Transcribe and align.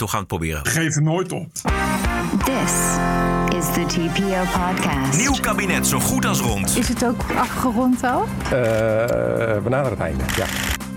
toch 0.00 0.10
gaan 0.10 0.20
we 0.20 0.34
het 0.34 0.40
proberen. 0.40 0.66
Geef 0.66 0.94
het 0.94 1.04
nooit 1.04 1.32
op. 1.32 1.52
This 2.44 2.72
is 3.58 3.72
the 3.72 3.84
TPO 3.86 4.60
podcast. 4.60 5.18
Nieuw 5.18 5.34
kabinet, 5.40 5.86
zo 5.86 6.00
goed 6.00 6.24
als 6.24 6.40
rond. 6.40 6.76
Is 6.76 6.88
het 6.88 7.04
ook 7.04 7.22
afgerond 7.36 8.04
al? 8.04 8.26
we 8.50 9.66
naderen 9.68 9.90
het 9.90 10.00
einde, 10.00 10.24
ja. 10.36 10.46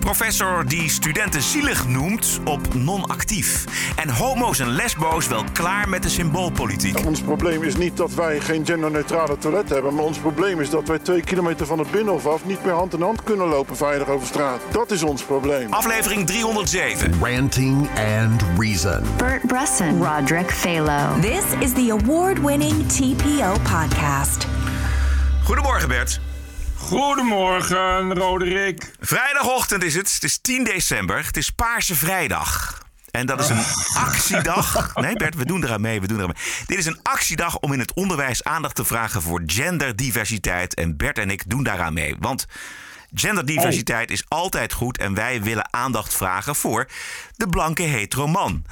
Professor 0.03 0.65
die 0.65 0.89
studenten 0.89 1.41
zielig 1.41 1.87
noemt 1.87 2.39
op 2.43 2.73
non-actief. 2.73 3.65
En 3.95 4.09
homo's 4.09 4.59
en 4.59 4.67
lesbo's 4.67 5.27
wel 5.27 5.43
klaar 5.53 5.89
met 5.89 6.03
de 6.03 6.09
symboolpolitiek. 6.09 7.05
Ons 7.05 7.21
probleem 7.21 7.63
is 7.63 7.75
niet 7.75 7.97
dat 7.97 8.13
wij 8.13 8.39
geen 8.39 8.65
genderneutrale 8.65 9.37
toilet 9.37 9.69
hebben. 9.69 9.93
Maar 9.95 10.03
ons 10.03 10.17
probleem 10.17 10.59
is 10.61 10.69
dat 10.69 10.87
wij 10.87 10.99
twee 10.99 11.21
kilometer 11.21 11.65
van 11.65 11.79
het 11.79 11.91
binnenhof 11.91 12.25
af 12.25 12.45
niet 12.45 12.65
meer 12.65 12.73
hand 12.73 12.93
in 12.93 13.01
hand 13.01 13.23
kunnen 13.23 13.47
lopen 13.47 13.77
veilig 13.77 14.07
over 14.07 14.27
straat. 14.27 14.61
Dat 14.71 14.91
is 14.91 15.03
ons 15.03 15.23
probleem. 15.23 15.73
Aflevering 15.73 16.27
307. 16.27 17.13
Ranting 17.21 17.89
and 18.21 18.43
Reason. 18.57 19.03
Bert 19.17 19.47
Bresson, 19.47 20.03
Roderick 20.03 20.51
Phalo. 20.51 21.19
This 21.21 21.43
is 21.59 21.73
the 21.73 21.97
award-winning 22.01 22.87
TPO 22.87 23.53
podcast. 23.63 24.47
Goedemorgen 25.43 25.87
Bert. 25.87 26.32
Goedemorgen, 26.83 28.13
Roderick. 28.13 28.91
Vrijdagochtend 28.99 29.83
is 29.83 29.95
het. 29.95 30.13
Het 30.13 30.23
is 30.23 30.37
10 30.41 30.63
december. 30.63 31.25
Het 31.25 31.37
is 31.37 31.49
Paarse 31.49 31.95
Vrijdag. 31.95 32.81
En 33.11 33.25
dat 33.25 33.39
is 33.39 33.49
een 33.49 33.63
actiedag. 33.97 34.91
Nee, 34.95 35.15
Bert, 35.15 35.35
we 35.35 35.45
doen 35.45 35.63
eraan 35.63 35.81
mee. 35.81 36.01
We 36.01 36.07
doen 36.07 36.17
eraan 36.17 36.33
mee. 36.35 36.65
Dit 36.65 36.77
is 36.77 36.85
een 36.85 36.99
actiedag 37.03 37.57
om 37.59 37.73
in 37.73 37.79
het 37.79 37.93
onderwijs 37.93 38.43
aandacht 38.43 38.75
te 38.75 38.85
vragen 38.85 39.21
voor 39.21 39.41
genderdiversiteit. 39.45 40.73
En 40.73 40.97
Bert 40.97 41.17
en 41.17 41.29
ik 41.29 41.49
doen 41.49 41.63
daaraan 41.63 41.93
mee. 41.93 42.15
Want 42.19 42.45
genderdiversiteit 43.13 44.11
is 44.11 44.23
altijd 44.27 44.73
goed. 44.73 44.97
En 44.97 45.13
wij 45.13 45.41
willen 45.41 45.73
aandacht 45.73 46.13
vragen 46.13 46.55
voor 46.55 46.87
de 47.35 47.47
blanke 47.47 47.83
hetero 47.83 48.27
man. 48.27 48.65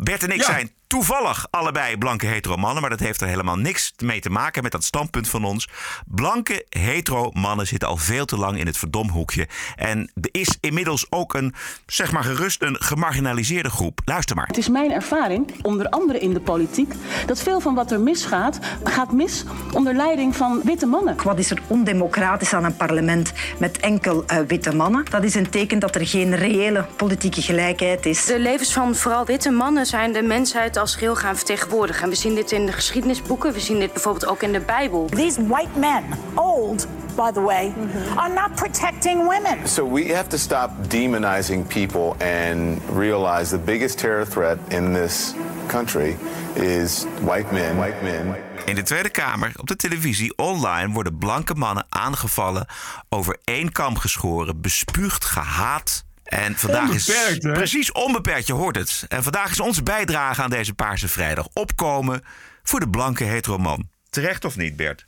Bert 0.00 0.22
en 0.22 0.30
ik 0.30 0.40
Ja. 0.40 0.44
zijn 0.44 0.70
toevallig 0.86 1.46
allebei 1.50 1.96
blanke 1.96 2.26
hetero 2.26 2.56
mannen. 2.56 2.80
Maar 2.80 2.90
dat 2.90 3.00
heeft 3.00 3.20
er 3.20 3.28
helemaal 3.28 3.56
niks 3.56 3.92
mee 4.04 4.20
te 4.20 4.30
maken 4.30 4.62
met 4.62 4.72
dat 4.72 4.84
standpunt 4.84 5.28
van 5.28 5.44
ons. 5.44 5.68
Blanke 6.06 6.66
hetero 6.68 7.30
mannen 7.32 7.66
zitten 7.66 7.88
al 7.88 7.96
veel 7.96 8.24
te 8.24 8.36
lang 8.36 8.58
in 8.58 8.66
het 8.66 8.78
verdomhoekje. 8.78 9.48
En 9.76 10.10
er 10.20 10.28
is 10.32 10.56
inmiddels 10.60 11.06
ook 11.10 11.34
een, 11.34 11.54
zeg 11.86 12.12
maar 12.12 12.24
gerust, 12.24 12.62
een 12.62 12.76
gemarginaliseerde 12.78 13.70
groep. 13.70 14.00
Luister 14.04 14.36
maar. 14.36 14.46
Het 14.46 14.56
is 14.56 14.68
mijn 14.68 14.90
ervaring, 14.90 15.54
onder 15.62 15.88
andere 15.88 16.18
in 16.18 16.32
de 16.32 16.40
politiek, 16.40 16.94
dat 17.26 17.42
veel 17.42 17.60
van 17.60 17.74
wat 17.74 17.92
er 17.92 18.00
misgaat, 18.00 18.58
gaat 18.84 19.12
mis 19.12 19.44
onder 19.72 19.94
leiding 19.94 20.36
van 20.36 20.60
witte 20.64 20.86
mannen. 20.86 21.16
Wat 21.22 21.38
is 21.38 21.50
er 21.50 21.62
ondemocratisch 21.66 22.54
aan 22.54 22.64
een 22.64 22.76
parlement 22.76 23.32
met 23.58 23.78
enkel 23.78 24.24
eh, 24.26 24.38
witte 24.46 24.74
mannen? 24.74 25.04
Dat 25.10 25.24
is 25.24 25.34
een 25.34 25.50
teken 25.50 25.78
dat 25.78 25.94
er 25.94 26.06
geen 26.06 26.36
reële 26.36 26.86
politieke 26.96 27.42
gelijkheid 27.42 28.06
is. 28.06 28.24
De 28.24 28.38
levens 28.38 28.72
van 28.72 28.94
vooral 28.94 29.24
witte 29.24 29.50
mannen 29.50 29.86
zijn 29.86 30.12
de 30.12 30.22
mensheid 30.22 30.75
als 30.76 30.94
geheel 30.94 31.16
gaan 31.16 31.36
vertegenwoordigen. 31.36 32.02
En 32.02 32.08
we 32.08 32.14
zien 32.14 32.34
dit 32.34 32.52
in 32.52 32.66
de 32.66 32.72
geschiedenisboeken, 32.72 33.52
we 33.52 33.60
zien 33.60 33.78
dit 33.78 33.92
bijvoorbeeld 33.92 34.26
ook 34.26 34.42
in 34.42 34.52
de 34.52 34.60
Bijbel. 34.60 35.06
These 35.06 35.46
white 35.46 35.78
men, 35.78 36.04
old, 36.34 36.86
by 37.14 37.30
the 37.30 37.40
way, 37.40 37.72
are 38.16 38.32
not 38.32 38.54
protecting 38.54 39.22
women. 39.22 39.68
So 39.68 39.92
we 39.92 40.14
have 40.14 40.28
to 40.28 40.36
stop 40.36 40.70
demonizing 40.88 41.66
people 41.66 42.26
and 42.26 42.80
realize 42.96 43.50
the 43.50 43.62
biggest 43.64 43.98
terror 43.98 44.26
threat 44.28 44.58
in 44.68 44.92
this 44.92 45.34
country 45.66 46.16
is 46.54 47.04
white 47.20 47.52
men, 47.52 47.76
white 47.76 48.02
men. 48.02 48.36
In 48.64 48.74
de 48.74 48.82
Tweede 48.82 49.10
Kamer, 49.10 49.52
op 49.56 49.66
de 49.66 49.76
televisie, 49.76 50.36
online 50.36 50.92
worden 50.92 51.18
blanke 51.18 51.54
mannen 51.54 51.86
aangevallen, 51.88 52.66
over 53.08 53.36
één 53.44 53.72
kam 53.72 53.98
geschoren, 53.98 54.60
bespuugd, 54.60 55.24
gehaat. 55.24 56.05
En 56.26 56.56
vandaag 56.56 56.88
Onbeperkt, 56.88 57.36
is 57.36 57.42
hè? 57.42 57.52
precies 57.52 57.92
onbeperkt, 57.92 58.46
je 58.46 58.52
hoort 58.52 58.76
het. 58.76 59.04
En 59.08 59.22
vandaag 59.22 59.50
is 59.50 59.60
onze 59.60 59.82
bijdrage 59.82 60.42
aan 60.42 60.50
deze 60.50 60.74
Paarse 60.74 61.08
Vrijdag 61.08 61.48
opkomen 61.52 62.22
voor 62.62 62.80
de 62.80 62.88
blanke 62.88 63.24
hetero 63.24 63.58
man. 63.58 63.88
Terecht 64.10 64.44
of 64.44 64.56
niet, 64.56 64.76
Bert? 64.76 65.06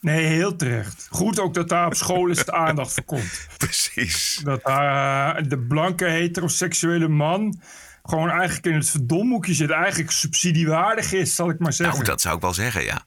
Nee, 0.00 0.24
heel 0.24 0.56
terecht. 0.56 1.06
Goed 1.10 1.40
ook 1.40 1.54
dat 1.54 1.68
daar 1.68 1.86
op 1.86 1.94
school 1.94 2.28
eens 2.28 2.44
de 2.44 2.52
aandacht 2.66 2.92
voor 2.92 3.04
komt. 3.04 3.46
Precies. 3.56 4.40
Dat 4.44 4.62
daar 4.62 5.48
de 5.48 5.58
blanke 5.58 6.04
heteroseksuele 6.04 7.08
man 7.08 7.60
gewoon 8.02 8.30
eigenlijk 8.30 8.66
in 8.66 8.74
het 8.74 8.90
verdomhoekje 8.90 9.54
zit. 9.54 9.70
Eigenlijk 9.70 10.10
subsidiewaardig 10.10 11.12
is, 11.12 11.34
zal 11.34 11.50
ik 11.50 11.58
maar 11.58 11.72
zeggen. 11.72 11.96
Nou, 11.96 12.08
dat 12.08 12.20
zou 12.20 12.36
ik 12.36 12.40
wel 12.40 12.54
zeggen, 12.54 12.84
ja. 12.84 13.04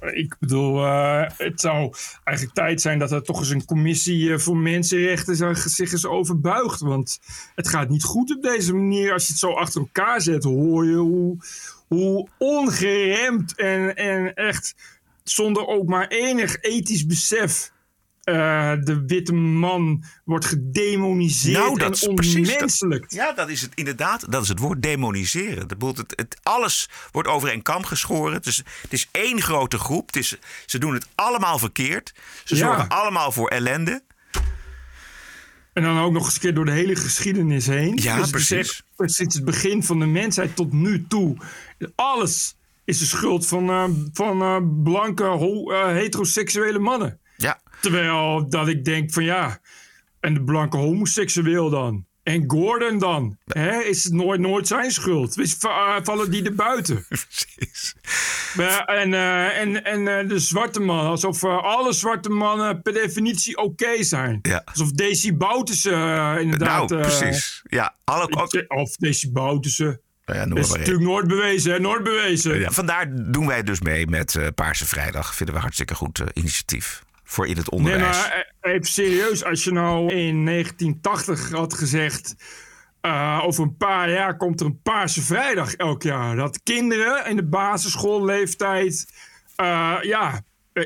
Ik 0.00 0.36
bedoel, 0.40 0.84
eh, 0.84 1.30
het 1.36 1.60
zou 1.60 1.92
eigenlijk 2.24 2.56
tijd 2.56 2.80
zijn 2.80 2.98
dat 2.98 3.12
er 3.12 3.22
toch 3.22 3.38
eens 3.38 3.50
een 3.50 3.64
commissie 3.64 4.32
eh, 4.32 4.38
voor 4.38 4.56
mensenrechten 4.56 5.36
zich- 5.36 5.92
eens 5.92 6.06
overbuigt. 6.06 6.80
Want 6.80 7.18
het 7.54 7.68
gaat 7.68 7.88
niet 7.88 8.04
goed 8.04 8.36
op 8.36 8.42
deze 8.42 8.74
manier. 8.74 9.12
Als 9.12 9.22
je 9.26 9.32
het 9.32 9.40
zo 9.40 9.52
achter 9.52 9.80
elkaar 9.80 10.20
zet, 10.20 10.44
hoor 10.44 10.86
je 10.86 10.96
hoe, 10.96 11.36
hoe 11.88 12.28
ongeremd 12.38 13.56
en, 13.56 13.96
en 13.96 14.34
echt 14.34 14.74
zonder 15.22 15.66
ook 15.66 15.86
maar 15.88 16.06
enig 16.08 16.60
ethisch 16.60 17.06
besef. 17.06 17.70
Eh, 18.28 18.72
de 18.84 19.02
witte 19.06 19.32
man 19.34 20.04
wordt 20.24 20.44
gedemoniseerd 20.44 21.58
Nou, 21.58 21.78
dat 21.78 22.02
en 22.02 22.08
onmenselijk. 22.08 23.04
ja, 23.12 23.32
dat 23.32 23.48
is 23.48 23.60
het 23.60 23.72
inderdaad. 23.74 24.32
Dat 24.32 24.42
is 24.42 24.48
het 24.48 24.58
woord 24.58 24.82
demoniseren. 24.82 25.68
Dat 25.68 25.96
het, 25.96 26.12
het, 26.16 26.38
alles 26.42 26.88
wordt 27.12 27.28
over 27.28 27.48
één 27.48 27.62
kam 27.62 27.84
geschoren. 27.84 28.32
Het 28.32 28.46
is, 28.46 28.56
het 28.82 28.92
is 28.92 29.08
één 29.10 29.40
grote 29.42 29.78
groep. 29.78 30.06
Het 30.06 30.16
is, 30.16 30.36
ze 30.66 30.78
doen 30.78 30.94
het 30.94 31.06
allemaal 31.14 31.58
verkeerd. 31.58 32.12
Ze 32.44 32.54
Ja. 32.56 32.60
zorgen 32.66 32.88
allemaal 32.88 33.32
voor 33.32 33.48
ellende. 33.48 34.02
En 35.72 35.82
dan 35.82 35.98
ook 35.98 36.12
nog 36.12 36.24
eens 36.24 36.34
een 36.34 36.40
keer 36.40 36.54
door 36.54 36.64
de 36.64 36.70
hele 36.70 36.96
geschiedenis 36.96 37.66
heen. 37.66 37.96
Ja, 38.02 38.14
het 38.16 38.24
is 38.24 38.30
precies. 38.30 38.82
echt 38.96 39.10
sinds 39.12 39.34
het 39.34 39.44
begin 39.44 39.82
van 39.82 39.98
de 39.98 40.06
mensheid 40.06 40.56
tot 40.56 40.72
nu 40.72 41.06
toe. 41.08 41.36
Alles 41.94 42.56
is 42.84 42.98
de 42.98 43.04
schuld 43.04 43.46
van, 43.46 43.68
eh, 43.68 43.84
van 44.12 44.42
eh, 44.42 44.56
blanke 44.82 45.24
ho- 45.24 45.88
heteroseksuele 45.92 46.78
mannen. 46.78 47.20
Terwijl 47.80 48.48
dat 48.48 48.68
ik 48.68 48.84
denk 48.84 49.12
van 49.12 49.24
ja, 49.24 49.58
en 50.20 50.34
de 50.34 50.42
blanke 50.44 50.76
homoseksueel 50.76 51.70
dan? 51.70 52.06
En 52.22 52.44
Gordon 52.46 52.98
dan? 52.98 53.36
Hè, 53.46 53.78
is 53.78 54.04
het 54.04 54.12
nooit, 54.12 54.40
nooit 54.40 54.66
zijn 54.66 54.90
schuld? 54.90 55.38
Eh, 55.64 55.96
vallen 56.02 56.30
die 56.30 56.44
er 56.44 56.54
buiten? 56.54 57.04
Precies. 57.08 57.94
En 58.86 59.14
eh, 59.14 59.58
en, 59.58 59.84
en 59.84 60.18
eh, 60.18 60.28
de 60.28 60.38
zwarte 60.38 60.80
man, 60.80 61.06
alsof 61.06 61.42
eh, 61.42 61.62
alle 61.62 61.92
zwarte 61.92 62.28
mannen 62.28 62.82
per 62.82 62.92
definitie 62.92 63.56
oké 63.56 64.02
zijn. 64.02 64.38
Ja. 64.42 64.62
Alsof 64.64 64.90
Daisy 64.92 65.36
Bouterse 65.36 65.90
eh, 65.90 66.36
inderdaad... 66.40 66.88
nou, 66.88 67.02
eh, 67.02 67.18
precies. 67.18 67.62
Ja, 67.64 67.94
alle, 68.04 68.48
of 68.68 68.96
Daisy 68.96 69.32
Bouterse. 69.32 70.00
ja, 70.24 70.44
noem 70.44 70.54
Dat 70.54 70.64
is 70.64 70.72
natuurlijk 70.72 71.04
nooit 71.06 71.26
bewezen, 71.26 71.72
hè? 71.72 71.78
Nooit 71.80 72.02
bewezen. 72.02 72.58
Ja, 72.60 72.70
vandaar 72.70 73.06
doen 73.32 73.46
wij 73.46 73.62
dus 73.62 73.80
mee 73.80 74.06
met 74.06 74.34
eh, 74.34 74.46
Paarse 74.54 74.86
Vrijdag. 74.86 75.34
Vinden 75.34 75.54
we 75.54 75.60
hartstikke 75.60 75.94
goed 75.94 76.20
eh, 76.20 76.26
initiatief 76.32 77.06
voor 77.28 77.46
in 77.46 77.56
het 77.56 77.70
Nee, 77.70 77.78
onderwijs. 77.80 78.16
maar 78.16 78.46
eh, 78.60 78.72
even 78.72 78.86
serieus. 78.86 79.44
Als 79.44 79.64
je 79.64 79.72
nou 79.72 80.12
in 80.14 80.44
1980 80.44 81.50
had 81.50 81.74
gezegd... 81.74 82.34
eh, 83.00 83.42
over 83.44 83.62
een 83.62 83.76
paar 83.76 84.10
jaar 84.10 84.36
komt 84.36 84.60
er 84.60 84.66
een 84.66 84.80
Paarse 84.82 85.22
Vrijdag 85.22 85.74
elk 85.74 86.02
jaar. 86.02 86.36
Dat 86.36 86.60
kinderen 86.62 87.26
in 87.26 87.36
de 87.36 87.44
basisschoolleeftijd... 87.46 89.06
eh, 89.56 89.96
ja, 90.02 90.42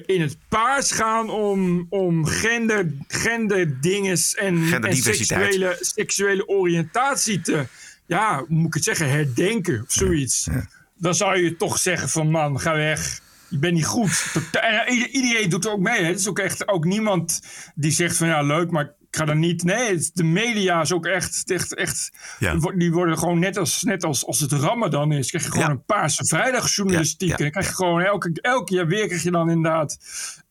in 0.07 0.21
het 0.21 0.37
paars 0.49 0.91
gaan 0.93 1.31
om, 1.31 1.87
om 1.89 2.27
gender, 2.27 2.93
genderdinges 3.09 4.35
en, 4.35 4.73
en 4.83 4.97
seksuele, 4.97 5.77
seksuele 5.81 6.49
oriëntatie 6.49 7.41
te... 7.41 7.67
Ja, 8.07 8.39
hoe 8.39 8.47
moet 8.49 8.67
ik 8.67 8.75
het 8.75 8.85
zeggen? 8.85 9.11
Herdenken 9.11 9.83
of 9.83 9.93
zoiets. 9.93 10.49
Dan 10.97 11.15
zou 11.15 11.39
je 11.43 11.57
toch 11.57 11.79
zeggen 11.79 12.09
van 12.09 12.31
man, 12.31 12.61
ga 12.61 12.75
weg. 12.75 13.21
Je 13.53 13.59
bent 13.59 13.75
niet 13.75 13.87
goed. 13.87 14.25
Eh, 14.53 14.93
ieder- 14.95 15.09
iedereen 15.09 15.49
doet 15.49 15.65
er 15.65 15.71
ook 15.73 15.81
mee. 15.81 16.01
Hè. 16.01 16.07
Het 16.07 16.19
is 16.21 16.29
ook 16.29 16.39
echt 16.39 16.69
ook 16.69 16.85
niemand 16.85 17.41
die 17.75 17.91
zegt 17.91 18.17
van 18.17 18.27
ja, 18.29 18.43
leuk, 18.43 18.71
maar 18.71 18.85
ik 18.85 19.17
ga 19.19 19.27
er 19.27 19.37
niet. 19.37 19.63
Nee, 19.63 20.11
de 20.13 20.25
media 20.25 20.81
is 20.81 20.93
ook 20.93 21.07
echt. 21.07 21.51
echt, 21.51 21.75
echt 21.75 22.11
Ja. 22.39 22.51
die 22.53 22.61
wo- 22.61 22.77
Die 22.77 22.93
worden 22.93 23.19
gewoon 23.19 23.39
net 23.39 23.57
als, 23.57 23.83
net 23.83 24.05
als, 24.05 24.27
als 24.27 24.41
het 24.41 24.53
Ramadan 24.53 25.13
is. 25.13 25.29
Krijg 25.29 25.45
je 25.45 25.51
gewoon 25.51 25.67
Ja. 25.67 25.73
een 25.73 25.85
paarse 25.85 26.27
vrijdagjournalistiek. 26.27 27.29
Ja, 27.29 27.37
En 27.37 27.43
dan 27.43 27.51
krijg 27.51 27.67
je 27.69 27.75
gewoon 27.75 28.01
elke, 28.03 28.31
elk 28.41 28.69
jaar 28.69 28.87
weer 28.87 29.07
krijg 29.07 29.23
je 29.23 29.31
dan 29.31 29.51
inderdaad 29.51 29.99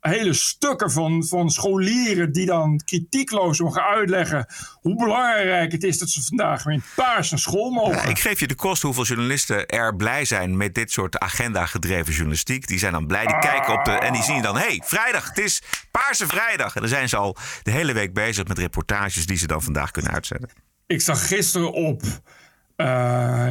hele 0.02 0.34
stukken 0.34 0.92
van, 0.92 1.26
van 1.26 1.50
scholieren 1.50 2.32
die 2.32 2.46
dan 2.46 2.82
kritiekloos 2.86 3.60
mogen 3.60 3.84
uitleggen 3.84 4.46
hoe 4.74 4.96
belangrijk 4.96 5.72
het 5.72 5.84
is 5.84 5.98
dat 5.98 6.10
ze 6.10 6.22
vandaag 6.24 6.64
weer 6.64 6.74
in 6.74 6.80
het 6.80 6.96
paars 6.96 7.30
naar 7.30 7.40
school 7.40 7.70
mogen. 7.70 8.10
Ik 8.10 8.20
geef 8.20 8.40
je 8.40 8.48
de 8.48 8.56
kost 8.56 8.82
hoeveel 8.82 9.04
journalisten 9.04 9.68
er 9.68 9.96
blij 9.96 10.26
zijn 10.26 10.58
met 10.58 10.76
dit 10.76 10.92
soort 10.92 11.20
agenda-gedreven 11.20 12.14
journalistiek. 12.14 12.68
Die 12.68 12.80
zijn 12.80 12.92
dan 12.92 13.08
blij, 13.08 13.26
die 13.26 13.40
kijken 13.40 13.74
op 13.74 13.86
de. 13.86 13.92
en 13.92 14.14
die 14.14 14.24
zien 14.24 14.42
dan: 14.42 14.58
hé, 14.58 14.66
hey, 14.66 14.82
vrijdag, 14.86 15.28
het 15.28 15.38
is 15.38 15.62
Paarse 15.92 16.28
Vrijdag. 16.28 16.76
En 16.76 16.82
dan 16.82 16.90
zijn 16.90 17.10
ze 17.10 17.18
al 17.18 17.38
de 17.64 17.72
hele 17.72 17.94
week 17.94 18.14
bezig 18.14 18.48
met 18.48 18.58
reportages 18.58 19.26
die 19.26 19.38
ze 19.38 19.48
dan 19.48 19.62
vandaag 19.62 19.92
kunnen 19.92 20.12
uitzenden. 20.12 20.50
Ik 20.88 21.02
zag 21.02 21.28
gisteren 21.28 21.74
op 21.74 22.02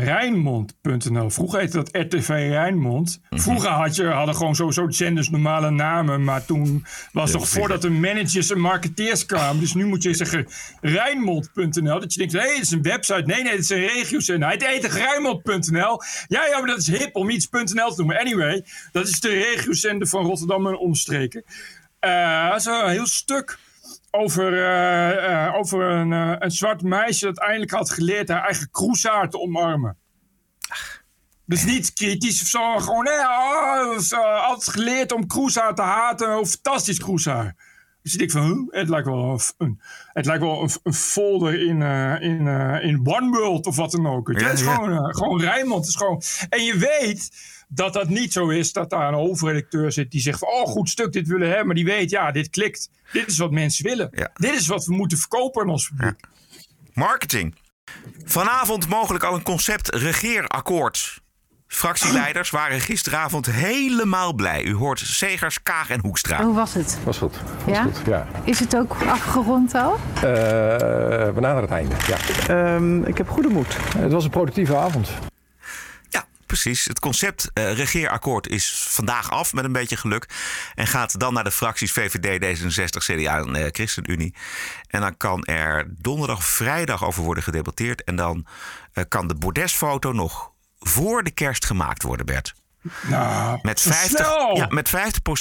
Rijnmond.nl. 0.05 1.31
Vroeger 1.31 1.59
heette 1.59 1.77
dat 1.77 1.89
RTV 1.93 2.29
Rijnmond. 2.29 3.21
Mhm. 3.31 3.41
Vroeger 3.41 3.71
had 3.71 3.97
je, 3.97 4.07
hadden 4.07 4.35
gewoon 4.35 4.55
sowieso 4.55 4.87
genders 4.89 5.31
normale 5.31 5.71
namen. 5.71 6.25
Maar 6.25 6.45
toen 6.45 6.85
was 7.13 7.33
Ja, 7.33 7.39
nog 7.39 7.49
voordat 7.49 7.85
er 7.85 7.93
managers 7.93 8.51
en 8.51 8.61
marketeers 8.61 9.27
kwamen. 9.27 9.61
Dus 9.61 9.75
nu 9.75 9.87
moet 9.87 10.03
je 10.03 10.15
zeggen 10.15 10.47
Rijnmond.nl. 10.81 12.01
Dat 12.01 12.13
je 12.13 12.19
denkt, 12.19 12.33
hé, 12.33 12.41
hey, 12.41 12.53
het 12.55 12.63
is 12.63 12.71
een 12.71 12.83
website. 12.83 13.23
Nee, 13.25 13.43
nee, 13.43 13.53
het 13.53 13.61
is 13.61 13.71
een 13.71 13.87
regiozender. 13.87 14.49
Hij 14.49 14.59
heet 14.61 14.85
Rijnmond.nl. 14.85 16.03
Ja, 16.29 16.47
ja, 16.47 16.59
maar 16.59 16.67
dat 16.67 16.79
is 16.79 16.87
hip 16.87 17.17
om 17.17 17.31
iets 17.31 17.49
.nl 17.51 17.65
te 17.65 17.95
noemen. 17.97 18.19
Anyway, 18.19 18.65
dat 18.93 19.09
is 19.09 19.21
de 19.21 19.29
regiozender 19.29 20.09
van 20.09 20.25
Rotterdam 20.25 20.67
en 20.67 20.79
omstreken. 20.79 21.45
Eh, 21.99 22.51
dat 22.51 22.61
is 22.61 22.67
een 22.67 22.89
heel 22.89 23.07
stuk 23.07 23.59
over, 24.11 24.53
eh, 24.53 25.47
eh, 25.47 25.55
over 25.55 25.83
een, 25.83 26.13
eh, 26.13 26.35
een 26.39 26.51
zwart 26.51 26.83
meisje 26.83 27.25
dat 27.25 27.39
eindelijk 27.39 27.71
had 27.71 27.91
geleerd 27.91 28.29
haar 28.29 28.45
eigen 28.45 28.71
kroeshaar 28.71 29.31
te 29.31 29.39
omarmen. 29.39 29.97
Dus 31.45 31.65
niet 31.65 31.93
kritisch 31.93 32.43
of 32.43 32.47
zo, 32.49 32.79
gewoon 32.79 33.05
nee, 33.05 33.19
oh, 33.19 34.59
geleerd 34.59 35.13
om 35.13 35.27
kroeshaar 35.27 35.75
te 35.75 35.83
haten. 35.83 36.39
Oh, 36.39 36.45
fantastisch 36.45 36.99
kroeshaar. 36.99 37.57
Dus 38.03 38.17
ik 38.17 38.31
van, 38.31 38.43
huh? 38.43 38.81
het 38.81 38.89
lijkt 38.89 39.07
wel 39.07 39.31
een, 39.33 39.41
een- 39.59 39.81
het 40.13 40.27
lijkt 40.27 40.43
wel 40.43 40.63
een, 40.63 40.71
een 40.83 40.95
folder 40.95 41.67
in, 41.67 41.83
eh, 41.83 42.21
in, 42.21 42.47
eh, 42.49 42.85
in 42.85 43.01
OneWorld 43.07 43.67
of 43.67 43.77
wat 43.77 43.91
dan 43.91 44.07
ook. 44.07 44.29
Ja, 44.33 44.47
het 44.47 44.59
is 44.59 44.65
ja. 44.65 44.75
gewoon, 44.75 44.93
eh, 44.93 45.15
gewoon 45.15 45.41
Rijnmond. 45.41 45.81
Het 45.81 45.89
is 45.89 45.97
gewoon, 45.97 46.23
en 46.49 46.65
je 46.65 46.77
weet 46.79 47.31
dat 47.73 47.93
dat 47.93 48.09
niet 48.09 48.33
zo 48.33 48.49
is 48.49 48.73
dat 48.73 48.91
daar 48.91 49.09
een 49.09 49.15
hoofdredacteur 49.15 49.93
zit 49.93 50.11
die 50.11 50.21
zegt 50.21 50.39
van, 50.39 50.49
oh 50.49 50.67
goed 50.67 50.89
stuk, 50.89 51.13
dit 51.13 51.27
willen 51.27 51.43
we 51.43 51.49
hebben. 51.49 51.67
Maar 51.67 51.75
die 51.75 51.85
weet, 51.85 52.11
ja, 52.11 52.31
dit 52.33 52.51
klikt. 52.51 52.91
Dit 53.13 53.27
is 53.27 53.39
wat 53.39 53.51
mensen 53.51 53.85
willen. 53.85 54.11
Dit 54.35 54.55
is 54.55 54.67
wat 54.67 54.85
we 54.87 54.95
moeten 54.95 55.19
verkopen 55.19 55.63
aan 55.63 55.69
ons 55.69 55.89
publiek. 55.89 56.21
Marketing. 56.93 57.55
Vanavond 58.25 58.89
mogelijk 58.89 59.25
al 59.25 59.35
een 59.35 59.43
concept 59.43 59.95
regeerakkoord. 59.95 61.21
Fractieleiders 61.67 62.51
waren 62.51 62.81
gisteravond 62.81 63.47
helemaal 63.47 64.33
blij. 64.35 64.65
U 64.65 64.75
hoort 64.75 64.99
Segers, 64.99 65.63
Kaag 65.63 65.91
en 65.91 66.01
Hoekstra. 66.01 66.43
Hoe 66.45 66.55
was 66.55 66.75
het? 66.75 66.99
Was 67.05 67.19
goed. 67.19 67.35
Was 67.65 67.77
Ja? 67.77 67.83
goed, 67.83 68.01
ja. 68.07 68.27
Is 68.45 68.59
het 68.61 68.77
ook 68.77 68.97
afgerond 69.07 69.75
al? 69.75 69.95
Eh, 70.15 70.23
we 70.23 71.41
naderen 71.41 71.61
het 71.61 71.71
einde, 71.71 71.95
ja. 72.07 72.17
Ehm, 72.49 73.03
ik 73.03 73.19
heb 73.19 73.29
goede 73.29 73.49
moed. 73.49 73.77
Het 73.99 74.13
was 74.13 74.25
een 74.25 74.31
productieve 74.31 74.77
avond. 74.77 75.11
Precies. 76.51 76.85
Het 76.85 76.99
concept 76.99 77.51
eh, 77.53 77.73
regeerakkoord 77.73 78.49
is 78.49 78.87
vandaag 78.89 79.31
af 79.31 79.53
met 79.53 79.65
een 79.65 79.73
beetje 79.73 79.97
geluk. 79.97 80.29
En 80.75 80.87
gaat 80.87 81.19
dan 81.19 81.35
naar 81.35 81.45
de 81.45 81.51
fracties 81.51 81.93
VVD, 81.93 82.59
D66, 82.59 83.05
CDA 83.05 83.39
en 83.39 83.57
eh, 83.57 83.67
ChristenUnie. 83.73 84.35
En 84.87 85.01
dan 85.01 85.17
kan 85.17 85.45
er 85.45 85.87
donderdag 85.89 86.37
of 86.37 86.45
vrijdag 86.45 87.05
over 87.05 87.23
worden 87.23 87.43
gedebatteerd. 87.43 88.05
En 88.05 88.17
dan 88.17 88.47
eh, 88.93 89.05
kan 89.09 89.29
de 89.29 89.35
bordesfoto 89.35 90.13
nog 90.13 90.51
voor 90.79 91.23
de 91.23 91.31
kerst 91.31 91.65
gemaakt 91.65 92.03
worden, 92.03 92.27
Bert. 92.27 92.55
Nou, 93.03 93.59
Met 93.63 93.81
zo 93.81 93.91
50, 93.91 94.27
snel! 94.27 94.57
ja, 94.57 94.67
met 94.69 94.91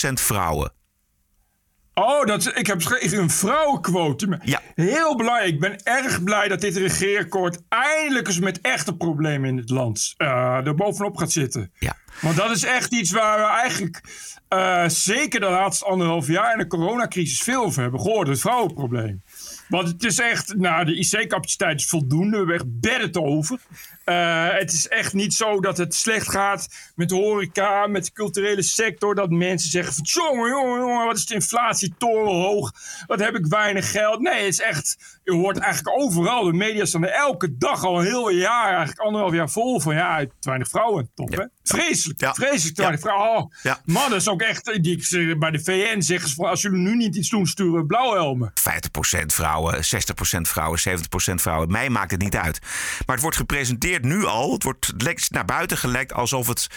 50% 0.10 0.14
vrouwen. 0.14 0.72
Oh, 2.00 2.26
dat, 2.26 2.58
ik 2.58 2.68
heb 2.68 2.82
een 3.00 3.30
vrouwenquote. 3.30 4.40
Ja. 4.44 4.62
Heel 4.76 5.16
belangrijk. 5.16 5.54
Ik 5.54 5.60
ben 5.60 5.84
erg 5.84 6.24
blij 6.24 6.48
dat 6.48 6.62
dit 6.62 6.76
regeerakkoord 6.76 7.60
eindelijk 7.70 8.28
eens 8.28 8.40
met 8.40 8.62
echte 8.62 8.96
problemen 8.96 9.50
in 9.50 9.58
het 9.58 9.70
land 9.70 10.14
eh 10.18 10.66
er 10.66 10.76
bovenop 10.76 11.18
gaat 11.18 11.32
zitten. 11.32 11.72
Ja. 11.80 11.96
Want 12.22 12.36
dat 12.36 12.52
is 12.52 12.64
echt 12.64 12.94
iets 12.94 13.12
waar 13.12 13.38
we 13.38 13.44
eigenlijk 13.44 14.02
eh, 14.48 14.88
zeker 14.88 15.40
de 15.40 15.50
laatste 15.50 15.86
anderhalf 15.86 16.28
jaar 16.28 16.52
in 16.52 16.58
de 16.58 16.68
coronacrisis 16.68 17.42
veel 17.42 17.64
over 17.64 17.82
hebben 17.82 18.00
gehoord. 18.00 18.28
Het 18.28 18.40
vrouwenprobleem. 18.40 19.22
Want 19.68 19.88
het 19.88 20.04
is 20.04 20.20
echt, 20.20 20.56
nou, 20.56 20.86
de 20.86 20.96
IC-capaciteit 20.96 21.80
is 21.80 21.86
voldoende. 21.86 22.30
We 22.30 22.38
hebben 22.38 22.56
echt 22.56 22.80
bedden 22.80 23.12
te 23.12 23.22
over. 23.22 23.60
Eh, 24.10 24.48
het 24.52 24.74
is 24.74 24.88
echt 24.88 25.14
niet 25.14 25.34
zo 25.34 25.60
dat 25.60 25.78
het 25.78 25.96
slecht 25.96 26.30
gaat 26.32 26.68
met 26.96 27.10
de 27.10 27.16
horeca, 27.16 27.88
met 27.88 28.06
de 28.06 28.12
culturele 28.12 28.62
sector. 28.62 29.16
Dat 29.16 29.30
mensen 29.30 29.70
zeggen 29.70 29.94
van, 29.94 30.04
jongen, 30.04 30.50
jongen, 30.50 30.80
jongen, 30.80 31.06
wat 31.06 31.18
is 31.18 31.26
de 31.26 31.34
inflatie 31.34 31.94
torenhoog? 31.98 32.72
Wat 33.08 33.20
heb 33.20 33.36
ik 33.36 33.46
weinig 33.46 33.92
geld? 33.92 34.20
Nee, 34.20 34.44
het 34.44 34.54
is 34.54 34.62
echt, 34.62 35.20
je 35.24 35.34
hoort 35.34 35.58
eigenlijk 35.58 36.00
overal. 36.00 36.44
De 36.44 36.54
media 36.54 36.86
staan 36.86 37.04
er 37.04 37.12
elke 37.12 37.58
dag 37.58 37.84
al 37.84 38.00
een 38.00 38.06
heel 38.06 38.30
jaar, 38.30 38.68
eigenlijk 38.68 39.00
anderhalf 39.00 39.34
jaar 39.34 39.50
vol 39.50 39.80
van, 39.80 39.96
ja, 39.96 40.18
te 40.20 40.30
weinig 40.40 40.70
vrouwen. 40.70 41.12
Top, 41.16 41.32
hè? 41.36 41.44
Vreselijk, 41.64 42.20
vreselijk 42.20 42.76
te 42.76 42.82
weinig 42.82 43.02
vrouwen. 43.02 43.38
Oh, 43.38 43.52
Ja. 43.64 43.82
Man, 43.86 44.10
dat 44.10 44.20
is 44.20 44.28
ook 44.28 44.42
echt, 44.42 44.84
die, 44.84 45.38
bij 45.38 45.52
de 45.52 45.64
VN 45.64 46.02
zeggen 46.02 46.30
ze 46.30 46.36
van, 46.36 46.46
als 46.46 46.62
jullie 46.62 46.80
nu 46.80 46.96
niet 46.96 47.16
iets 47.16 47.30
doen, 47.30 47.48
sturen 47.48 47.74
we 47.74 47.86
blauwhelmen. 47.86 48.54
50% 49.22 49.26
vrouwen, 49.26 49.76
60% 49.76 49.80
vrouwen, 50.42 50.80
70% 50.80 50.94
vrouwen. 51.36 51.72
Mij 51.72 51.90
maakt 51.90 52.12
het 52.12 52.22
niet 52.22 52.36
uit. 52.36 52.60
Maar 53.06 53.16
het 53.16 53.22
wordt 53.22 53.38
gepresenteerd 53.38 53.99
nu 54.04 54.26
al. 54.26 54.54
Het 54.54 54.64
wordt 54.64 54.94
naar 55.30 55.46
buiten 55.46 55.78
gelekt 55.78 56.14
alsof 56.14 56.48
het 56.48 56.68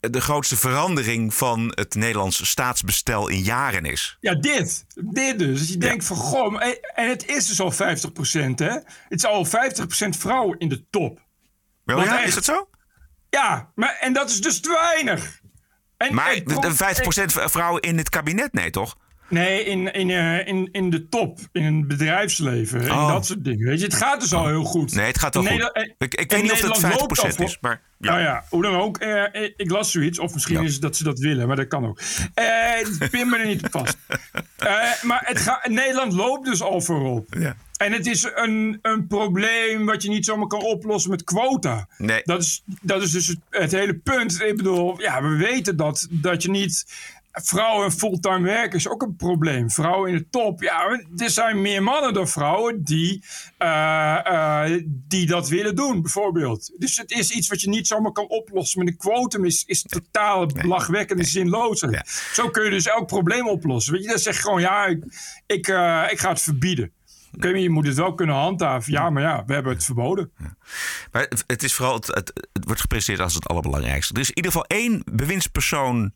de 0.00 0.20
grootste 0.20 0.56
verandering 0.56 1.34
van 1.34 1.72
het 1.74 1.94
Nederlandse 1.94 2.46
staatsbestel 2.46 3.28
in 3.28 3.38
jaren 3.42 3.84
is. 3.84 4.16
Ja, 4.20 4.34
dit. 4.34 4.84
Dit 4.94 5.38
dus. 5.38 5.58
Dus 5.58 5.68
je 5.68 5.76
denkt 5.76 6.04
van, 6.04 6.16
goh, 6.16 6.62
en- 6.64 7.08
het 7.08 7.26
is 7.26 7.46
dus 7.46 7.60
al 7.60 7.72
50%, 7.72 8.58
hè? 8.58 8.70
Het 8.72 8.84
is 9.08 9.24
al 9.24 9.44
50% 9.46 9.48
vrouwen 10.16 10.58
in 10.58 10.68
de 10.68 10.84
top. 10.90 11.20
Wel, 11.84 12.02
ja, 12.04 12.18
echt- 12.18 12.28
is 12.28 12.34
dat 12.34 12.44
zo? 12.44 12.68
Ja, 13.30 13.70
maar, 13.74 13.96
en 14.00 14.12
dat 14.12 14.30
is 14.30 14.40
dus 14.40 14.60
te 14.60 14.70
weinig. 14.90 15.40
En, 15.96 16.14
Maar 16.14 16.32
en- 16.32 16.44
de- 16.44 16.58
de 16.60 16.74
50% 16.74 17.32
vrouwen 17.50 17.82
in 17.82 17.98
het 17.98 18.08
kabinet, 18.08 18.52
nee 18.52 18.70
toch? 18.70 18.96
Nee, 19.30 19.64
in, 19.64 19.92
in, 19.92 20.10
eh, 20.10 20.46
in, 20.46 20.68
in 20.72 20.90
de 20.90 21.08
top, 21.08 21.38
in 21.52 21.76
het 21.76 21.88
bedrijfsleven, 21.88 22.80
en 22.82 22.90
Oh. 22.90 23.08
dat 23.08 23.26
soort 23.26 23.44
dingen. 23.44 23.66
Weet 23.66 23.78
je, 23.78 23.84
het 23.84 23.94
gaat 23.94 24.20
dus 24.20 24.32
al 24.34 24.46
heel 24.46 24.64
goed. 24.64 24.94
Nee, 24.94 25.06
het 25.06 25.18
gaat 25.18 25.34
In 25.36 25.46
goed. 25.46 25.70
Ik- 25.98 26.14
ik 26.14 26.30
weet 26.30 26.42
niet 26.42 26.52
of 26.52 26.60
het 26.60 26.66
Nederland 26.72 27.00
loopt 27.00 27.20
50% 27.20 27.38
al 27.38 27.44
is, 27.46 27.58
maar 27.60 27.80
ja. 27.98 28.10
Nou 28.10 28.22
ja, 28.22 28.44
hoe 28.48 28.62
dan 28.62 28.74
ook. 28.74 28.98
eh, 28.98 29.24
ik- 29.56 29.70
las 29.70 29.90
zoiets, 29.90 30.18
of 30.18 30.32
misschien 30.34 30.62
is 30.64 30.72
het 30.72 30.82
dat 30.82 30.96
ze 30.96 31.04
dat 31.04 31.18
willen, 31.18 31.46
maar 31.46 31.56
dat 31.56 31.68
kan 31.68 31.86
ook. 31.86 32.00
Eh 32.34 33.08
pin 33.10 33.28
me 33.28 33.38
er 33.38 33.46
niet 33.46 33.62
op 33.64 33.70
vast. 33.70 33.96
Eh, 34.56 35.02
maar 35.02 35.22
het 35.24 35.38
ga, 35.38 35.60
Nederland 35.68 36.12
loopt 36.12 36.44
dus 36.46 36.62
al 36.62 36.80
voorop. 36.80 37.34
Ja. 37.38 37.56
En 37.76 37.92
het 37.92 38.06
is 38.06 38.26
een, 38.34 38.78
een 38.82 39.06
probleem 39.06 39.86
wat 39.86 40.02
je 40.02 40.08
niet 40.08 40.24
zomaar 40.24 40.46
kan 40.46 40.62
oplossen 40.62 41.10
met 41.10 41.24
quota. 41.24 41.88
Nee. 41.98 42.20
Dat 42.24 42.40
is, 42.42 42.62
dat 42.82 43.02
is 43.02 43.10
dus 43.10 43.26
het, 43.26 43.38
het 43.50 43.72
hele 43.72 43.94
punt. 43.94 44.40
Ik 44.42 44.56
bedoel, 44.56 45.00
ja, 45.00 45.22
we 45.22 45.36
weten 45.36 45.76
dat, 45.76 46.06
dat 46.10 46.42
je 46.42 46.50
niet. 46.50 46.86
Vrouwen 47.32 47.92
fulltime 47.92 48.40
werken 48.40 48.78
is 48.78 48.88
ook 48.88 49.02
een 49.02 49.16
probleem. 49.16 49.70
Vrouwen 49.70 50.10
in 50.10 50.16
de 50.16 50.28
top. 50.30 50.62
Ja, 50.62 51.00
er 51.16 51.30
zijn 51.30 51.60
meer 51.60 51.82
mannen 51.82 52.14
dan 52.14 52.28
vrouwen 52.28 52.84
die, 52.84 53.24
eh, 53.58 54.26
eh, 54.26 54.82
die 54.86 55.26
dat 55.26 55.48
willen 55.48 55.76
doen, 55.76 56.02
bijvoorbeeld. 56.02 56.72
Dus 56.78 56.96
het 56.96 57.10
is 57.10 57.30
iets 57.30 57.48
wat 57.48 57.60
je 57.60 57.68
niet 57.68 57.86
zomaar 57.86 58.12
kan 58.12 58.28
oplossen 58.28 58.78
met 58.78 58.88
een 58.88 58.96
quotum. 58.96 59.44
Is, 59.44 59.64
is 59.66 59.82
totaal 59.82 60.46
belachwekkende 60.46 61.24
zinloosheid. 61.24 62.08
Zo 62.32 62.48
kun 62.48 62.64
je 62.64 62.70
dus 62.70 62.86
elk 62.86 63.06
probleem 63.06 63.48
oplossen. 63.48 63.92
Weet 63.92 64.02
je, 64.02 64.08
dan 64.08 64.18
zeg 64.18 64.36
je 64.36 64.42
gewoon, 64.42 64.60
ja, 64.60 64.86
ik, 64.86 65.04
ik, 65.46 65.68
eh, 65.68 66.06
ik 66.10 66.18
ga 66.18 66.28
het 66.28 66.42
verbieden. 66.42 66.92
Oké, 67.36 67.48
je 67.48 67.70
moet 67.70 67.86
het 67.86 67.96
wel 67.96 68.14
kunnen 68.14 68.36
handhaven. 68.36 68.92
Ja, 68.92 69.10
maar 69.10 69.22
ja, 69.22 69.44
we 69.46 69.52
hebben 69.52 69.72
het 69.72 69.84
verboden. 69.84 70.32
Maar 71.12 71.22
het, 71.22 71.44
het 71.46 71.62
is 71.62 71.74
vooral, 71.74 71.94
het, 71.94 72.06
het, 72.06 72.48
het 72.52 72.64
wordt 72.64 72.80
gepresenteerd 72.80 73.24
als 73.24 73.34
het 73.34 73.48
allerbelangrijkste. 73.48 74.14
Er 74.14 74.20
is 74.20 74.28
in 74.28 74.36
ieder 74.36 74.52
geval 74.52 74.66
één 74.66 75.02
bewindspersoon 75.12 76.12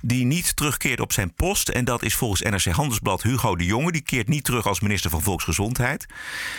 die 0.00 0.24
niet 0.24 0.56
terugkeert 0.56 1.00
op 1.00 1.12
zijn 1.12 1.34
post. 1.34 1.68
En 1.68 1.84
dat 1.84 2.02
is 2.02 2.14
volgens 2.14 2.42
NRC 2.42 2.74
Handelsblad 2.74 3.22
Hugo 3.22 3.56
de 3.56 3.64
Jonge. 3.64 3.92
Die 3.92 4.02
keert 4.02 4.28
niet 4.28 4.44
terug 4.44 4.66
als 4.66 4.80
minister 4.80 5.10
van 5.10 5.22
Volksgezondheid. 5.22 6.06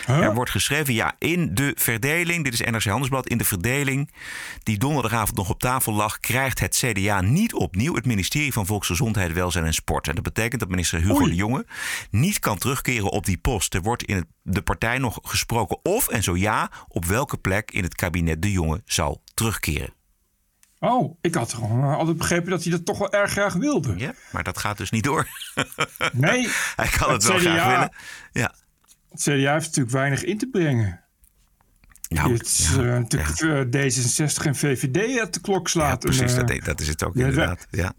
Er 0.06 0.34
wordt 0.34 0.50
geschreven, 0.50 0.94
ja, 0.94 1.14
in 1.18 1.54
de 1.54 1.72
verdeling, 1.76 2.44
dit 2.44 2.52
is 2.52 2.60
NRC 2.60 2.84
Handelsblad, 2.84 3.28
in 3.28 3.38
de 3.38 3.44
verdeling 3.44 4.10
die 4.62 4.78
donderdagavond 4.78 5.36
nog 5.36 5.50
op 5.50 5.60
tafel 5.60 5.92
lag, 5.92 6.18
krijgt 6.18 6.60
het 6.60 6.76
CDA 6.76 7.20
niet 7.20 7.54
opnieuw 7.54 7.94
het 7.94 8.06
ministerie 8.06 8.52
van 8.52 8.66
Volksgezondheid, 8.66 9.32
Welzijn 9.32 9.64
en 9.64 9.74
Sport. 9.74 10.08
En 10.08 10.14
dat 10.14 10.24
betekent 10.24 10.60
dat 10.60 10.68
minister 10.68 11.00
Hugo 11.00 11.24
de 11.24 11.34
Jonge 11.34 11.66
niet 12.10 12.38
kan 12.38 12.58
terugkeren 12.58 13.10
op 13.10 13.24
die 13.24 13.38
post. 13.38 13.74
Er 13.74 13.82
wordt 13.82 14.02
in 14.02 14.26
de 14.42 14.62
partij 14.62 14.98
nog 14.98 15.18
gesproken 15.22 15.78
of, 15.82 16.08
en 16.08 16.22
zo 16.22 16.36
ja, 16.36 16.70
op 16.88 17.04
welke 17.04 17.29
plek 17.36 17.70
in 17.70 17.82
het 17.82 17.94
kabinet 17.94 18.42
de 18.42 18.52
Jonge 18.52 18.82
zal 18.84 19.22
terugkeren. 19.34 19.94
Oh, 20.78 21.18
ik 21.20 21.34
had 21.34 21.52
eh, 21.52 21.96
altijd 21.96 22.16
begrepen 22.16 22.50
dat 22.50 22.62
hij 22.62 22.72
dat 22.72 22.84
toch 22.84 22.98
wel 22.98 23.12
erg 23.12 23.30
graag 23.30 23.54
wilde. 23.54 23.94
Ja, 23.96 24.14
maar 24.32 24.42
dat 24.42 24.58
gaat 24.58 24.76
dus 24.76 24.90
niet 24.90 25.04
door. 25.04 25.26
Nee. 26.12 26.48
Hij 26.76 26.88
kan 26.88 27.12
het, 27.12 27.24
wel 27.24 27.36
CDA 27.36 27.52
graag 27.52 27.72
willen. 27.72 27.92
Ja. 28.32 28.54
Het 29.08 29.20
CDA 29.20 29.52
heeft 29.52 29.66
natuurlijk 29.66 29.90
weinig 29.90 30.24
in 30.24 30.38
te 30.38 30.46
brengen. 30.46 31.00
Nou, 32.08 32.32
het 32.32 32.46
is 32.46 32.70
eh, 32.70 32.76
natuurlijk 32.76 33.40
eh, 33.40 33.82
D66 33.82 34.46
en 34.46 34.56
VVD 34.56 35.16
dat 35.18 35.34
de 35.34 35.40
klok 35.40 35.68
slaat. 35.68 36.00
Precies, 36.00 36.34
En, 36.34 36.46
dat, 36.46 36.64
dat 36.64 36.80
is 36.80 36.88
het 36.88 37.04
ook 37.04 37.14
ja, 37.14 37.26
inderdaad. 37.26 37.66
Ja. 37.70 37.92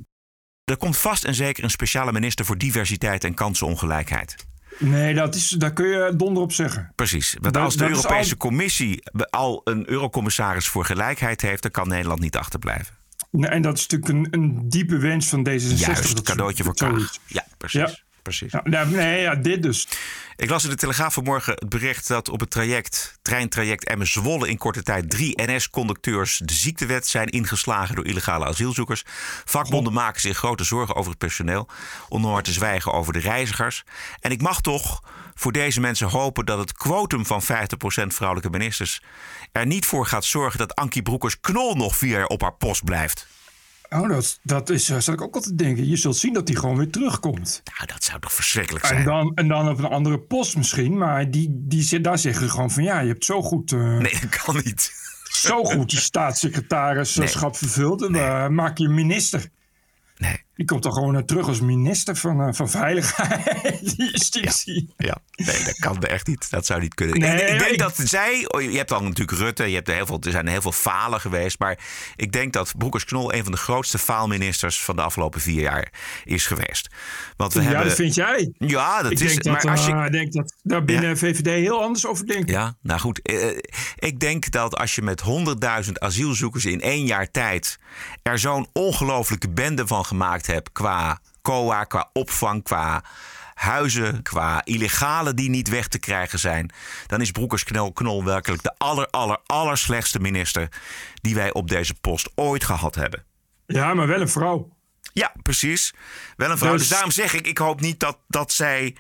Er 0.63 0.77
komt 0.77 0.97
vast 0.97 1.23
en 1.23 1.35
zeker 1.35 1.63
een 1.63 1.69
speciale 1.69 2.11
minister 2.11 2.45
voor 2.45 2.57
diversiteit 2.57 3.23
en 3.23 3.33
kansenongelijkheid. 3.33 4.35
Nee, 4.79 5.13
dat 5.13 5.35
is, 5.35 5.49
daar 5.49 5.73
kun 5.73 5.87
je 5.87 6.13
donder 6.15 6.43
op 6.43 6.51
zeggen. 6.53 6.91
Precies. 6.95 7.35
Want 7.41 7.57
als 7.57 7.73
de 7.73 7.79
dat 7.79 7.89
Europese 7.89 8.31
al- 8.31 8.37
Commissie 8.37 9.03
al 9.29 9.61
een 9.63 9.89
eurocommissaris 9.89 10.67
voor 10.67 10.85
gelijkheid 10.85 11.41
heeft, 11.41 11.61
dan 11.61 11.71
kan 11.71 11.87
Nederland 11.87 12.19
niet 12.19 12.35
achterblijven. 12.37 12.95
Nee, 13.31 13.49
En 13.49 13.61
dat 13.61 13.77
is 13.77 13.87
natuurlijk 13.87 14.33
een, 14.33 14.41
een 14.41 14.69
diepe 14.69 14.97
wens 14.97 15.27
van 15.27 15.39
D66. 15.49 15.75
Juist, 15.75 16.15
dat 16.15 16.21
cadeautje 16.21 16.63
voor. 16.63 16.75
Kaag. 16.75 17.13
Ja, 17.25 17.45
precies. 17.57 17.79
Ja. 17.79 17.95
Precies. 18.21 18.51
Ja, 18.51 18.61
nou, 18.63 18.89
nee, 18.89 19.21
ja, 19.21 19.35
dit 19.35 19.63
dus. 19.63 19.87
Ik 20.35 20.49
las 20.49 20.63
in 20.63 20.69
de 20.69 20.75
Telegraaf 20.75 21.13
vanmorgen 21.13 21.53
het 21.53 21.69
bericht 21.69 22.07
dat 22.07 22.29
op 22.29 22.39
het 22.39 22.49
traject, 22.49 23.19
treintraject 23.21 23.85
Emmen-Zwolle 23.85 24.49
in 24.49 24.57
korte 24.57 24.83
tijd 24.83 25.09
drie 25.09 25.41
NS-conducteurs 25.45 26.41
de 26.45 26.53
ziektewet 26.53 27.07
zijn 27.07 27.27
ingeslagen 27.27 27.95
door 27.95 28.05
illegale 28.05 28.45
asielzoekers. 28.45 29.03
Vakbonden 29.45 29.93
maken 29.93 30.21
zich 30.21 30.37
grote 30.37 30.63
zorgen 30.63 30.95
over 30.95 31.09
het 31.09 31.19
personeel, 31.19 31.67
om 32.09 32.21
maar 32.21 32.43
te 32.43 32.53
zwijgen 32.53 32.93
over 32.93 33.13
de 33.13 33.19
reizigers. 33.19 33.83
En 34.19 34.31
ik 34.31 34.41
mag 34.41 34.61
toch 34.61 35.03
voor 35.35 35.51
deze 35.51 35.79
mensen 35.79 36.07
hopen 36.07 36.45
dat 36.45 36.57
het 36.57 36.73
quotum 36.73 37.25
van 37.25 37.43
50% 37.43 37.45
vrouwelijke 38.07 38.49
ministers 38.49 39.01
er 39.51 39.65
niet 39.65 39.85
voor 39.85 40.05
gaat 40.05 40.25
zorgen 40.25 40.59
dat 40.59 40.75
Ankie 40.75 41.01
Broekers-Knol 41.01 41.75
nog 41.75 41.95
vier 41.95 42.17
jaar 42.17 42.25
op 42.25 42.41
haar 42.41 42.53
post 42.53 42.83
blijft. 42.83 43.27
Oh, 43.95 44.09
dat, 44.09 44.39
dat 44.43 44.69
is, 44.69 44.89
uh, 44.89 44.99
zat 44.99 45.13
ik 45.13 45.21
ook 45.21 45.35
altijd 45.35 45.57
te 45.57 45.63
denken. 45.63 45.87
Je 45.87 45.95
zult 45.95 46.17
zien 46.17 46.33
dat 46.33 46.47
hij 46.47 46.57
gewoon 46.57 46.77
weer 46.77 46.89
terugkomt. 46.89 47.61
Nou, 47.77 47.87
dat 47.87 48.03
zou 48.03 48.19
toch 48.19 48.33
verschrikkelijk 48.33 48.85
zijn. 48.85 48.99
En 48.99 49.05
dan, 49.05 49.31
en 49.35 49.47
dan 49.47 49.69
op 49.69 49.77
een 49.77 49.85
andere 49.85 50.19
post 50.19 50.57
misschien. 50.57 50.97
Maar 50.97 51.31
die, 51.31 51.47
die, 51.51 52.01
daar 52.01 52.17
zeggen 52.17 52.45
ze 52.45 52.51
gewoon 52.51 52.71
van 52.71 52.83
ja, 52.83 52.99
je 52.99 53.07
hebt 53.07 53.25
zo 53.25 53.41
goed... 53.41 53.71
Uh, 53.71 53.97
nee, 53.97 54.19
dat 54.21 54.43
kan 54.43 54.55
niet. 54.55 54.91
Zo 55.23 55.63
goed 55.63 55.89
die 55.89 55.99
staatssecretarischap 56.11 57.51
nee. 57.51 57.59
vervuld. 57.59 58.03
En 58.03 58.11
nee. 58.11 58.49
maak 58.49 58.77
je 58.77 58.89
minister. 58.89 59.49
Nee. 60.17 60.43
Die 60.61 60.69
komt 60.69 60.83
dan 60.83 60.93
gewoon 60.93 61.25
terug 61.25 61.47
als 61.47 61.59
minister 61.59 62.15
van, 62.15 62.47
uh, 62.47 62.53
van 62.53 62.69
Veiligheid, 62.69 63.93
Justitie. 63.97 64.93
Ja, 64.97 65.17
ja, 65.31 65.45
nee, 65.45 65.63
dat 65.63 65.75
kan 65.79 66.03
echt 66.03 66.27
niet. 66.27 66.49
Dat 66.49 66.65
zou 66.65 66.81
niet 66.81 66.93
kunnen. 66.93 67.19
Nee, 67.19 67.41
ik, 67.41 67.49
ik 67.49 67.59
denk 67.59 67.71
ik... 67.71 67.79
dat 67.79 67.95
zij, 68.03 68.45
oh, 68.47 68.61
je 68.61 68.77
hebt 68.77 68.89
dan 68.89 69.03
natuurlijk 69.03 69.37
Rutte, 69.37 69.63
je 69.63 69.75
hebt 69.75 69.87
er, 69.87 69.93
heel 69.93 70.05
veel, 70.05 70.19
er 70.21 70.31
zijn 70.31 70.47
heel 70.47 70.61
veel 70.61 70.71
falen 70.71 71.19
geweest. 71.19 71.59
Maar 71.59 71.79
ik 72.15 72.31
denk 72.31 72.53
dat 72.53 72.73
Broekers-Knol 72.77 73.33
een 73.33 73.43
van 73.43 73.51
de 73.51 73.57
grootste 73.57 73.97
faalministers 73.97 74.83
van 74.83 74.95
de 74.95 75.01
afgelopen 75.01 75.41
vier 75.41 75.61
jaar 75.61 75.91
is 76.23 76.45
geweest. 76.45 76.89
Want 77.37 77.53
we 77.53 77.61
ja, 77.61 77.67
hebben, 77.67 77.87
dat 77.87 77.95
vind 77.95 78.15
jij. 78.15 78.53
Ja, 78.57 79.01
dat 79.01 79.11
ik 79.11 79.19
is. 79.19 79.27
Denk 79.27 79.43
dat, 79.43 79.63
maar 79.63 79.71
als 79.71 79.85
je, 79.85 79.93
uh, 79.93 80.05
ik 80.05 80.11
denk 80.11 80.33
dat 80.33 80.55
daar 80.63 80.85
binnen 80.85 81.09
ja. 81.09 81.15
VVD 81.15 81.45
heel 81.45 81.81
anders 81.81 82.05
over 82.05 82.27
denken. 82.27 82.53
Ja, 82.53 82.75
nou 82.81 82.99
goed. 82.99 83.31
Ik 83.95 84.19
denk 84.19 84.51
dat 84.51 84.77
als 84.77 84.95
je 84.95 85.01
met 85.01 85.23
100.000 85.85 85.91
asielzoekers 85.93 86.65
in 86.65 86.81
één 86.81 87.05
jaar 87.05 87.31
tijd 87.31 87.79
er 88.23 88.39
zo'n 88.39 88.67
ongelofelijke 88.73 89.49
bende 89.49 89.87
van 89.87 90.05
gemaakt 90.05 90.47
hebt 90.47 90.50
qua 90.71 91.19
COA, 91.41 91.83
qua 91.83 92.09
opvang, 92.13 92.63
qua 92.63 93.03
huizen, 93.53 94.21
qua 94.23 94.65
illegale 94.65 95.33
die 95.33 95.49
niet 95.49 95.69
weg 95.69 95.87
te 95.87 95.99
krijgen 95.99 96.39
zijn, 96.39 96.71
dan 97.07 97.21
is 97.21 97.31
Broekers 97.31 97.63
Knol, 97.63 97.91
Knol 97.91 98.23
werkelijk 98.23 98.63
de 98.63 98.73
aller, 98.77 99.07
aller, 99.07 99.39
aller 99.45 99.77
slechtste 99.77 100.19
minister 100.19 100.67
die 101.21 101.35
wij 101.35 101.53
op 101.53 101.69
deze 101.69 101.93
post 101.93 102.29
ooit 102.35 102.63
gehad 102.63 102.95
hebben. 102.95 103.23
Ja, 103.65 103.93
maar 103.93 104.07
wel 104.07 104.21
een 104.21 104.29
vrouw. 104.29 104.69
Ja, 105.13 105.33
precies. 105.43 105.93
Wel 106.37 106.51
een 106.51 106.57
vrouw. 106.57 106.71
Dus, 106.71 106.81
Dus- 106.81 106.89
daarom 106.89 107.11
zeg 107.11 107.33
ik, 107.33 107.47
ik 107.47 107.57
hoop 107.57 107.81
niet 107.81 107.99
dat, 107.99 108.17
dat 108.27 108.51
zij 108.51 108.95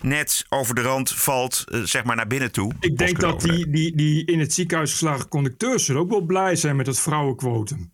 net 0.00 0.44
over 0.48 0.74
de 0.74 0.82
rand 0.82 1.12
valt, 1.14 1.64
uh, 1.68 1.82
zeg 1.82 2.04
maar 2.04 2.16
naar 2.16 2.26
binnen 2.26 2.52
toe. 2.52 2.72
Ik 2.80 2.98
denk 2.98 3.20
dat 3.20 3.40
die, 3.40 3.70
die, 3.70 3.96
die 3.96 4.24
in 4.24 4.40
het 4.40 4.54
ziekenhuis 4.54 4.90
geslagen 4.90 5.28
conducteurs 5.28 5.84
zullen 5.84 6.00
ook 6.02 6.10
wel 6.10 6.20
blij 6.20 6.56
zijn 6.56 6.76
met 6.76 6.86
het 6.86 7.00
vrouwenquotum. 7.00 7.92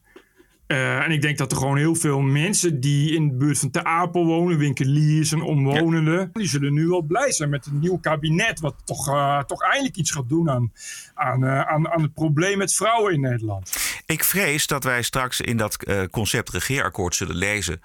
Uh, 0.68 1.04
en 1.04 1.10
ik 1.10 1.22
denk 1.22 1.38
dat 1.38 1.52
er 1.52 1.58
gewoon 1.58 1.76
heel 1.76 1.94
veel 1.94 2.20
mensen 2.20 2.80
die 2.80 3.14
in 3.14 3.28
de 3.28 3.34
buurt 3.34 3.58
van 3.58 3.70
Ter 3.70 3.84
Apel 3.84 4.24
wonen, 4.24 4.58
winkeliers 4.58 5.32
en 5.32 5.42
omwonenden, 5.42 6.18
ja. 6.18 6.28
die 6.32 6.48
zullen 6.48 6.72
nu 6.72 6.86
wel 6.86 7.02
blij 7.02 7.32
zijn 7.32 7.50
met 7.50 7.66
een 7.66 7.78
nieuw 7.78 7.98
kabinet, 7.98 8.60
wat 8.60 8.74
toch, 8.84 9.08
uh, 9.08 9.42
toch 9.42 9.62
eindelijk 9.62 9.96
iets 9.96 10.10
gaat 10.10 10.28
doen 10.28 10.50
aan, 10.50 10.72
aan, 11.14 11.44
uh, 11.44 11.60
aan, 11.60 11.88
aan 11.88 12.02
het 12.02 12.14
probleem 12.14 12.58
met 12.58 12.74
vrouwen 12.74 13.12
in 13.12 13.20
Nederland. 13.20 13.76
Ik 14.06 14.24
vrees 14.24 14.66
dat 14.66 14.84
wij 14.84 15.02
straks 15.02 15.40
in 15.40 15.56
dat 15.56 15.76
concept 16.10 16.50
regeerakkoord 16.50 17.14
zullen 17.14 17.36
lezen 17.36 17.80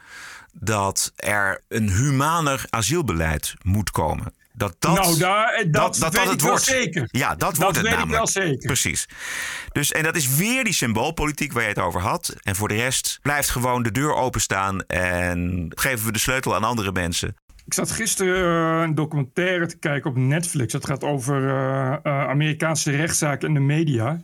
dat 0.54 1.14
er 1.16 1.64
een 1.68 1.90
humaner 1.90 2.66
asielbeleid 2.70 3.54
moet 3.62 3.92
komen. 3.92 4.34
Dat 4.56 4.76
dat, 4.80 4.96
nou, 4.96 5.18
daar, 5.18 5.64
dat, 5.64 5.72
dat, 5.72 6.00
dat, 6.00 6.14
dat 6.14 6.30
het 6.30 6.42
wordt. 6.42 6.64
zeker. 6.64 7.08
Ja, 7.12 7.36
dat, 7.36 7.58
wordt 7.58 7.76
het 7.76 7.86
weet 7.86 7.96
namelijk. 7.96 8.28
ik 8.28 8.34
wel 8.34 8.44
zeker. 8.44 8.66
Precies. 8.66 9.08
Dus, 9.72 9.92
en 9.92 10.04
dat 10.04 10.16
is 10.16 10.36
weer 10.36 10.64
die 10.64 10.74
symboolpolitiek 10.74 11.54
waar 11.54 11.64
je 11.64 11.70
het 11.70 11.80
over 11.80 12.02
had. 12.02 12.36
En 12.42 12.56
voor 12.56 12.68
de 12.68 12.76
rest 12.76 13.20
blijft 13.22 13.50
gewoon 13.50 13.84
de 13.84 13.92
deur 13.92 14.14
openstaan 14.14 14.86
en 14.86 15.72
geven 15.76 16.06
we 16.06 16.12
de 16.12 16.20
sleutel 16.20 16.56
aan 16.56 16.64
andere 16.64 16.92
mensen. 16.92 17.36
Ik 17.66 17.74
zat 17.74 17.92
gisteren 17.92 18.78
uh, 18.78 18.82
een 18.84 18.96
documentaire 18.96 19.66
te 19.66 19.78
kijken 19.78 20.10
op 20.10 20.18
Netflix. 20.18 20.72
Dat 20.72 20.86
gaat 20.86 21.04
over 21.04 21.42
uh, 21.42 21.96
uh, 22.04 22.28
Amerikaanse 22.28 22.92
rechtszaken 22.92 23.48
en 23.48 23.54
de 23.54 23.60
media. 23.60 24.22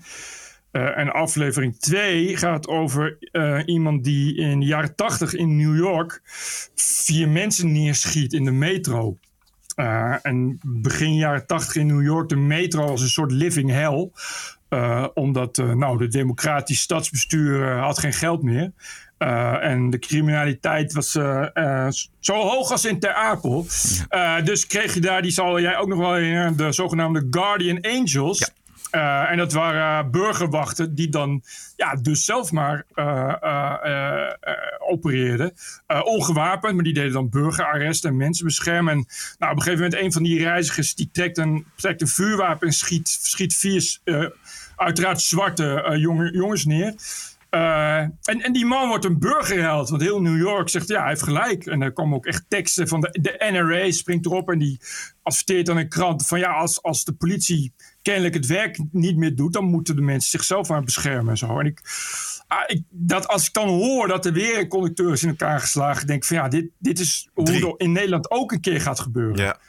En 0.71 1.11
aflevering 1.11 1.79
2 1.79 2.37
gaat 2.37 2.67
over 2.67 3.17
iemand 3.65 4.03
die 4.03 4.35
in 4.35 4.59
de 4.59 4.65
jaren 4.65 4.95
80 4.95 5.33
in 5.33 5.57
New 5.57 5.77
York 5.77 6.21
vier 6.75 7.29
mensen 7.29 7.71
neerschiet 7.71 8.33
in 8.33 8.45
de 8.45 8.51
metro. 8.51 9.17
Uh, 9.79 10.15
en 10.21 10.59
begin 10.63 11.15
jaren 11.15 11.45
80 11.45 11.75
in 11.75 11.87
New 11.87 12.03
York 12.03 12.29
de 12.29 12.35
metro 12.35 12.87
als 12.87 13.01
een 13.01 13.09
soort 13.09 13.31
living 13.31 13.69
hell. 13.69 14.09
omdat 15.13 15.57
nou, 15.57 15.97
de 15.97 16.07
democratisch 16.07 16.81
stadsbestuur 16.81 17.77
had 17.77 17.99
geen 17.99 18.13
geld 18.13 18.43
meer. 18.43 18.71
en 19.61 19.89
de 19.89 19.99
criminaliteit 19.99 20.93
was 20.93 21.11
zo 22.19 22.33
hoog 22.33 22.71
als 22.71 22.85
in 22.85 22.99
Ter 22.99 23.13
Apel. 23.13 23.65
dus 24.43 24.67
kreeg 24.67 24.93
je 24.93 24.99
daar, 24.99 25.21
die 25.21 25.31
zal 25.31 25.59
jij 25.59 25.77
ook 25.77 25.87
nog 25.87 25.99
wel 25.99 26.13
herinneren, 26.13 26.57
de 26.57 26.71
zogenaamde 26.71 27.27
Guardian 27.29 27.81
Angels. 27.81 28.39
Ja. 28.39 28.47
Uh, 28.91 29.31
en 29.31 29.37
dat 29.37 29.53
waren 29.53 30.11
burgerwachten 30.11 30.95
die 30.95 31.09
dan 31.09 31.43
ja, 31.75 31.95
dus 31.95 32.25
zelf 32.25 32.51
maar 32.51 32.85
uh, 32.95 34.31
opereerden. 34.79 35.53
ongewapend, 36.03 36.75
maar 36.75 36.83
die 36.83 36.93
deden 36.93 37.11
dan 37.11 37.29
burgerarrest 37.29 38.05
en 38.05 38.17
mensen 38.17 38.45
beschermen. 38.45 38.93
En 38.93 39.05
nou, 39.37 39.51
op 39.51 39.57
een 39.57 39.63
gegeven 39.63 39.83
moment 39.83 40.01
een 40.03 40.11
van 40.11 40.23
die 40.23 40.43
reizigers 40.43 40.95
die 40.95 41.09
trekt 41.11 41.37
een, 41.37 41.65
trekt 41.75 42.01
een 42.01 42.07
vuurwapen 42.07 42.67
en 42.67 42.73
schiet, 42.73 43.07
schiet 43.09 43.55
vier 43.55 43.99
uiteraard 44.75 45.21
zwarte 45.21 45.95
jongen, 45.97 46.33
jongens 46.33 46.65
neer. 46.65 46.93
Uh, 47.51 47.97
en, 47.99 48.41
en 48.41 48.53
die 48.53 48.65
man 48.65 48.87
wordt 48.87 49.05
een 49.05 49.19
burgerheld. 49.19 49.89
Want 49.89 50.01
heel 50.01 50.21
New 50.21 50.37
York 50.37 50.69
zegt 50.69 50.87
ja, 50.87 50.99
hij 50.99 51.09
heeft 51.09 51.23
gelijk. 51.23 51.65
En 51.65 51.81
er 51.81 51.91
komen 51.91 52.17
ook 52.17 52.25
echt 52.25 52.45
teksten 52.47 52.87
van 52.87 53.01
de, 53.01 53.17
de 53.21 53.49
NRA 53.51 53.91
springt 53.91 54.25
erop 54.25 54.49
en 54.49 54.59
die 54.59 54.79
adverteert 55.23 55.65
dan 55.65 55.77
een 55.77 55.89
krant 55.89 56.27
van 56.27 56.39
ja, 56.39 56.51
als, 56.51 56.83
als 56.83 57.03
de 57.03 57.13
politie 57.13 57.73
kennelijk 58.01 58.33
het 58.33 58.45
werk 58.45 58.79
niet 58.91 59.17
meer 59.17 59.35
doet, 59.35 59.53
dan 59.53 59.63
moeten 59.63 59.95
de 59.95 60.01
mensen 60.01 60.29
zichzelf 60.29 60.71
aan 60.71 60.85
beschermen 60.85 61.29
en 61.29 61.37
zo. 61.37 61.59
En 61.59 61.65
ik, 61.65 61.81
ah, 62.47 62.63
ik, 62.67 62.83
dat 62.89 63.27
als 63.27 63.47
ik 63.47 63.53
dan 63.53 63.67
hoor 63.67 64.07
dat 64.07 64.25
er 64.25 64.33
weer 64.33 64.59
een 64.59 64.67
conducteur 64.67 65.11
is 65.11 65.23
in 65.23 65.29
elkaar 65.29 65.59
geslagen, 65.59 66.07
denk 66.07 66.21
ik 66.21 66.27
van 66.27 66.37
ja, 66.37 66.47
dit, 66.47 66.65
dit 66.77 66.99
is 66.99 67.29
hoe 67.33 67.51
het 67.51 67.73
in 67.77 67.91
Nederland 67.91 68.31
ook 68.31 68.51
een 68.51 68.61
keer 68.61 68.81
gaat 68.81 68.99
gebeuren. 68.99 69.37
Ja. 69.37 69.59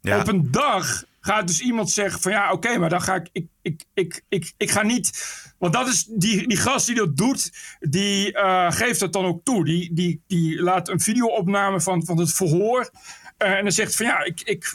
Ja. 0.00 0.20
Op 0.20 0.28
een 0.28 0.50
dag 0.50 1.04
gaat 1.26 1.46
dus 1.46 1.60
iemand 1.60 1.90
zeggen 1.90 2.20
van 2.20 2.32
ja, 2.32 2.52
oké, 2.52 2.78
maar 2.78 2.88
dan 2.88 3.02
ga 3.02 3.14
ik, 3.14 3.28
ik, 3.32 3.46
ik, 3.62 3.84
ik, 3.94 4.22
ik, 4.28 4.52
ik 4.56 4.70
ga 4.70 4.82
niet, 4.82 5.24
want 5.58 5.72
dat 5.72 5.88
is 5.88 6.04
die, 6.04 6.48
die 6.48 6.56
gast 6.56 6.86
die 6.86 6.94
dat 6.94 7.16
doet, 7.16 7.52
die 7.80 8.32
uh, 8.32 8.70
geeft 8.70 9.00
dat 9.00 9.12
dan 9.12 9.24
ook 9.24 9.44
toe. 9.44 9.64
Die, 9.64 9.94
die, 9.94 10.22
die 10.26 10.62
laat 10.62 10.88
een 10.88 11.00
videoopname 11.00 11.80
van, 11.80 12.04
van 12.04 12.18
het 12.18 12.32
verhoor 12.32 12.90
uh, 13.38 13.50
en 13.50 13.62
dan 13.62 13.72
zegt 13.72 13.96
van 13.96 14.06
ja, 14.06 14.24
ik, 14.24 14.40
ik, 14.40 14.74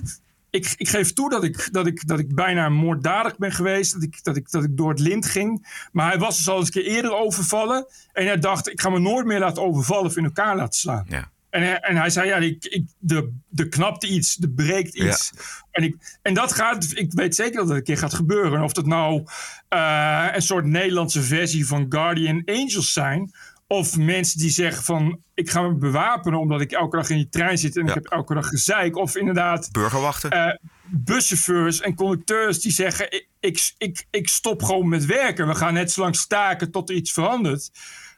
ik, 0.49 0.73
ik 0.77 0.89
geef 0.89 1.13
toe 1.13 1.29
dat 1.29 1.43
ik, 1.43 1.69
dat, 1.71 1.87
ik, 1.87 2.07
dat 2.07 2.19
ik 2.19 2.35
bijna 2.35 2.69
moorddadig 2.69 3.37
ben 3.37 3.51
geweest. 3.51 3.93
Dat 3.93 4.03
ik, 4.03 4.23
dat, 4.23 4.35
ik, 4.35 4.51
dat 4.51 4.63
ik 4.63 4.77
door 4.77 4.89
het 4.89 4.99
lint 4.99 5.25
ging. 5.25 5.67
Maar 5.91 6.09
hij 6.09 6.19
was 6.19 6.37
dus 6.37 6.49
al 6.49 6.57
eens 6.57 6.65
een 6.65 6.71
keer 6.71 6.91
eerder 6.91 7.13
overvallen. 7.13 7.87
En 8.13 8.25
hij 8.25 8.39
dacht, 8.39 8.69
ik 8.69 8.81
ga 8.81 8.89
me 8.89 8.99
nooit 8.99 9.25
meer 9.25 9.39
laten 9.39 9.63
overvallen 9.63 10.05
of 10.05 10.17
in 10.17 10.23
elkaar 10.23 10.55
laten 10.55 10.79
slaan. 10.79 11.05
Ja. 11.09 11.31
En, 11.51 11.61
hij, 11.61 11.79
en 11.79 11.95
hij 11.95 12.09
zei, 12.09 12.27
ja, 12.27 12.37
ik, 12.37 12.65
ik, 12.65 12.85
de, 12.99 13.33
de 13.49 13.67
knapte 13.67 14.07
iets, 14.07 14.35
de 14.35 14.49
breekt 14.49 14.95
iets. 14.95 15.31
Ja. 15.35 15.41
En, 15.71 15.83
ik, 15.83 16.17
en 16.21 16.33
dat 16.33 16.53
gaat, 16.53 16.87
ik 16.93 17.11
weet 17.13 17.35
zeker 17.35 17.57
dat 17.57 17.67
dat 17.67 17.77
een 17.77 17.83
keer 17.83 17.97
gaat 17.97 18.13
gebeuren. 18.13 18.63
Of 18.63 18.73
dat 18.73 18.85
nou 18.85 19.23
uh, 19.69 20.27
een 20.33 20.41
soort 20.41 20.65
Nederlandse 20.65 21.21
versie 21.21 21.67
van 21.67 21.85
Guardian 21.89 22.41
Angels 22.45 22.93
zijn... 22.93 23.31
Of 23.67 23.97
mensen 23.97 24.39
die 24.39 24.49
zeggen 24.49 24.83
van 24.83 25.19
ik 25.33 25.49
ga 25.49 25.61
me 25.61 25.75
bewapenen 25.75 26.39
omdat 26.39 26.61
ik 26.61 26.71
elke 26.71 26.97
dag 26.97 27.09
in 27.09 27.15
die 27.15 27.29
trein 27.29 27.57
zit 27.57 27.77
en 27.77 27.83
ja. 27.83 27.87
ik 27.87 27.93
heb 27.93 28.05
elke 28.05 28.33
dag 28.33 28.47
gezeik. 28.47 28.95
Of 28.95 29.15
inderdaad 29.15 29.71
burgerwachten. 29.71 30.35
Uh, 30.35 30.55
buschauffeurs 30.85 31.81
en 31.81 31.95
conducteurs 31.95 32.61
die 32.61 32.71
zeggen 32.71 33.11
ik, 33.11 33.27
ik, 33.39 33.73
ik, 33.77 34.05
ik 34.09 34.27
stop 34.29 34.63
gewoon 34.63 34.89
met 34.89 35.05
werken. 35.05 35.47
We 35.47 35.55
gaan 35.55 35.73
net 35.73 35.91
zo 35.91 36.01
lang 36.01 36.15
staken 36.15 36.71
tot 36.71 36.89
er 36.89 36.95
iets 36.95 37.11
verandert. 37.11 37.71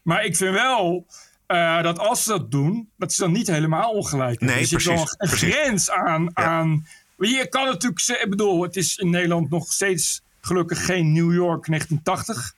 Maar 0.03 0.25
ik 0.25 0.35
vind 0.35 0.53
wel 0.53 1.05
uh, 1.53 1.81
dat 1.81 1.99
als 1.99 2.23
ze 2.23 2.29
dat 2.29 2.51
doen, 2.51 2.89
dat 2.97 3.13
ze 3.13 3.21
dan 3.21 3.31
niet 3.31 3.47
helemaal 3.47 3.91
ongelijk 3.91 4.41
Nee, 4.41 4.59
er 4.59 4.65
zit 4.65 4.83
precies, 4.83 5.15
een 5.17 5.27
precies. 5.27 5.53
grens 5.53 5.89
aan. 5.89 6.23
Ja. 6.33 6.43
aan 6.43 6.85
je 7.17 7.47
kan 7.49 7.65
natuurlijk 7.65 8.21
ik 8.23 8.29
bedoel, 8.29 8.61
het 8.61 8.75
is 8.75 8.97
in 8.97 9.09
Nederland 9.09 9.49
nog 9.49 9.71
steeds 9.71 10.21
gelukkig 10.41 10.85
geen 10.85 11.11
New 11.11 11.33
York 11.33 11.65
1980. 11.65 12.55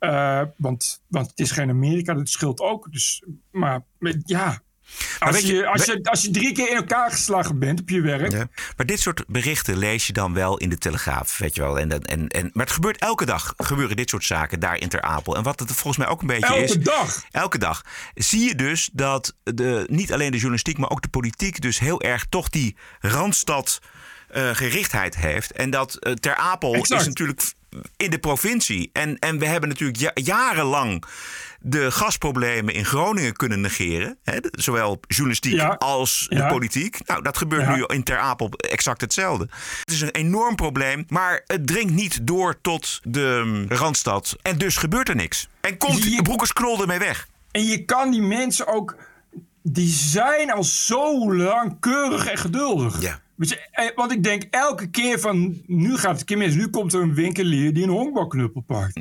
Uh, 0.00 0.42
want, 0.56 1.00
want 1.06 1.30
het 1.30 1.40
is 1.40 1.50
geen 1.50 1.70
Amerika, 1.70 2.14
dat 2.14 2.28
scheelt 2.28 2.60
ook. 2.60 2.92
Dus, 2.92 3.22
maar 3.50 3.82
ja, 4.24 4.62
Als, 5.18 5.38
je, 5.38 5.54
je- 5.54 5.66
als, 5.66 5.84
je, 5.84 5.98
als 6.02 6.22
je 6.22 6.30
drie 6.30 6.52
keer 6.52 6.70
in 6.70 6.76
elkaar 6.76 7.10
geslagen 7.10 7.58
bent 7.58 7.80
op 7.80 7.88
je 7.88 8.00
werk. 8.00 8.32
Ja. 8.32 8.48
Maar 8.76 8.86
dit 8.86 9.00
soort 9.00 9.24
berichten 9.26 9.76
lees 9.78 10.06
je 10.06 10.12
dan 10.12 10.34
wel 10.34 10.58
in 10.58 10.68
de 10.68 10.78
Telegraaf, 10.78 11.38
weet 11.38 11.54
je 11.54 11.60
wel. 11.60 11.78
En, 11.78 11.90
en, 12.02 12.28
en, 12.28 12.50
maar 12.52 12.64
het 12.64 12.74
gebeurt 12.74 12.98
elke 12.98 13.24
dag, 13.24 13.54
gebeuren 13.56 13.96
dit 13.96 14.10
soort 14.10 14.24
zaken 14.24 14.60
daar 14.60 14.78
in 14.78 14.88
Ter 14.88 15.02
Apel. 15.02 15.36
En 15.36 15.42
wat 15.42 15.60
het 15.60 15.72
volgens 15.72 15.96
mij 15.96 16.06
ook 16.06 16.20
een 16.20 16.26
beetje 16.26 16.46
Elke 16.46 16.62
is... 16.62 16.76
dag? 16.76 17.22
Elke 17.30 17.58
dag. 17.58 17.82
Zie 18.14 18.48
je 18.48 18.54
dus 18.54 18.90
dat 18.92 19.34
de, 19.42 19.84
niet 19.90 20.12
alleen 20.12 20.30
de 20.30 20.36
journalistiek, 20.36 20.78
maar 20.78 20.90
ook 20.90 21.02
de 21.02 21.08
politiek... 21.08 21.60
dus 21.60 21.78
heel 21.78 22.00
erg 22.02 22.26
toch 22.28 22.48
die 22.48 22.76
Randstad 23.00 23.78
eh, 24.28 24.50
gerichtheid 24.52 25.16
heeft. 25.16 25.52
En 25.52 25.70
dat 25.70 25.94
eh, 25.94 26.12
Ter 26.12 26.34
Apel 26.34 26.74
Exact. 26.74 27.00
is 27.00 27.06
natuurlijk 27.06 27.42
in 27.96 28.10
de 28.10 28.18
provincie. 28.18 28.90
En, 28.92 29.18
en 29.18 29.38
we 29.38 29.46
hebben 29.46 29.68
natuurlijk 29.68 29.98
ja- 29.98 30.10
jarenlang 30.14 31.04
de 31.64 31.90
gasproblemen 31.90 32.74
in 32.74 32.84
Groningen 32.84 33.32
kunnen 33.32 33.60
negeren. 33.60 34.18
Hè? 34.22 34.36
Zowel 34.50 35.00
journalistiek 35.06 35.52
Ja. 35.54 35.68
als 35.78 36.26
de 36.28 36.46
politiek. 36.46 37.06
Nou, 37.06 37.22
dat 37.22 37.36
gebeurt 37.36 37.62
Ja. 37.62 37.74
nu 37.74 37.84
in 37.86 38.02
Ter 38.02 38.18
Apel 38.18 38.50
exact 38.52 39.00
hetzelfde. 39.00 39.48
Het 39.80 39.90
is 39.94 40.00
een 40.00 40.10
enorm 40.10 40.54
probleem, 40.56 41.04
maar 41.08 41.42
het 41.46 41.66
dringt 41.66 41.92
niet 41.92 42.26
door 42.26 42.60
tot 42.60 43.00
de 43.02 43.42
mm, 43.44 43.64
Randstad. 43.68 44.36
En 44.42 44.58
dus 44.58 44.76
gebeurt 44.76 45.08
er 45.08 45.16
niks. 45.16 45.48
En 45.60 45.76
komt 45.78 46.02
Je- 46.04 46.16
de 46.16 46.22
broekers 46.22 46.52
knol 46.52 46.80
ermee 46.80 46.98
weg. 46.98 47.28
En 47.50 47.64
je 47.64 47.84
kan 47.84 48.10
die 48.10 48.22
mensen 48.22 48.66
ook. 48.66 48.96
Die 49.62 49.88
zijn 49.92 50.50
al 50.52 50.64
zo 50.64 51.34
lang 51.34 51.76
keurig 51.80 52.26
en 52.26 52.38
geduldig. 52.38 53.00
Ja. 53.02 53.20
Eh, 53.38 53.86
Want 53.94 54.12
ik 54.12 54.22
denk 54.22 54.42
elke 54.50 54.90
keer 54.90 55.20
van. 55.20 55.62
Nu 55.66 55.96
gaat 55.96 56.14
het 56.16 56.24
keer 56.24 56.38
mis. 56.38 56.54
Nu 56.54 56.68
komt 56.68 56.92
er 56.92 57.02
een 57.02 57.14
winkelier 57.14 57.72
die 57.72 57.82
een 57.82 57.88
honkbalknuppel 57.88 58.60
pakt. 58.60 59.00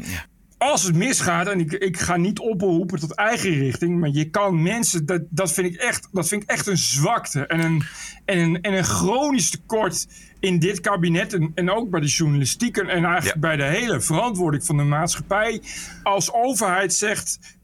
Als 0.57 0.83
het 0.83 0.95
misgaat, 0.95 1.47
en 1.47 1.59
ik, 1.59 1.71
ik 1.71 1.99
ga 1.99 2.17
niet 2.17 2.39
oproepen 2.39 2.99
tot 2.99 3.15
eigen 3.15 3.49
richting. 3.49 3.99
Maar 3.99 4.09
je 4.09 4.29
kan 4.29 4.61
mensen. 4.61 5.05
Dat, 5.05 5.21
dat, 5.29 5.51
vind, 5.51 5.73
ik 5.73 5.79
echt, 5.79 6.07
dat 6.11 6.27
vind 6.27 6.43
ik 6.43 6.49
echt 6.49 6.67
een 6.67 6.77
zwakte. 6.77 7.45
En 7.45 7.59
een, 7.59 7.83
en 8.25 8.37
een, 8.37 8.61
en 8.61 8.73
een 8.73 8.83
chronisch 8.83 9.49
tekort 9.49 10.07
in 10.39 10.59
dit 10.59 10.79
kabinet. 10.79 11.33
En, 11.33 11.51
en 11.55 11.71
ook 11.71 11.89
bij 11.89 11.99
de 11.99 12.07
journalistiek. 12.07 12.77
En, 12.77 12.89
en 12.89 13.03
eigenlijk 13.03 13.39
bij 13.39 13.55
de 13.55 13.63
hele 13.63 14.01
verantwoording 14.01 14.65
van 14.65 14.77
de 14.77 14.83
maatschappij. 14.83 15.61
Als 16.03 16.33
overheid 16.33 16.93
zegt. 16.93 17.57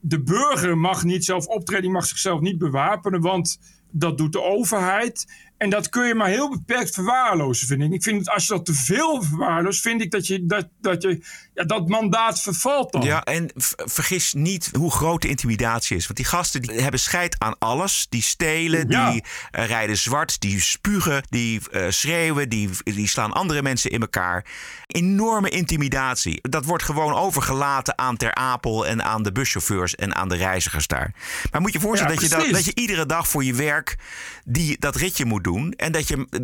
de 0.00 0.22
burger 0.22 0.78
mag 0.78 1.04
niet 1.04 1.24
zelf 1.24 1.46
optreden, 1.46 1.82
die 1.82 1.92
mag 1.92 2.06
zichzelf 2.06 2.40
niet 2.40 2.58
bewapenen, 2.58 3.20
want 3.20 3.58
dat 3.90 4.18
doet 4.18 4.32
de 4.32 4.42
overheid. 4.42 5.26
En 5.56 5.70
dat 5.70 5.88
kun 5.88 6.06
je 6.06 6.14
maar 6.14 6.28
heel 6.28 6.50
beperkt 6.50 6.94
verwaarlozen, 6.94 7.66
vind 7.66 7.82
ik. 7.82 7.92
Ik 7.92 8.02
vind 8.02 8.24
dat 8.24 8.34
als 8.34 8.46
je 8.46 8.52
dat 8.52 8.64
te 8.64 8.74
veel 8.74 9.22
verwaarloost, 9.22 9.80
vind 9.80 10.00
ik 10.00 10.10
dat 10.10 10.26
je 10.26 10.46
dat, 10.46 10.68
dat, 10.80 11.02
je, 11.02 11.20
ja, 11.56 11.64
dat 11.64 11.88
mandaat 11.88 12.40
vervalt 12.40 12.92
dan. 12.92 13.02
Ja, 13.02 13.24
en 13.24 13.50
vergis 13.84 14.32
niet 14.32 14.70
hoe 14.78 14.90
groot 14.90 15.22
de 15.22 15.28
intimidatie 15.28 15.96
is. 15.96 16.04
Want 16.04 16.16
die 16.16 16.26
gasten 16.26 16.62
die 16.62 16.80
hebben 16.80 17.00
scheid 17.00 17.38
aan 17.38 17.58
alles. 17.58 18.06
Die 18.08 18.22
stelen, 18.22 18.88
Ja. 18.88 19.10
die 19.10 19.24
eh, 19.50 19.66
rijden 19.66 19.98
zwart, 19.98 20.40
die 20.40 20.60
spugen, 20.60 21.22
die 21.28 21.60
eh, 21.70 21.86
schreeuwen, 21.88 22.48
die, 22.48 22.70
die 22.84 23.08
slaan 23.08 23.32
andere 23.32 23.62
mensen 23.62 23.90
in 23.90 24.00
elkaar. 24.00 24.44
Enorme 24.86 25.48
intimidatie. 25.48 26.38
Dat 26.42 26.64
wordt 26.64 26.82
gewoon 26.82 27.14
overgelaten 27.14 27.98
aan 27.98 28.16
Ter 28.16 28.34
Apel 28.34 28.86
en 28.86 29.04
aan 29.04 29.22
de 29.22 29.32
buschauffeurs 29.32 29.94
en 29.94 30.14
aan 30.14 30.28
de 30.28 30.36
reizigers 30.36 30.86
daar. 30.86 31.14
Maar 31.50 31.60
moet 31.60 31.72
je 31.72 31.80
voorstellen 31.80 32.14
Ja, 32.14 32.20
dat, 32.20 32.30
je 32.30 32.36
dat, 32.36 32.50
dat 32.50 32.64
je 32.64 32.74
iedere 32.74 33.06
dag 33.06 33.28
voor 33.28 33.44
je 33.44 33.54
werk 33.54 33.96
die, 34.44 34.78
dat 34.78 34.96
ritje 34.96 35.24
moet 35.24 35.44
doen. 35.44 35.72
En 35.72 35.92
dat 35.92 36.08
je 36.08 36.26
eh, 36.30 36.40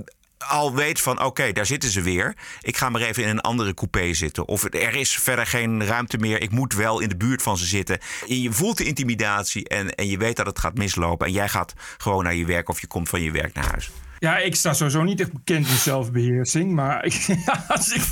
al 0.49 0.75
weet 0.75 1.01
van 1.01 1.23
oké, 1.25 1.53
daar 1.53 1.67
zitten 1.67 1.91
ze 1.91 2.03
weer. 2.03 2.35
Ik 2.61 2.77
ga 2.77 2.89
maar 2.89 3.01
even 3.01 3.23
in 3.23 3.29
een 3.29 3.41
andere 3.41 3.75
coupé 3.75 4.15
zitten. 4.15 4.49
Of 4.49 4.65
er 4.65 4.95
is 4.97 5.15
verder 5.19 5.47
geen 5.47 5.85
ruimte 5.87 6.19
meer. 6.19 6.41
Ik 6.43 6.51
moet 6.51 6.75
wel 6.75 7.01
in 7.01 7.09
de 7.09 7.17
buurt 7.17 7.43
van 7.43 7.57
ze 7.57 7.67
zitten. 7.67 7.99
En 8.29 8.41
je 8.43 8.53
voelt 8.53 8.77
de 8.77 8.85
intimidatie 8.85 9.69
en, 9.69 9.95
en 9.95 10.09
je 10.09 10.17
weet 10.19 10.37
dat 10.37 10.47
het 10.47 10.59
gaat 10.59 10.75
mislopen. 10.79 11.27
En 11.27 11.33
jij 11.33 11.49
gaat 11.49 11.75
gewoon 11.99 12.25
naar 12.25 12.35
je 12.35 12.45
werk 12.47 12.69
of 12.69 12.81
je 12.81 12.87
komt 12.87 13.09
van 13.09 13.21
je 13.23 13.31
werk 13.31 13.55
naar 13.55 13.69
huis. 13.71 13.91
Ja, 14.19 14.37
ik 14.39 14.55
sta 14.55 14.73
sowieso 14.73 15.03
niet 15.03 15.21
echt 15.21 15.33
bekend 15.33 15.69
in 15.69 15.77
zelfbeheersing. 15.77 16.73
Maar 16.73 17.01
als, 17.69 17.93
ik, 17.93 18.03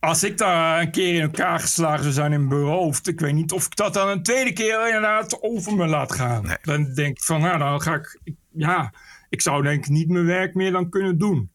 als 0.00 0.24
ik 0.24 0.38
daar 0.38 0.80
een 0.80 0.90
keer 0.90 1.14
in 1.14 1.20
elkaar 1.20 1.60
geslagen 1.60 2.02
zou 2.02 2.12
zijn 2.14 2.32
in 2.32 2.46
mijn 2.48 2.60
hoofd... 2.60 3.08
ik 3.08 3.20
weet 3.20 3.32
niet 3.34 3.52
of 3.52 3.66
ik 3.66 3.76
dat 3.76 3.94
dan 3.94 4.08
een 4.08 4.22
tweede 4.22 4.52
keer 4.52 4.86
inderdaad 4.86 5.42
over 5.42 5.74
me 5.76 5.86
laat 5.86 6.14
gaan. 6.14 6.56
Dan 6.62 6.94
denk 6.94 7.16
ik 7.18 7.24
van, 7.24 7.40
nou, 7.40 7.58
dan 7.58 7.82
ga 7.82 7.94
ik... 7.94 8.18
ik- 8.24 8.34
Ja, 8.54 8.92
ik 9.32 9.40
zou 9.40 9.62
denk 9.62 9.84
ik 9.84 9.90
niet 9.90 10.08
mijn 10.08 10.24
werk 10.26 10.54
meer 10.54 10.72
dan 10.72 10.88
kunnen 10.88 11.18
doen. 11.18 11.50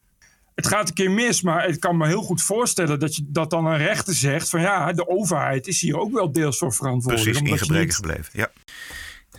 Het 0.56 0.68
gaat 0.68 0.88
een 0.90 0.94
keer 0.94 1.12
mis, 1.12 1.42
maar 1.42 1.68
ik 1.68 1.80
kan 1.80 1.98
me 1.98 2.08
heel 2.08 2.22
goed 2.22 2.42
voorstellen... 2.42 3.00
dat, 3.00 3.16
je, 3.16 3.24
dat 3.28 3.50
dan 3.50 3.66
een 3.66 3.78
rechter 3.78 4.14
zegt 4.14 4.50
van... 4.50 4.62
ja, 4.62 4.94
de 4.94 5.08
overheid 5.08 5.68
is 5.68 5.82
hier 5.82 5.98
ook 6.00 6.12
wel 6.12 6.32
deels 6.32 6.58
voor 6.58 6.74
verantwoordelijk. 6.74 7.32
Precies, 7.32 7.52
in 7.52 7.58
gebreken 7.58 7.86
niet- 7.86 7.96
gebleven. 7.96 8.32
Ja. 8.34 8.52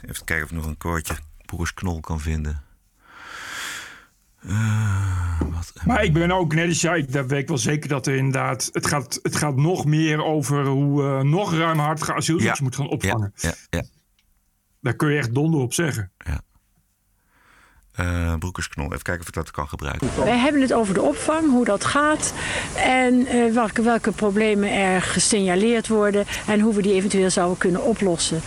Even 0.08 0.24
kijken 0.24 0.44
of 0.44 0.50
ik 0.50 0.56
nog 0.56 0.66
een 0.66 0.76
koortje 0.76 1.14
broersknol 1.44 2.00
kan 2.00 2.20
vinden. 2.20 2.62
Eh, 4.40 5.40
wat, 5.40 5.72
Maar 5.84 6.04
ik 6.04 6.12
ben 6.12 6.30
ook 6.30 6.54
net 6.54 6.68
als 6.68 6.80
jij, 6.80 7.06
dat 7.10 7.26
weet 7.26 7.42
ik 7.42 7.48
wel 7.48 7.58
zeker 7.58 7.88
dat 7.88 8.06
er 8.06 8.14
inderdaad. 8.14 8.68
Het 8.72 8.86
gaat, 8.86 9.18
het 9.22 9.36
gaat 9.36 9.56
nog 9.56 9.84
meer 9.84 10.24
over 10.24 10.66
hoe 10.66 11.02
eh, 11.04 11.20
nog 11.20 11.54
ruimhartige 11.54 12.14
asielzoekers 12.14 12.58
Ja. 12.58 12.64
moet 12.64 12.76
gaan 12.76 12.88
opvangen. 12.88 13.32
ja, 13.36 13.54
ja. 13.70 13.82
Daar 14.80 14.94
kun 14.94 15.10
je 15.12 15.18
echt 15.18 15.34
donder 15.34 15.60
op 15.60 15.72
zeggen. 15.74 16.12
Eh, 17.98 18.34
broekersknol. 18.38 18.86
Even 18.86 19.02
kijken 19.02 19.22
of 19.22 19.28
ik 19.28 19.34
dat 19.34 19.50
kan 19.50 19.68
gebruiken. 19.68 20.08
Wij 20.24 20.36
hebben 20.38 20.60
het 20.60 20.72
over 20.72 20.94
de 20.94 21.02
opvang, 21.02 21.50
hoe 21.50 21.64
dat 21.64 21.84
gaat 21.84 22.32
en 22.76 23.26
eh, 23.26 23.52
welke, 23.52 23.82
welke 23.82 24.12
problemen 24.12 24.72
er 24.72 25.02
gesignaleerd 25.02 25.88
worden 25.88 26.26
en 26.46 26.60
hoe 26.60 26.74
we 26.74 26.82
die 26.82 26.92
eventueel 26.92 27.30
zouden 27.30 27.58
kunnen 27.58 27.82
oplossen. 27.84 28.40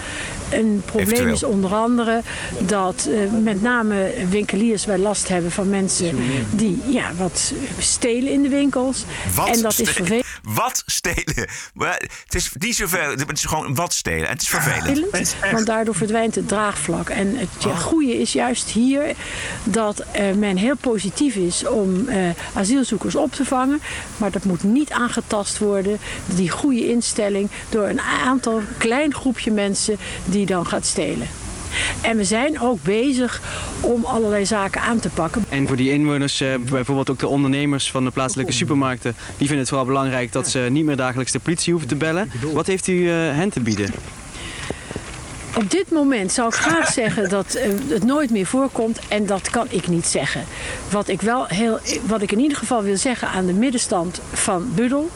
Een 0.52 0.82
probleem 0.86 1.08
Eventueel. 1.08 1.34
is 1.34 1.44
onder 1.44 1.74
andere 1.74 2.22
dat 2.60 3.08
eh, 3.10 3.42
met 3.44 3.62
name 3.62 4.12
winkeliers 4.30 4.86
wel 4.86 4.98
last 4.98 5.28
hebben 5.28 5.52
van 5.52 5.70
mensen 5.70 6.16
die 6.52 6.82
ja, 6.88 7.14
wat 7.18 7.54
stelen 7.80 8.32
in 8.32 8.42
de 8.44 8.50
winkels. 8.50 9.04
Wat 9.36 9.56
en 9.56 9.62
dat 9.62 9.80
is 9.80 9.90
vervelend. 9.90 10.26
Wat 10.44 10.84
stelen? 10.86 11.48
Maar 11.74 12.02
Het 12.26 12.36
is 12.36 12.52
niet 12.60 12.76
zoveel. 12.76 13.10
Het 13.10 13.32
is 13.34 13.46
gewoon 13.46 13.76
wat 13.76 13.94
stelen. 13.94 14.26
En 14.26 14.34
het 14.34 14.42
is 14.42 14.48
vervelend. 14.50 15.36
Want 15.52 15.66
daardoor 15.66 15.96
verdwijnt 15.96 16.36
het 16.36 16.48
draagvlak. 16.48 17.10
En 17.10 17.38
het 17.38 17.50
ja, 17.60 17.70
Oh. 17.70 17.80
goede 17.80 18.20
is 18.20 18.34
juist 18.34 18.70
hier 18.70 19.16
dat 19.64 20.00
eh, 20.00 20.32
men 20.32 20.58
heel 20.58 20.76
positief 20.76 21.36
is 21.36 21.68
om 21.68 22.08
eh, 22.08 22.18
asielzoekers 22.54 23.16
op 23.16 23.32
te 23.32 23.46
vangen. 23.46 23.82
Maar 24.18 24.32
dat 24.32 24.44
moet 24.44 24.64
niet 24.64 24.92
aangetast 24.92 25.58
worden, 25.58 25.98
die 26.26 26.50
goede 26.50 26.90
instelling, 26.90 27.50
door 27.70 27.88
een 27.88 28.02
aantal 28.02 28.62
klein 28.78 29.14
groepje 29.14 29.52
mensen 29.52 29.98
die 30.26 30.46
dan 30.46 30.66
gaat 30.66 30.86
stelen. 30.86 31.28
En 32.02 32.18
we 32.18 32.24
zijn 32.24 32.60
ook 32.60 32.84
bezig 32.84 33.42
om 33.82 34.06
allerlei 34.06 34.46
zaken 34.46 34.82
aan 34.82 35.00
te 35.00 35.10
pakken. 35.10 35.46
En 35.50 35.68
voor 35.68 35.76
die 35.76 35.92
inwoners, 35.92 36.42
eh, 36.42 36.54
bijvoorbeeld 36.70 37.10
ook 37.10 37.20
de 37.20 37.28
ondernemers 37.28 37.92
van 37.92 38.04
de 38.04 38.12
plaatselijke 38.12 38.52
supermarkten, 38.52 39.16
die 39.28 39.38
vinden 39.38 39.58
het 39.58 39.68
vooral 39.68 39.86
belangrijk 39.86 40.32
dat 40.32 40.48
ze 40.48 40.68
niet 40.72 40.86
meer 40.86 40.96
dagelijks 40.96 41.32
de 41.32 41.40
politie 41.40 41.72
hoeven 41.72 41.90
te 41.90 41.96
bellen. 41.96 42.32
Wat 42.54 42.68
heeft 42.68 42.88
u 42.88 43.10
hen 43.10 43.50
te 43.50 43.60
bieden? 43.60 43.90
Op 45.56 45.72
dit 45.72 45.92
moment 45.92 46.32
zou 46.32 46.48
ik 46.48 46.54
graag 46.54 46.92
zeggen 47.02 47.30
dat 47.30 47.54
eh, 47.54 47.72
het 47.88 48.04
nooit 48.04 48.30
meer 48.30 48.46
voorkomt 48.46 49.00
en 49.08 49.26
dat 49.26 49.50
kan 49.50 49.68
ik 49.70 49.88
niet 49.88 50.06
zeggen. 50.06 50.46
Wat 50.90 51.08
ik, 51.08 51.22
wel 51.22 51.46
heel, 51.46 51.80
wat 52.06 52.22
ik 52.22 52.32
in 52.32 52.40
ieder 52.40 52.58
geval 52.58 52.84
wil 52.84 52.98
zeggen 52.98 53.28
aan 53.28 53.46
de 53.46 53.54
middenstand 53.54 54.22
van 54.34 54.72
Budel, 54.76 55.10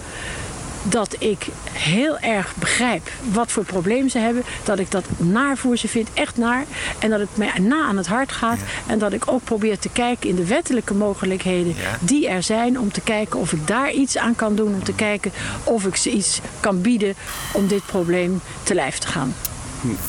dat 0.83 1.15
ik 1.19 1.47
heel 1.71 2.19
erg 2.19 2.55
begrijp 2.55 3.09
wat 3.31 3.51
voor 3.51 3.63
probleem 3.63 4.09
ze 4.09 4.17
hebben, 4.17 4.43
dat 4.63 4.79
ik 4.79 4.91
dat 4.91 5.05
naar 5.17 5.57
voor 5.57 5.77
ze 5.77 5.87
vind, 5.87 6.09
echt 6.13 6.37
naar, 6.37 6.65
en 6.99 7.09
dat 7.09 7.19
het 7.19 7.37
mij 7.37 7.51
na 7.59 7.85
aan 7.85 7.97
het 7.97 8.07
hart 8.07 8.31
gaat 8.31 8.59
en 8.87 8.99
dat 8.99 9.13
ik 9.13 9.31
ook 9.31 9.43
probeer 9.43 9.79
te 9.79 9.89
kijken 9.89 10.29
in 10.29 10.35
de 10.35 10.45
wettelijke 10.45 10.93
mogelijkheden 10.93 11.75
die 11.99 12.27
er 12.27 12.43
zijn 12.43 12.79
om 12.79 12.91
te 12.91 13.01
kijken 13.01 13.39
of 13.39 13.53
ik 13.53 13.67
daar 13.67 13.91
iets 13.91 14.17
aan 14.17 14.35
kan 14.35 14.55
doen, 14.55 14.73
om 14.73 14.83
te 14.83 14.95
kijken 14.95 15.31
of 15.63 15.85
ik 15.85 15.95
ze 15.95 16.09
iets 16.09 16.39
kan 16.59 16.81
bieden 16.81 17.15
om 17.53 17.67
dit 17.67 17.85
probleem 17.85 18.41
te 18.63 18.73
lijf 18.73 18.97
te 18.97 19.07
gaan. 19.07 19.33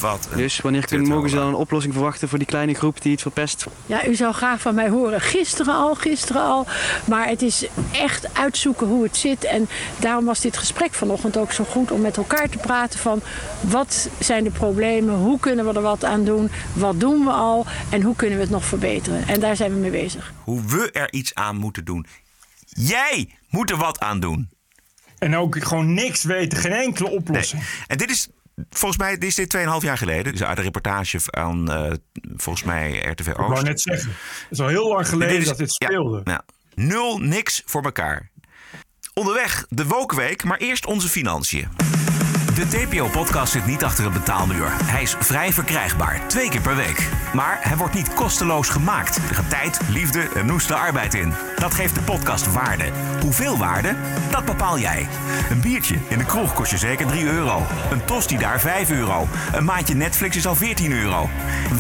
Wat 0.01 0.29
een 0.31 0.39
Dus 0.39 0.61
wanneer 0.61 0.87
kunnen, 0.87 1.09
mogen 1.09 1.31
ze 1.31 1.37
dan 1.37 1.47
een 1.47 1.55
oplossing 1.55 1.93
verwachten 1.95 2.29
voor 2.29 2.39
die 2.39 2.47
kleine 2.47 2.75
groep 2.75 3.03
die 3.03 3.13
het 3.13 3.23
verpest? 3.23 3.67
Ja, 3.87 4.07
u 4.07 4.15
zou 4.15 4.35
graag 4.35 4.61
van 4.61 4.75
mij 4.75 4.89
horen. 4.89 5.21
Gisteren 5.21 5.75
al, 5.75 5.95
gisteren 5.95 6.43
al. 6.43 6.67
Maar 7.05 7.29
het 7.29 7.43
is 7.43 7.67
echt 7.93 8.35
uitzoeken 8.35 8.87
hoe 8.87 9.03
het 9.03 9.17
zit. 9.17 9.45
En 9.45 9.69
daarom 9.97 10.25
was 10.25 10.41
dit 10.41 10.57
gesprek 10.57 10.95
vanochtend 10.95 11.37
ook 11.37 11.53
zo 11.53 11.65
goed 11.65 11.91
om 11.91 12.01
met 12.01 12.17
elkaar 12.17 12.49
te 12.49 12.59
praten 12.59 12.99
van 12.99 13.21
wat 13.61 14.09
zijn 14.19 14.45
de 14.45 14.51
problemen, 14.51 15.15
hoe 15.15 15.41
kunnen 15.41 15.67
we 15.67 15.73
er 15.73 15.83
wat 15.83 16.05
aan 16.05 16.25
doen, 16.25 16.51
wat 16.73 17.01
doen 17.01 17.25
we 17.25 17.31
al 17.31 17.67
en 17.91 18.03
hoe 18.03 18.17
kunnen 18.17 18.37
we 18.37 18.43
het 18.43 18.53
nog 18.53 18.65
verbeteren. 18.65 19.29
En 19.29 19.41
daar 19.41 19.57
zijn 19.57 19.73
we 19.73 19.79
mee 19.79 19.91
bezig. 19.91 20.33
Hoe 20.45 20.63
we 20.65 20.91
er 20.91 21.13
iets 21.13 21.35
aan 21.35 21.57
moeten 21.57 21.85
doen. 21.85 22.07
Jij 22.67 23.29
moet 23.49 23.71
er 23.71 23.77
wat 23.77 24.01
aan 24.01 24.21
doen. 24.21 24.49
En 25.19 25.37
ook 25.37 25.65
gewoon 25.65 25.95
niks 25.95 26.25
weten, 26.25 26.59
geen 26.59 26.73
enkele 26.73 27.11
oplossing. 27.11 27.63
En 27.87 27.99
dit 27.99 28.11
is, 28.11 28.29
volgens 28.71 29.01
mij, 29.01 29.19
dit 29.19 29.29
is 29.29 29.35
dit 29.35 29.57
2,5 29.57 29.63
jaar 29.81 29.99
geleden. 29.99 30.33
Dus 30.33 30.43
uit 30.43 30.59
een 30.59 30.65
reportage 30.65 31.19
aan, 31.31 31.71
eh, 31.73 31.93
volgens 32.37 32.65
mij, 32.65 33.07
RTV 33.11 33.29
Oost. 33.29 33.39
Ik 33.39 33.47
wou 33.47 33.63
net 33.63 33.81
zeggen. 33.81 34.09
Het 34.09 34.49
is 34.51 34.61
al 34.61 34.69
heel 34.69 34.89
lang 34.89 35.09
geleden 35.09 35.45
dat 35.45 35.59
dit 35.59 35.73
speelde. 35.73 36.21
Ja, 36.25 36.45
nul, 36.75 37.19
niks 37.19 37.63
voor 37.65 37.83
elkaar. 37.83 38.31
Onderweg 39.15 39.67
de 39.69 39.87
Wokweek, 39.87 40.45
maar 40.45 40.59
eerst 40.59 40.87
onze 40.87 41.09
financiën. 41.09 41.69
De 42.55 42.67
TPO-podcast 42.69 43.53
zit 43.53 43.67
niet 43.67 43.85
achter 43.85 44.07
een 44.07 44.13
betaalmuur. 44.13 44.69
Hij 44.85 45.03
is 45.03 45.17
vrij 45.19 45.53
verkrijgbaar, 45.53 46.29
twee 46.29 46.49
keer 46.49 46.61
per 46.61 46.77
week. 46.77 47.09
Maar 47.35 47.59
hij 47.61 47.77
wordt 47.77 47.95
niet 47.95 48.15
kosteloos 48.15 48.69
gemaakt. 48.69 49.17
Er 49.17 49.35
gaat 49.35 49.51
tijd, 49.51 49.81
liefde 49.89 50.29
en 50.35 50.47
noeste 50.47 50.75
arbeid 50.75 51.15
in. 51.15 51.33
Dat 51.59 51.75
geeft 51.75 51.95
de 51.95 52.01
podcast 52.01 52.53
waarde. 52.53 52.85
Hoeveel 53.21 53.59
waarde? 53.59 53.95
Dat 54.31 54.45
bepaal 54.45 54.79
jij. 54.79 55.09
Een 55.51 55.61
biertje 55.61 55.99
in 56.09 56.19
de 56.19 56.25
kroeg 56.25 56.55
kost 56.55 56.71
je 56.71 56.79
zeker 56.79 57.07
3 57.07 57.25
euro. 57.25 57.63
Een 57.91 58.05
tosti 58.05 58.39
daar 58.39 58.61
5 58.61 58.91
euro. 58.91 59.29
Een 59.53 59.65
maandje 59.65 59.95
Netflix 59.95 60.37
is 60.37 60.47
al 60.47 60.55
14 60.55 60.93
euro. 60.93 61.29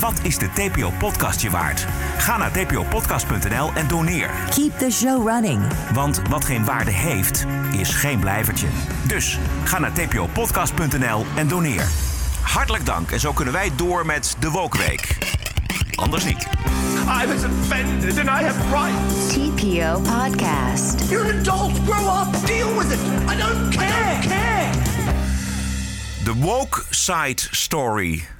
Wat 0.00 0.20
is 0.22 0.38
de 0.38 0.48
TPO-podcast 0.52 1.40
je 1.40 1.50
waard? 1.50 1.86
Ga 2.16 2.36
naar 2.36 2.50
tpopodcast.nl 2.50 3.70
en 3.74 3.86
doneer. 3.88 4.30
Keep 4.50 4.78
the 4.78 4.90
show 4.90 5.28
running. 5.28 5.62
Want 5.92 6.22
wat 6.28 6.44
geen 6.44 6.64
waarde 6.64 6.90
heeft, 6.90 7.46
is 7.78 7.90
geen 7.90 8.18
blijvertje. 8.18 8.66
Dus 9.06 9.38
ga 9.64 9.78
naar 9.78 9.92
tpopodcast.nl 9.92 11.26
en 11.34 11.48
doneer. 11.48 11.88
Hartelijk 12.40 12.86
dank 12.86 13.10
en 13.10 13.20
zo 13.20 13.32
kunnen 13.32 13.54
wij 13.54 13.70
door 13.76 14.06
met 14.06 14.36
de 14.38 14.50
Wokweek. 14.50 15.16
Anders 15.96 16.24
niet. 16.24 16.46
I 17.08 17.26
was 17.26 17.44
offended 17.44 18.18
and 18.18 18.28
I 18.28 18.42
have 18.42 18.70
rights. 18.72 19.34
TPO 19.34 20.02
Podcast. 20.02 21.10
You're 21.10 21.30
an 21.30 21.38
adult. 21.38 21.72
Grow 21.84 22.06
up. 22.06 22.46
Deal 22.46 22.76
with 22.76 22.92
it. 22.92 23.00
I 23.28 23.36
don't 23.36 23.70
care. 23.70 24.20
care. 24.22 24.72
De 26.24 26.34
Woke 26.34 26.84
Side 26.90 27.40
Story. 27.50 28.35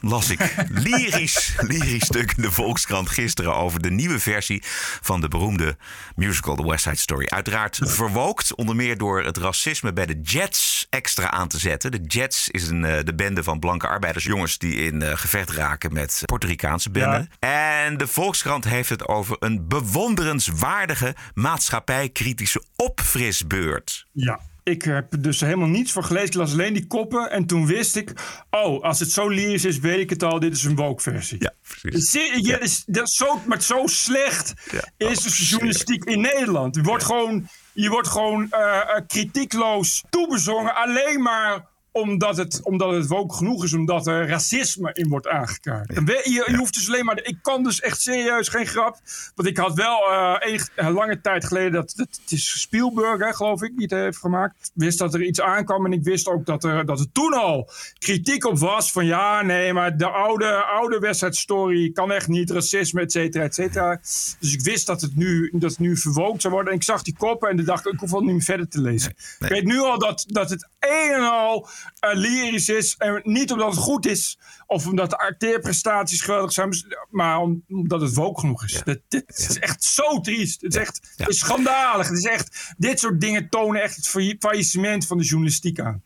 Las 0.00 0.30
ik 0.30 0.54
lyrisch, 0.68 1.54
lyrisch 1.60 2.04
stuk 2.04 2.32
in 2.36 2.42
de 2.42 2.52
Volkskrant 2.52 3.08
gisteren 3.08 3.54
over 3.54 3.82
de 3.82 3.90
nieuwe 3.90 4.18
versie 4.18 4.62
van 5.00 5.20
de 5.20 5.28
beroemde 5.28 5.76
musical 6.16 6.56
The 6.56 6.66
West 6.66 6.82
Side 6.82 6.96
Story. 6.96 7.26
Uiteraard 7.26 7.78
verwookt, 7.82 8.54
onder 8.54 8.76
meer 8.76 8.98
door 8.98 9.24
het 9.24 9.36
racisme 9.36 9.92
bij 9.92 10.06
de 10.06 10.20
Jets 10.20 10.86
extra 10.90 11.30
aan 11.30 11.48
te 11.48 11.58
zetten. 11.58 11.90
De 11.90 12.00
Jets 12.06 12.48
is 12.48 12.68
een, 12.68 12.84
eh, 12.84 13.04
de 13.04 13.14
bende 13.14 13.42
van 13.42 13.58
blanke 13.58 13.88
arbeidersjongens 13.88 14.58
die 14.58 14.74
in 14.74 15.02
eh, 15.02 15.16
gevecht 15.16 15.50
raken 15.50 15.92
met 15.92 16.22
Puerto 16.24 16.46
Ricaanse 16.46 16.90
benden. 16.90 17.30
En 17.38 17.96
de 17.96 18.06
Volkskrant 18.06 18.64
heeft 18.64 18.88
het 18.88 19.08
over 19.08 19.36
een 19.38 19.68
bewonderenswaardige 19.68 21.14
maatschappijkritische 21.34 22.62
opfrisbeurt. 22.76 24.06
Ja. 24.12 24.40
Ik 24.68 24.82
heb 24.82 25.06
dus 25.20 25.40
helemaal 25.40 25.68
niets 25.68 25.92
van 25.92 26.04
gelezen. 26.04 26.26
Ik 26.28 26.34
las 26.34 26.52
alleen 26.52 26.72
die 26.72 26.86
koppen. 26.86 27.30
En 27.30 27.46
toen 27.46 27.66
wist 27.66 27.96
ik... 27.96 28.12
Oh, 28.50 28.82
als 28.82 28.98
het 29.00 29.10
zo 29.10 29.28
lyrisch 29.28 29.64
is, 29.64 29.78
weet 29.78 29.98
ik 29.98 30.10
het 30.10 30.22
al. 30.22 30.38
Dit 30.40 30.52
is 30.54 30.64
een 30.64 30.76
woke-versie. 30.76 31.36
Ja, 31.40 31.52
precies. 31.80 32.12
Je- 32.46 32.58
is- 32.60 32.82
dat 32.86 33.06
is 33.08 33.14
zo, 33.16 33.40
maar 33.46 33.62
zo 33.62 33.82
slecht 33.86 34.54
is 34.96 35.20
de 35.22 35.44
journalistiek 35.44 36.04
in 36.04 36.20
Nederland. 36.20 36.74
Je 36.76 36.82
wordt 36.82 37.04
gewoon, 37.04 37.48
je 37.72 37.88
wordt 37.88 38.08
gewoon 38.08 38.50
eh, 38.50 38.76
eh, 38.80 39.02
kritiekloos 39.06 40.04
toebezongen. 40.10 40.74
Alleen 40.74 41.22
maar 41.22 41.66
omdat 42.00 42.36
het, 42.36 42.60
omdat 42.62 42.92
het 42.92 43.06
woke 43.06 43.34
genoeg 43.34 43.64
is. 43.64 43.72
Omdat 43.72 44.06
er 44.06 44.28
racisme 44.28 44.90
in 44.92 45.08
wordt 45.08 45.28
aangekaart. 45.28 45.92
En 45.92 46.04
we- 46.04 46.20
Je, 46.24 46.44
je 46.50 46.56
hoeft 46.56 46.74
dus 46.74 46.88
alleen 46.88 47.04
maar... 47.04 47.20
Ik 47.22 47.38
kan 47.42 47.62
dus 47.62 47.80
echt 47.80 48.00
serieus, 48.00 48.48
geen 48.48 48.66
grap. 48.66 48.98
Want 49.34 49.48
ik 49.48 49.56
had 49.56 49.74
wel 49.74 50.10
eh 50.12 50.36
een, 50.38 50.60
een 50.76 50.92
lange 50.92 51.20
tijd 51.20 51.44
geleden... 51.44 51.72
Dat, 51.72 51.92
dat, 51.96 52.08
het 52.22 52.32
is 52.32 52.60
Spielberg, 52.60 53.18
hè, 53.24 53.32
geloof 53.32 53.62
ik, 53.62 53.72
die 53.76 53.82
het 53.82 53.90
heeft 53.90 54.18
gemaakt. 54.18 54.70
Wist 54.74 54.98
dat 54.98 55.14
er 55.14 55.22
iets 55.22 55.40
aankwam. 55.40 55.84
En 55.84 55.92
ik 55.92 56.02
wist 56.02 56.26
ook 56.28 56.46
dat 56.46 56.64
er, 56.64 56.86
dat 56.86 57.00
er 57.00 57.12
toen 57.12 57.32
al 57.34 57.70
kritiek 57.98 58.44
op 58.44 58.58
was. 58.58 58.92
Van 58.92 59.06
ja, 59.06 59.42
nee, 59.42 59.72
maar 59.72 59.96
de 59.96 60.08
oude, 60.08 60.54
oude 60.54 60.98
wedstrijdstory 60.98 61.92
kan 61.92 62.12
echt 62.12 62.28
niet. 62.28 62.50
Racisme, 62.50 63.00
et 63.00 63.12
cetera, 63.12 63.44
et 63.44 63.54
cetera. 63.54 64.00
Dus 64.40 64.52
ik 64.52 64.60
wist 64.60 64.86
dat 64.86 65.00
het 65.00 65.16
nu, 65.16 65.50
dat 65.52 65.70
het 65.70 65.78
nu 65.78 65.96
verwookt 65.96 66.40
zou 66.42 66.54
worden. 66.54 66.72
En 66.72 66.78
ik 66.78 66.84
zag 66.84 67.02
die 67.02 67.16
koppen 67.16 67.48
en 67.48 67.64
dacht 67.64 67.86
ik, 67.86 67.92
ik 67.92 68.00
hoef 68.00 68.12
al 68.12 68.20
niet 68.20 68.32
meer 68.32 68.42
verder 68.42 68.68
te 68.68 68.80
lezen. 68.80 69.10
Ik 69.38 69.48
weet 69.48 69.64
nu 69.64 69.78
al 69.78 69.98
dat, 69.98 70.24
dat 70.28 70.50
het 70.50 70.68
een 70.80 71.12
en 71.14 71.30
al 71.30 71.68
eh, 71.68 71.85
lyrisch 72.00 72.68
is. 72.68 72.94
En 72.96 73.20
niet 73.24 73.52
omdat 73.52 73.70
het 73.70 73.78
goed 73.80 74.06
is. 74.06 74.38
Of 74.66 74.86
omdat 74.86 75.10
de 75.10 75.18
acteerprestaties 75.18 76.20
geweldig 76.20 76.52
zijn. 76.52 76.70
Maar 77.10 77.38
om- 77.40 77.64
omdat 77.68 78.00
het 78.00 78.14
woke 78.14 78.40
genoeg 78.40 78.64
is. 78.64 78.80
Dat, 78.84 78.98
dit 79.08 79.24
is 79.36 79.58
echt 79.58 79.84
zo 79.84 80.20
triest. 80.20 80.60
Het 80.60 80.74
is 80.74 80.80
echt 80.80 81.00
het 81.16 81.28
is 81.28 81.38
schandalig. 81.38 82.08
Het 82.08 82.18
is 82.18 82.24
echt, 82.24 82.74
dit 82.78 83.00
soort 83.00 83.20
dingen 83.20 83.48
tonen 83.48 83.82
echt 83.82 83.96
het 83.96 84.08
failli- 84.08 84.36
faillissement 84.38 85.06
van 85.06 85.18
de 85.18 85.24
journalistiek 85.24 85.80
aan. 85.80 86.02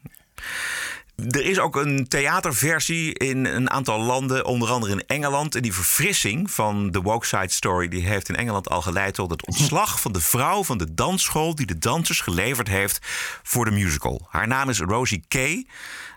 Er 1.28 1.44
is 1.44 1.58
ook 1.58 1.76
een 1.76 2.08
theaterversie 2.08 3.14
in 3.14 3.44
een 3.44 3.70
aantal 3.70 4.00
landen, 4.00 4.44
onder 4.44 4.70
andere 4.70 4.92
in 4.92 5.06
Engeland. 5.06 5.54
En 5.54 5.62
die 5.62 5.74
verfrissing 5.74 6.50
van 6.50 6.90
de 6.90 7.00
Woke 7.00 7.26
Side 7.26 7.50
Story 7.50 7.88
die 7.88 8.06
heeft 8.06 8.28
in 8.28 8.36
Engeland 8.36 8.68
al 8.70 8.82
geleid 8.82 9.14
tot 9.14 9.30
het 9.30 9.46
ontslag 9.46 10.00
van 10.00 10.12
de 10.12 10.20
vrouw 10.20 10.64
van 10.64 10.78
de 10.78 10.94
dansschool 10.94 11.54
die 11.54 11.66
de 11.66 11.78
dansers 11.78 12.20
geleverd 12.20 12.68
heeft 12.68 12.98
voor 13.42 13.64
de 13.64 13.70
musical. 13.70 14.26
Haar 14.30 14.46
naam 14.46 14.68
is 14.68 14.78
Rosie 14.78 15.24
Kay. 15.28 15.66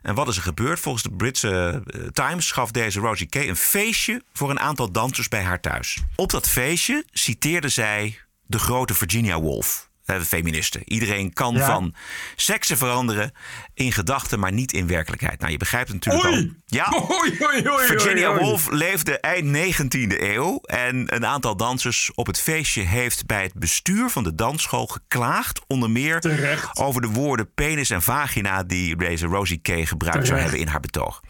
En 0.01 0.15
wat 0.15 0.27
is 0.27 0.35
er 0.35 0.43
gebeurd? 0.43 0.79
Volgens 0.79 1.03
de 1.03 1.11
Britse 1.11 1.83
eh, 1.85 2.01
Times 2.01 2.51
gaf 2.51 2.71
deze 2.71 2.99
Rosie 2.99 3.27
Kay 3.27 3.49
een 3.49 3.55
feestje 3.55 4.23
voor 4.33 4.49
een 4.49 4.59
aantal 4.59 4.91
dansers 4.91 5.27
bij 5.27 5.43
haar 5.43 5.61
thuis. 5.61 6.03
Op 6.15 6.29
dat 6.29 6.49
feestje 6.49 7.05
citeerde 7.11 7.69
zij 7.69 8.19
de 8.45 8.59
grote 8.59 8.93
Virginia 8.93 9.39
Woolf. 9.41 9.91
Eh, 10.05 10.21
feministen. 10.21 10.81
Iedereen 10.85 11.33
kan 11.33 11.55
Ja. 11.55 11.65
van 11.65 11.95
seksen 12.35 12.77
veranderen 12.77 13.31
in 13.73 13.91
gedachten, 13.91 14.39
maar 14.39 14.51
niet 14.51 14.73
in 14.73 14.87
werkelijkheid. 14.87 15.39
Nou, 15.39 15.51
je 15.51 15.57
begrijpt 15.57 15.87
het 15.91 16.05
natuurlijk 16.05 16.33
Oei! 16.35 16.47
al. 16.47 16.61
Ja, 16.65 16.93
Oei, 17.21 17.37
oei, 17.69 17.85
Virginia. 17.85 18.37
Woolf 18.37 18.69
leefde 18.71 19.19
eind 19.19 19.57
19e 19.57 20.21
eeuw. 20.21 20.59
En 20.63 21.15
een 21.15 21.25
aantal 21.25 21.57
dansers 21.57 22.11
op 22.15 22.27
het 22.27 22.39
feestje 22.39 22.81
heeft 22.81 23.25
bij 23.25 23.43
het 23.43 23.53
bestuur 23.53 24.09
van 24.09 24.23
de 24.23 24.35
dansschool 24.35 24.85
geklaagd. 24.87 25.61
Onder 25.67 25.89
meer 25.89 26.19
Terecht. 26.19 26.77
over 26.77 27.01
de 27.01 27.07
woorden 27.07 27.53
penis 27.53 27.89
en 27.89 28.01
vagina 28.01 28.63
die 28.63 28.95
deze 28.95 29.25
Rosie 29.25 29.57
Kay 29.61 29.85
gebruikt 29.85 30.27
zou 30.27 30.39
hebben 30.39 30.59
in 30.59 30.67
haar 30.67 30.79
betoog. 30.79 31.21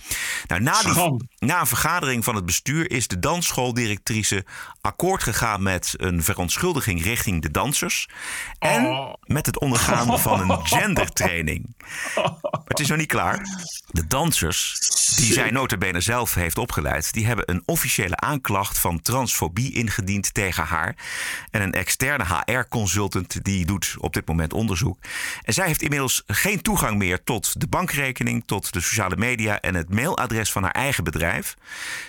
Nou, 0.47 0.61
na, 0.61 0.81
die. 0.81 1.27
Na 1.45 1.59
een 1.59 1.67
vergadering 1.67 2.23
van 2.23 2.35
het 2.35 2.45
bestuur 2.45 2.91
is 2.91 3.07
de 3.07 3.19
dansschooldirectrice 3.19 4.45
akkoord 4.81 5.23
gegaan 5.23 5.63
met 5.63 5.93
een 5.97 6.23
verontschuldiging 6.23 7.03
richting 7.03 7.41
de 7.41 7.51
dansers. 7.51 8.09
En 8.59 8.85
Oh. 8.85 9.13
met 9.23 9.45
het 9.45 9.59
ondergaan 9.59 10.19
van 10.19 10.49
een 10.49 10.65
gendertraining. 10.77 11.75
Maar 12.15 12.61
het 12.67 12.79
is 12.79 12.87
nog 12.87 12.97
niet 12.97 13.07
klaar. 13.07 13.41
De 13.91 14.07
dansers, 14.07 14.79
die 15.15 15.33
zij 15.33 15.51
notabene 15.51 16.01
zelf 16.01 16.33
heeft 16.33 16.57
opgeleid... 16.57 17.13
die 17.13 17.25
hebben 17.25 17.51
een 17.51 17.63
officiële 17.65 18.15
aanklacht 18.15 18.77
van 18.77 19.01
transfobie 19.01 19.73
ingediend 19.73 20.33
tegen 20.33 20.63
haar. 20.63 20.95
En 21.51 21.61
een 21.61 21.73
externe 21.73 22.25
HR-consultant 22.45 23.43
die 23.43 23.65
doet 23.65 23.95
op 23.97 24.13
dit 24.13 24.27
moment 24.27 24.53
onderzoek. 24.53 24.97
En 25.41 25.53
zij 25.53 25.67
heeft 25.67 25.81
inmiddels 25.81 26.23
geen 26.27 26.61
toegang 26.61 26.97
meer 26.97 27.23
tot 27.23 27.59
de 27.59 27.67
bankrekening... 27.67 28.43
tot 28.45 28.73
de 28.73 28.81
sociale 28.81 29.15
media 29.15 29.59
en 29.59 29.75
het 29.75 29.89
mailadres 29.89 30.51
van 30.51 30.63
haar 30.63 30.71
eigen 30.71 31.03
bedrijf. 31.03 31.55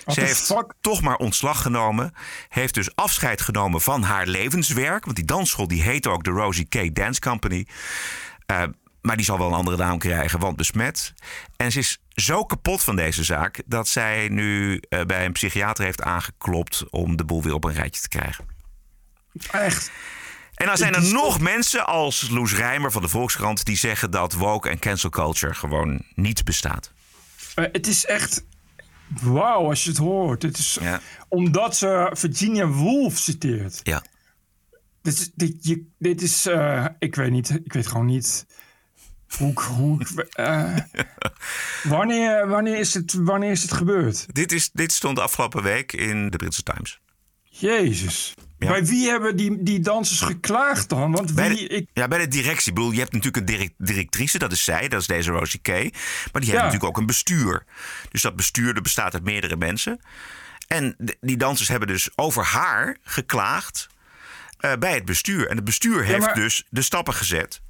What 0.03 0.15
Ze 0.15 0.21
heeft 0.21 0.45
fuck? 0.45 0.73
toch 0.81 1.01
maar 1.01 1.17
ontslag 1.17 1.61
genomen. 1.61 2.13
Heeft 2.49 2.73
dus 2.73 2.95
afscheid 2.95 3.41
genomen 3.41 3.81
van 3.81 4.03
haar 4.03 4.27
levenswerk. 4.27 5.05
Want 5.05 5.15
die 5.15 5.25
dansschool 5.25 5.67
die 5.67 5.81
heet 5.81 6.07
ook 6.07 6.23
de 6.23 6.29
Rosie 6.29 6.65
K. 6.65 6.95
Dance 6.95 7.19
Company. 7.19 7.67
Eh, 8.45 8.63
maar 9.05 9.15
die 9.15 9.25
zal 9.25 9.37
wel 9.37 9.47
een 9.47 9.53
andere 9.53 9.77
naam 9.77 9.97
krijgen, 9.97 10.39
want 10.39 10.55
besmet. 10.55 11.13
En 11.55 11.71
ze 11.71 11.79
is 11.79 11.99
zo 12.09 12.43
kapot 12.43 12.83
van 12.83 12.95
deze 12.95 13.23
zaak 13.23 13.61
dat 13.65 13.87
zij 13.87 14.27
nu 14.27 14.81
eh, 14.89 15.01
bij 15.01 15.25
een 15.25 15.31
psychiater 15.31 15.83
heeft 15.83 16.01
aangeklopt 16.01 16.89
om 16.89 17.15
de 17.15 17.25
boel 17.25 17.43
weer 17.43 17.53
op 17.53 17.63
een 17.63 17.73
rijtje 17.73 18.01
te 18.01 18.07
krijgen. 18.07 18.45
Echt. 19.51 19.91
En 20.55 20.65
dan 20.65 20.77
zijn 20.77 20.93
er 20.93 21.03
nog 21.13 21.39
mensen 21.39 21.85
als 21.85 22.29
Loes 22.29 22.53
Rijmer 22.55 22.91
van 22.91 23.01
de 23.01 23.07
Volkskrant 23.07 23.65
die 23.65 23.77
zeggen 23.77 24.11
dat 24.11 24.33
woke 24.33 24.69
en 24.69 24.79
cancel 24.79 25.09
culture 25.09 25.53
gewoon 25.53 26.01
niet 26.15 26.43
bestaat. 26.43 26.91
Eh, 27.55 27.65
het 27.71 27.87
is 27.87 28.05
echt. 28.05 28.45
Wauw, 29.21 29.69
als 29.69 29.83
je 29.83 29.89
het 29.89 29.99
hoort. 29.99 30.41
Het 30.41 30.57
is 30.57 30.79
omdat 31.27 31.77
ze 31.77 32.09
Virginia 32.13 32.67
Woolf 32.67 33.17
citeert. 33.17 33.79
Ja. 33.83 34.03
Dit 35.01 35.13
is, 35.13 35.31
dit, 35.33 35.55
je, 35.59 35.87
dit 35.97 36.21
is 36.21 36.45
eh, 36.45 36.85
ik 36.99 37.15
weet 37.15 37.31
niet, 37.31 37.49
ik 37.63 37.73
weet 37.73 37.87
gewoon 37.87 38.05
niet 38.05 38.45
hoe, 39.37 39.53
hoe 39.63 40.05
eh, 40.33 40.75
wanneer, 41.83 42.47
wanneer, 42.47 42.79
is 42.79 42.93
het, 42.93 43.13
wanneer 43.13 43.51
is 43.51 43.61
het 43.61 43.73
gebeurd? 43.73 44.25
Dit, 44.35 44.51
is, 44.51 44.69
dit 44.71 44.91
stond 44.91 45.19
afgelopen 45.19 45.63
week 45.63 45.91
in 45.93 46.29
de 46.29 46.37
Britse 46.37 46.63
Times. 46.63 46.99
Jezus. 47.43 48.33
Ja. 48.57 48.67
Bij 48.71 48.85
wie 48.85 49.09
hebben 49.09 49.35
die, 49.35 49.63
die 49.63 49.79
dansers 49.79 50.19
geklaagd 50.21 50.89
dan? 50.89 51.11
Want 51.11 51.25
wie, 51.27 51.35
Bij 51.35 51.49
de, 51.49 51.67
ik, 51.67 51.89
ja, 51.93 52.07
bij 52.07 52.19
de 52.19 52.27
directie. 52.27 52.69
Ik 52.69 52.75
bedoel, 52.75 52.91
je 52.91 52.99
hebt 52.99 53.11
natuurlijk 53.11 53.37
een 53.37 53.45
direct- 53.55 53.73
directrice, 53.77 54.37
dat 54.37 54.51
is 54.51 54.63
zij, 54.63 54.87
dat 54.87 55.01
is 55.01 55.07
deze 55.07 55.31
Rosie 55.31 55.59
Kay. 55.59 55.93
Maar 56.31 56.41
die 56.41 56.49
heeft 56.51 56.63
natuurlijk 56.63 56.83
ook 56.83 56.97
een 56.97 57.05
bestuur. 57.05 57.65
Dus 58.11 58.21
dat 58.21 58.35
bestuur 58.35 58.81
bestaat 58.81 59.13
uit 59.13 59.23
meerdere 59.23 59.55
mensen. 59.57 59.99
En 60.67 60.95
de- 60.97 61.17
die 61.21 61.37
dansers 61.37 61.69
hebben 61.69 61.87
dus 61.87 62.09
over 62.15 62.43
haar 62.43 62.97
geklaagd 63.03 63.87
eh, 64.59 64.73
bij 64.79 64.93
het 64.93 65.05
bestuur. 65.05 65.47
En 65.47 65.55
het 65.55 65.65
bestuur 65.65 66.03
heeft 66.03 66.25
maar- 66.25 66.35
dus 66.35 66.63
de 66.69 66.81
stappen 66.81 67.13
gezet. 67.13 67.61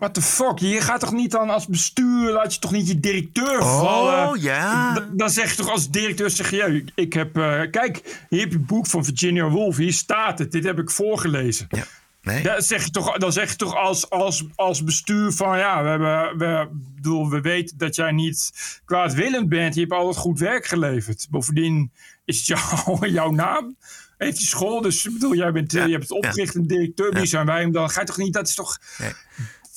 What 0.00 0.14
the 0.14 0.22
fuck? 0.22 0.58
Je 0.58 0.80
gaat 0.80 1.00
toch 1.00 1.12
niet 1.12 1.30
dan 1.30 1.50
als 1.50 1.66
bestuur, 1.66 2.32
laat 2.32 2.54
je 2.54 2.60
toch 2.60 2.72
niet 2.72 2.88
je 2.88 3.00
directeur 3.00 3.60
Oh, 3.60 3.80
vallen? 3.80 4.40
ja. 4.40 4.94
D- 4.94 5.18
dan 5.18 5.30
zeg 5.30 5.50
je 5.50 5.56
toch 5.56 5.70
als 5.70 5.90
directeur, 5.90 6.30
zeg 6.30 6.50
je, 6.50 6.56
ja, 6.56 6.80
ik- 6.94 7.12
heb, 7.12 7.36
eh, 7.36 7.60
kijk, 7.70 8.24
hier 8.28 8.40
heb 8.40 8.50
je 8.50 8.56
het 8.56 8.66
boek 8.66 8.86
van 8.86 9.04
Virginia 9.04 9.48
Woolf, 9.48 9.76
hier 9.76 9.92
staat 9.92 10.38
het, 10.38 10.52
dit 10.52 10.64
heb 10.64 10.78
ik 10.78 10.90
voorgelezen. 10.90 11.66
Ja. 11.70 11.84
Nee. 12.22 12.42
Dan 12.42 12.62
zeg 12.62 12.84
je 12.84 12.90
toch, 12.90 13.16
dan 13.18 13.32
zeg 13.32 13.50
je 13.50 13.56
toch 13.56 13.74
als, 13.76 14.10
als, 14.10 14.44
als 14.54 14.84
bestuur 14.84 15.32
van 15.32 15.58
ja, 15.58 15.82
we, 15.82 15.88
hebben, 15.88 16.38
we, 16.38 16.68
bedoel, 16.94 17.30
we 17.30 17.40
weten 17.40 17.78
dat 17.78 17.94
jij 17.96 18.10
niet 18.12 18.50
kwaadwillend 18.84 19.48
bent. 19.48 19.74
Je 19.74 19.80
hebt 19.80 19.92
altijd 19.92 20.16
goed 20.16 20.38
werk 20.38 20.66
geleverd. 20.66 21.26
Bovendien 21.30 21.92
is 22.24 22.36
het 22.36 22.46
jou, 22.46 23.08
jouw 23.20 23.30
naam. 23.30 23.76
Heeft 24.18 24.38
die 24.38 24.46
school, 24.46 24.80
dus 24.80 25.06
ik 25.06 25.12
bedoel, 25.12 25.34
jij 25.34 25.52
bent, 25.52 25.72
je 25.72 25.78
hebt 25.78 26.02
het 26.02 26.10
opgericht 26.10 26.54
en 26.54 26.66
directeur. 26.66 27.12
Wie 27.12 27.26
zijn 27.26 27.46
wij 27.46 27.60
hem 27.60 27.72
dan? 27.72 27.90
Ga 27.90 28.00
je 28.00 28.06
toch 28.06 28.16
niet, 28.16 28.32
dat 28.32 28.48
is 28.48 28.54
toch 28.54 28.78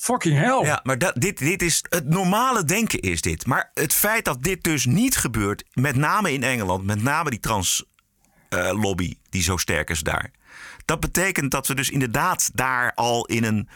fucking 0.04 0.38
hell. 0.38 0.64
Ja, 0.64 0.80
maar 0.82 0.98
dat, 0.98 1.14
dit, 1.14 1.38
dit 1.38 1.62
is 1.62 1.84
het 1.88 2.08
normale 2.08 2.64
denken 2.64 3.00
is 3.00 3.20
dit. 3.20 3.46
Maar 3.46 3.70
het 3.74 3.92
feit 3.92 4.24
dat 4.24 4.42
dit 4.42 4.62
dus 4.62 4.86
niet 4.86 5.16
gebeurt, 5.16 5.64
met 5.72 5.96
name 5.96 6.32
in 6.32 6.42
Engeland, 6.42 6.84
met 6.84 7.02
name 7.02 7.30
die 7.30 7.40
translobby 7.40 9.16
die 9.30 9.42
zo 9.42 9.56
sterk 9.56 9.90
is 9.90 10.00
daar. 10.00 10.30
Dat 10.84 11.00
betekent 11.00 11.50
dat 11.50 11.66
we 11.66 11.74
dus 11.74 11.90
inderdaad 11.90 12.50
daar 12.54 12.92
al 12.94 13.26
in 13.26 13.44
een 13.44 13.68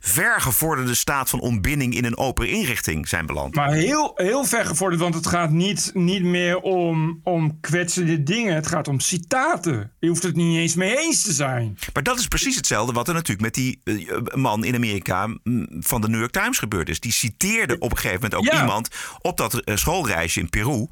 vergevorderde 0.00 0.94
staat 0.94 1.30
van 1.30 1.40
ontbinding 1.40 1.94
in 1.94 2.04
een 2.04 2.16
open 2.16 2.48
inrichting 2.48 3.08
zijn 3.08 3.26
beland. 3.26 3.54
Maar 3.54 3.72
heel, 3.72 4.12
heel 4.14 4.44
vergevorderd, 4.44 5.00
want 5.00 5.14
het 5.14 5.26
gaat 5.26 5.50
niet, 5.50 5.90
niet 5.94 6.22
meer 6.22 6.58
om, 6.60 7.20
om 7.22 7.60
kwetsende 7.60 8.22
dingen. 8.22 8.54
Het 8.54 8.66
gaat 8.66 8.88
om 8.88 9.00
citaten. 9.00 9.92
Je 9.98 10.08
hoeft 10.08 10.22
het 10.22 10.36
niet 10.36 10.56
eens 10.56 10.74
mee 10.74 10.96
eens 10.98 11.22
te 11.22 11.32
zijn. 11.32 11.78
Maar 11.94 12.02
dat 12.02 12.18
is 12.18 12.26
precies 12.26 12.56
hetzelfde 12.56 12.92
wat 12.92 13.08
er 13.08 13.14
natuurlijk 13.14 13.40
met 13.40 13.54
die 13.54 13.80
uh, 13.84 14.16
man 14.34 14.64
in 14.64 14.74
Amerika 14.74 15.36
van 15.80 16.00
de 16.00 16.08
New 16.08 16.18
York 16.20 16.32
Times 16.32 16.58
gebeurd 16.58 16.88
is. 16.88 17.00
Die 17.00 17.12
citeerde 17.12 17.78
op 17.78 17.90
een 17.90 17.96
gegeven 17.96 18.20
moment 18.22 18.34
ook 18.34 18.44
Ja. 18.54 18.60
iemand 18.60 18.88
op 19.18 19.36
dat 19.36 19.62
uh, 19.64 19.76
schoolreisje 19.76 20.40
in 20.40 20.48
Peru. 20.48 20.86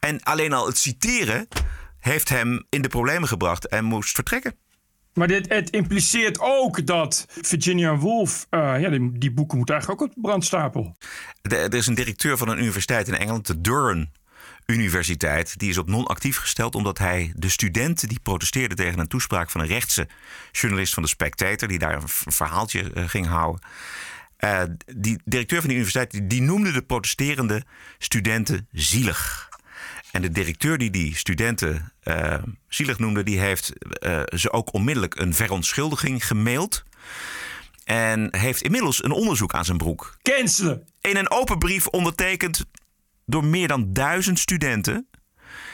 En 0.00 0.22
alleen 0.22 0.52
al 0.52 0.66
het 0.66 0.78
citeren 0.78 1.48
heeft 1.98 2.28
hem 2.28 2.64
in 2.68 2.82
de 2.82 2.88
problemen 2.88 3.28
gebracht 3.28 3.68
en 3.68 3.84
moest 3.84 4.14
vertrekken. 4.14 4.56
Maar 5.14 5.28
dit, 5.28 5.48
het 5.48 5.70
impliceert 5.70 6.40
ook 6.40 6.86
dat 6.86 7.26
Virginia 7.28 7.96
Woolf... 7.96 8.46
eh, 8.50 8.80
ja, 8.80 8.88
die, 8.90 9.18
die 9.18 9.32
boeken 9.32 9.56
moeten 9.56 9.74
eigenlijk 9.74 10.04
ook 10.04 10.16
op 10.16 10.22
brandstapel. 10.22 10.96
Er 11.42 11.74
is 11.74 11.86
een 11.86 11.94
directeur 11.94 12.36
van 12.36 12.48
een 12.48 12.58
universiteit 12.58 13.08
in 13.08 13.14
Engeland, 13.14 13.46
de 13.46 13.60
Durham 13.60 14.08
Universiteit. 14.66 15.58
Die 15.58 15.68
is 15.68 15.78
op 15.78 15.88
non-actief 15.88 16.36
gesteld 16.36 16.74
omdat 16.74 16.98
hij 16.98 17.32
de 17.36 17.48
studenten 17.48 18.08
die 18.08 18.20
protesteerden 18.22 18.76
tegen 18.76 18.98
een 18.98 19.08
toespraak 19.08 19.50
van 19.50 19.60
een 19.60 19.66
rechtse 19.66 20.08
journalist 20.52 20.94
van 20.94 21.02
de 21.02 21.08
Spectator, 21.08 21.68
die 21.68 21.78
daar 21.78 21.94
een 21.94 22.08
verhaaltje 22.32 22.92
eh, 22.92 23.08
ging 23.08 23.26
houden. 23.26 23.60
eh, 24.36 24.62
die 24.96 25.20
directeur 25.24 25.58
van 25.60 25.68
die 25.68 25.78
universiteit 25.78 26.10
die, 26.10 26.26
die 26.26 26.42
noemde 26.42 26.72
de 26.72 26.82
protesterende 26.82 27.62
studenten 27.98 28.68
zielig. 28.72 29.48
En 30.14 30.22
de 30.22 30.30
directeur 30.30 30.78
die 30.78 30.90
die 30.90 31.16
studenten 31.16 31.92
eh, 32.00 32.42
zielig 32.68 32.98
noemde, 32.98 33.22
die 33.22 33.40
heeft 33.40 33.72
eh, 33.98 34.22
ze 34.34 34.52
ook 34.52 34.72
onmiddellijk 34.72 35.20
een 35.20 35.34
verontschuldiging 35.34 36.26
gemaild. 36.26 36.84
En 37.84 38.36
heeft 38.36 38.62
inmiddels 38.62 39.04
een 39.04 39.10
onderzoek 39.10 39.54
aan 39.54 39.64
zijn 39.64 39.76
broek. 39.76 40.16
Cancelen. 40.22 40.86
In 41.00 41.16
een 41.16 41.30
open 41.30 41.58
brief 41.58 41.86
ondertekend 41.86 42.64
door 43.26 43.44
meer 43.44 43.68
dan 43.68 43.92
duizend 43.92 44.38
studenten. 44.38 45.08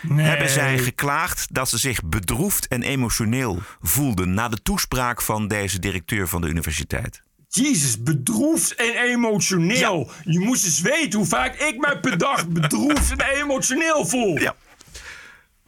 Nee. 0.02 0.26
Hebben 0.26 0.48
zij 0.48 0.78
geklaagd 0.78 1.54
dat 1.54 1.68
ze 1.68 1.78
zich 1.78 2.04
bedroefd 2.04 2.68
en 2.68 2.82
emotioneel 2.82 3.58
voelden 3.80 4.34
na 4.34 4.48
de 4.48 4.62
toespraak 4.62 5.22
van 5.22 5.48
deze 5.48 5.78
directeur 5.78 6.28
van 6.28 6.40
de 6.40 6.48
universiteit. 6.48 7.22
Jezus, 7.52 8.02
bedroefd 8.02 8.74
en 8.74 8.92
emotioneel. 8.92 10.10
Je 10.24 10.38
moest 10.38 10.64
eens 10.64 10.80
weten 10.80 11.18
hoe 11.18 11.28
vaak 11.28 11.54
ik 11.54 11.78
mij 11.78 12.00
per 12.00 12.18
dag 12.18 12.48
bedroefd 12.48 13.10
en 13.10 13.20
emotioneel 13.20 14.06
voel. 14.06 14.38
Ja. 14.38 14.56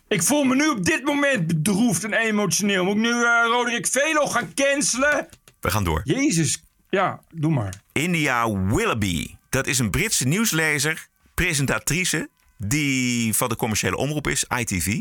Ik 0.08 0.22
voel 0.22 0.44
me 0.44 0.54
nu 0.54 0.68
op 0.68 0.84
dit 0.84 1.04
moment 1.04 1.46
bedroefd 1.46 2.04
en 2.04 2.12
emotioneel. 2.12 2.84
Moet 2.84 2.94
ik 2.94 3.00
nu 3.00 3.10
eh, 3.10 3.44
Roderick 3.46 3.86
Velo 3.86 4.26
gaan 4.26 4.54
cancelen? 4.54 5.28
We 5.60 5.70
gaan 5.70 5.84
door. 5.84 6.00
Jezus, 6.04 6.62
ja, 6.90 7.20
doe 7.30 7.52
maar. 7.52 7.74
India 7.92 8.52
Willoughby. 8.52 9.36
Dat 9.48 9.66
is 9.66 9.78
een 9.78 9.90
Britse 9.90 10.26
nieuwslezer, 10.26 11.06
presentatrice. 11.34 12.28
Die 12.56 13.34
van 13.34 13.48
de 13.48 13.56
commerciële 13.56 13.96
omroep 13.96 14.28
is, 14.28 14.44
ITV. 14.58 15.00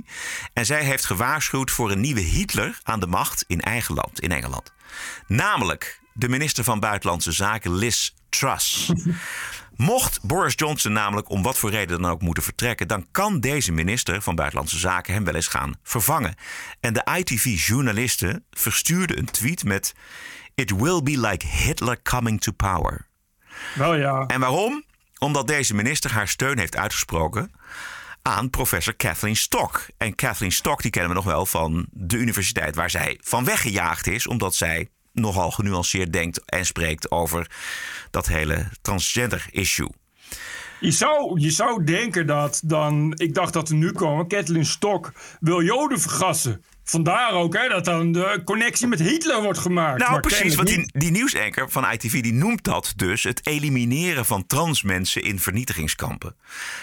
En 0.53 0.65
zij 0.65 0.83
heeft 0.83 1.05
gewaarschuwd 1.05 1.71
voor 1.71 1.91
een 1.91 1.99
nieuwe 1.99 2.21
Hitler 2.21 2.79
aan 2.83 2.99
de 2.99 3.07
macht 3.07 3.43
in 3.47 3.61
eigen 3.61 3.95
land, 3.95 4.19
in 4.19 4.31
Engeland. 4.31 4.73
Namelijk 5.27 6.00
de 6.21 6.29
minister 6.29 6.63
van 6.63 6.79
Buitenlandse 6.79 7.31
Zaken, 7.31 7.75
Liz 7.75 8.09
Truss. 8.29 8.91
Mocht 9.75 10.21
Boris 10.23 10.53
Johnson 10.55 10.91
namelijk 10.91 11.29
om 11.29 11.41
wat 11.43 11.57
voor 11.57 11.69
reden 11.69 12.01
dan 12.01 12.11
ook 12.11 12.21
moeten 12.21 12.43
vertrekken, 12.43 12.87
dan 12.87 13.07
kan 13.11 13.39
deze 13.39 13.71
minister 13.71 14.21
van 14.21 14.35
Buitenlandse 14.35 14.79
Zaken 14.79 15.13
hem 15.13 15.23
wel 15.23 15.35
eens 15.35 15.47
gaan 15.47 15.73
vervangen. 15.83 16.35
En 16.79 16.93
de 16.93 17.07
ITV-journalisten 17.17 18.45
verstuurden 18.51 19.17
een 19.17 19.25
tweet 19.25 19.63
met: 19.63 19.95
It 20.55 20.71
will 20.71 21.03
be 21.03 21.19
like 21.19 21.47
Hitler 21.47 22.01
coming 22.01 22.41
to 22.41 22.51
power. 22.51 23.07
Wel 23.75 23.95
ja. 23.95 24.25
En 24.27 24.39
waarom? 24.39 24.83
Omdat 25.17 25.47
deze 25.47 25.75
minister 25.75 26.11
haar 26.11 26.27
steun 26.27 26.57
heeft 26.57 26.77
uitgesproken 26.77 27.51
aan 28.21 28.49
professor 28.49 28.93
Kathleen 28.93 29.35
Stock. 29.35 29.85
En 29.97 30.15
Kathleen 30.15 30.51
Stock 30.51 30.81
die 30.81 30.91
kennen 30.91 31.09
we 31.09 31.15
nog 31.15 31.25
wel 31.25 31.45
van 31.45 31.85
de 31.91 32.17
universiteit 32.17 32.75
waar 32.75 32.89
zij 32.89 33.17
van 33.21 33.45
weggejaagd 33.45 34.07
is, 34.07 34.27
omdat 34.27 34.55
zij 34.55 34.89
nogal 35.13 35.51
genuanceerd 35.51 36.13
denkt 36.13 36.45
en 36.45 36.65
spreekt 36.65 37.11
over 37.11 37.51
dat 38.11 38.27
hele 38.27 38.65
transgender 38.81 39.47
issue. 39.51 39.89
Je 40.79 40.91
zou, 40.91 41.39
je 41.39 41.51
zou 41.51 41.83
denken 41.83 42.27
dat 42.27 42.61
dan... 42.65 43.13
Ik 43.15 43.33
dacht 43.33 43.53
dat 43.53 43.69
er 43.69 43.75
nu 43.75 43.91
komen. 43.91 44.27
Kathleen 44.27 44.65
Stock 44.65 45.13
wil 45.39 45.61
Joden 45.61 45.99
vergassen. 45.99 46.63
Vandaar 46.91 47.31
ook 47.31 47.57
hè, 47.57 47.69
dat 47.69 47.85
dan 47.85 48.11
de 48.11 48.41
connectie 48.45 48.87
met 48.87 48.99
Hitler 48.99 49.41
wordt 49.41 49.59
gemaakt. 49.59 49.99
Nou, 49.99 50.11
Maar 50.11 50.19
precies, 50.21 50.55
want 50.55 50.67
die, 50.67 50.89
die 50.93 51.11
nieuwsanker 51.11 51.69
van 51.69 51.91
ITV 51.91 52.21
die 52.21 52.33
noemt 52.33 52.63
dat 52.63 52.93
dus 52.95 53.23
het 53.23 53.47
elimineren 53.47 54.25
van 54.25 54.45
trans 54.47 54.81
mensen 54.81 55.23
in 55.23 55.39
vernietigingskampen. 55.39 56.35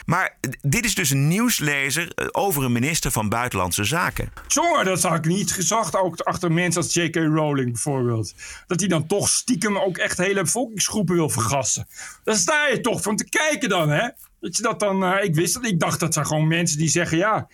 Maar 0.06 0.36
dit 0.60 0.84
is 0.84 0.94
dus 0.94 1.10
een 1.10 1.28
nieuwslezer 1.28 2.12
eh, 2.14 2.26
over 2.32 2.64
een 2.64 2.72
minister 2.72 3.10
van 3.10 3.28
Buitenlandse 3.28 3.84
Zaken. 3.84 4.32
Jongen, 4.46 4.84
dat 4.84 5.02
had 5.02 5.16
ik 5.16 5.24
niet 5.24 5.52
gezegd. 5.52 5.96
Ook 5.96 6.20
achter 6.20 6.52
mensen 6.52 6.82
als 6.82 6.94
J.K. 6.94 7.14
Rowling 7.14 7.72
bijvoorbeeld. 7.72 8.34
Dat 8.66 8.80
hij 8.80 8.88
dan 8.88 9.06
toch 9.06 9.28
stiekem 9.28 9.78
ook 9.78 9.96
echt 9.98 10.18
hele 10.18 10.42
bevolkingsgroepen 10.42 11.14
wil 11.14 11.30
vergassen. 11.30 11.86
Daar 12.24 12.36
sta 12.36 12.66
je 12.66 12.80
toch 12.80 13.02
van 13.02 13.16
te 13.16 13.28
kijken 13.28 13.68
dan, 13.68 13.90
hè? 13.90 14.08
Dat 14.40 14.56
je 14.56 14.62
dat 14.62 14.80
dan, 14.80 15.04
eh, 15.04 15.24
ik 15.24 15.34
wist 15.34 15.54
dat, 15.54 15.64
ik 15.64 15.80
dacht 15.80 16.00
dat 16.00 16.14
zijn 16.14 16.26
gewoon 16.26 16.48
mensen 16.48 16.78
die 16.78 16.88
zeggen, 16.88 17.18
ja, 17.18 17.48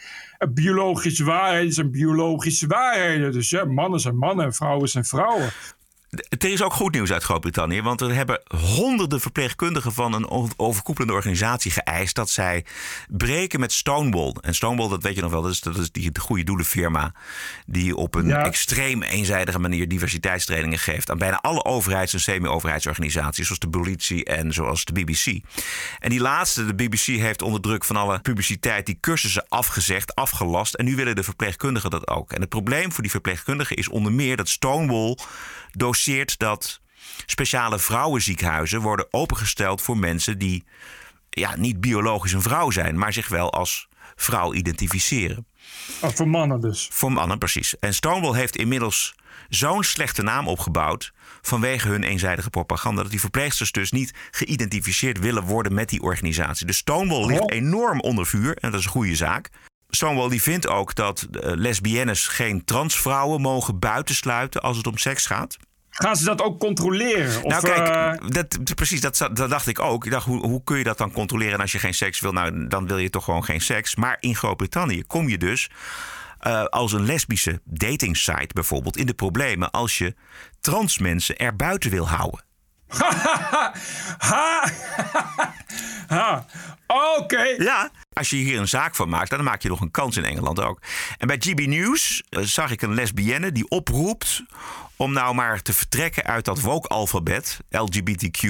biologische 0.47 1.25
waarheden 1.25 1.73
zijn 1.73 1.91
biologische 1.91 2.67
waarheden. 2.67 3.33
Dus 3.33 3.51
ja, 3.51 3.65
mannen 3.65 4.01
zijn 4.01 4.17
mannen 4.17 4.45
en 4.45 4.53
vrouwen 4.53 4.89
zijn 4.89 5.05
vrouwen. 5.05 5.51
Er 6.39 6.51
is 6.53 6.63
ook 6.63 6.73
goed 6.73 6.93
nieuws 6.93 7.13
uit 7.13 7.23
Groot-Brittannië, 7.23 7.83
want 7.83 8.01
er 8.01 8.15
hebben 8.15 8.41
honderden 8.57 9.21
verpleegkundigen 9.21 9.93
van 9.93 10.13
een 10.13 10.53
overkoepelende 10.57 11.15
organisatie 11.15 11.71
geëist 11.71 12.15
dat 12.15 12.31
zij 12.31 12.65
breken 13.09 13.61
met 13.61 13.73
Stonewall. 13.73 14.35
En 14.41 14.55
Stonewall, 14.55 14.89
dat 14.89 15.03
weet 15.03 15.15
je 15.15 15.21
nog 15.21 15.31
wel, 15.31 15.43
dat 15.43 15.53
is, 15.53 15.61
dat 15.61 15.77
is 15.77 15.91
die 15.93 16.13
de 16.13 16.21
goede 16.21 16.45
doelenfirma 16.45 17.13
die 17.67 17.97
op 17.97 18.15
een 18.15 18.27
Ja. 18.27 18.45
extreem 18.45 19.03
eenzijdige 19.03 19.59
manier 19.59 19.89
diversiteitstrainingen 19.89 20.79
geeft 20.79 21.11
aan 21.11 21.19
bijna 21.19 21.39
alle 21.41 21.65
overheids- 21.65 22.13
en 22.13 22.21
semi-overheidsorganisaties, 22.21 23.45
zoals 23.45 23.61
de 23.61 23.69
politie 23.69 24.25
en 24.25 24.53
zoals 24.53 24.85
de 24.85 24.93
BBC. 24.93 25.41
En 25.99 26.11
die 26.11 26.21
laatste, 26.21 26.67
de 26.67 26.75
BBC, 26.75 27.05
heeft 27.07 27.43
onder 27.43 27.61
druk 27.61 27.85
van 27.85 27.97
alle 27.97 28.21
publiciteit 28.21 28.87
die 28.87 28.99
cursussen 29.01 29.45
afgezegd, 29.49 30.15
afgelast. 30.15 30.75
En 30.75 30.85
nu 30.85 30.97
willen 30.97 31.17
de 31.17 31.23
verpleegkundigen 31.23 31.91
dat 31.91 32.09
ook. 32.09 32.33
En 32.33 32.41
het 32.41 32.49
probleem 32.49 32.93
voor 32.93 33.03
die 33.03 33.11
verpleegkundigen 33.11 33.77
is 33.77 33.89
onder 33.89 34.13
meer 34.13 34.37
dat 34.37 34.49
Stonewall 34.49 35.17
doseert 35.77 36.39
dat 36.39 36.81
speciale 37.27 37.79
vrouwenziekenhuizen 37.79 38.81
worden 38.81 39.07
opengesteld 39.11 39.83
voor 39.83 39.99
mensen 39.99 40.39
die 40.39 40.65
ja, 41.31 41.57
niet 41.57 41.81
biologisch 41.81 42.33
een 42.33 42.43
vrouw 42.43 42.71
zijn, 42.71 42.99
maar 42.99 43.13
zich 43.13 43.29
wel 43.29 43.53
als 43.53 43.89
vrouw 44.15 44.53
identificeren. 44.53 45.47
Oh, 46.01 46.11
voor 46.11 46.29
mannen 46.29 46.61
dus. 46.61 46.89
Voor 46.93 47.13
mannen, 47.13 47.39
precies. 47.39 47.79
En 47.79 47.95
Stonewall 47.95 48.39
heeft 48.39 48.57
inmiddels 48.57 49.15
zo'n 49.49 49.85
slechte 49.85 50.23
naam 50.23 50.49
opgebouwd 50.49 51.13
vanwege 51.43 51.89
hun 51.89 52.03
eenzijdige 52.03 52.51
propaganda 52.51 53.03
dat 53.03 53.11
die 53.11 53.21
verpleegsters 53.21 53.73
dus 53.73 53.93
niet 53.93 54.15
geïdentificeerd 54.31 55.19
willen 55.19 55.43
worden 55.43 55.75
met 55.75 55.89
die 55.89 56.03
organisatie. 56.03 56.67
Dus 56.67 56.77
Stonewall 56.77 57.27
ligt 57.27 57.51
enorm 57.51 58.01
onder 58.01 58.27
vuur 58.27 58.57
en 58.57 58.71
dat 58.71 58.81
is 58.81 58.87
een 58.87 58.93
goede 58.93 59.17
zaak. 59.17 59.51
Stonewall 59.95 60.29
die 60.29 60.43
vindt 60.43 60.69
ook 60.69 60.95
dat 60.95 61.23
eh, 61.23 61.53
lesbiennes 61.55 62.27
geen 62.27 62.65
transvrouwen 62.65 63.41
mogen 63.41 63.79
buitensluiten 63.79 64.63
als 64.63 64.77
het 64.77 64.87
om 64.87 64.99
seks 64.99 65.27
gaat. 65.27 65.57
Gaan 65.91 66.17
ze 66.17 66.25
dat 66.25 66.43
ook 66.43 66.59
controleren? 66.59 67.43
Of, 67.43 67.51
nou 67.51 67.63
kijk, 67.63 67.89
eh, 67.89 68.29
dat, 68.29 68.75
precies, 68.75 69.01
dat, 69.01 69.29
dat 69.33 69.51
dacht 69.51 69.67
ik 69.67 69.79
ook. 69.79 70.05
Ik 70.05 70.11
dacht, 70.11 70.27
hoe, 70.27 70.47
hoe 70.47 70.65
kun 70.65 70.79
je 70.79 70.85
dat 70.85 70.99
dan 70.99 71.13
controleren 71.13 71.61
als 71.61 71.73
je 71.73 71.79
geen 71.79 71.95
seks 71.95 72.21
wil? 72.21 72.33
Nou, 72.33 72.69
dan 72.69 72.87
wil 72.87 72.99
je 72.99 73.11
toch 73.11 73.25
gewoon 73.25 73.45
geen 73.45 73.61
seks. 73.61 73.97
Maar 73.97 74.17
in 74.21 74.37
Groot-Brittannië 74.37 75.05
kom 75.07 75.29
je 75.29 75.39
dus 75.39 75.71
eh, 76.39 76.65
als 76.65 76.93
een 76.93 77.05
lesbische 77.05 77.61
datingsite 77.65 78.55
bijvoorbeeld 78.55 78.97
in 78.97 79.07
de 79.07 79.15
problemen 79.15 79.71
als 79.71 79.99
je 79.99 80.15
trans 80.61 80.99
mensen 80.99 81.37
er 81.37 81.57
buiten 81.57 81.91
wil 81.91 82.09
houden. 82.09 82.45
ha, 84.19 84.71
ha. 86.07 86.47
Oké. 86.87 87.43
Ja, 87.59 87.91
als 88.15 88.31
je 88.31 88.37
hier 88.37 88.59
een 88.59 88.69
zaak 88.69 88.95
van 88.95 89.09
maakt, 89.09 89.31
dan 89.31 89.45
maak 89.45 89.63
je 89.63 89.69
nog 89.69 89.81
een 89.81 89.91
kans 89.91 90.17
in 90.17 90.25
Engeland 90.25 90.61
ook. 90.61 90.79
En 91.19 91.27
bij 91.27 91.37
GB 91.39 91.67
News 91.67 92.23
eh, 92.29 92.43
zag 92.43 92.71
ik 92.71 92.83
een 92.83 92.95
lesbienne 92.95 93.53
die 93.53 93.69
oproept 93.69 94.43
om 94.97 95.13
nou 95.13 95.35
maar 95.35 95.63
te 95.63 95.73
vertrekken 95.73 96.25
uit 96.25 96.45
dat 96.45 96.61
woke-alfabet, 96.61 97.59
LGBTQ+. 97.71 98.43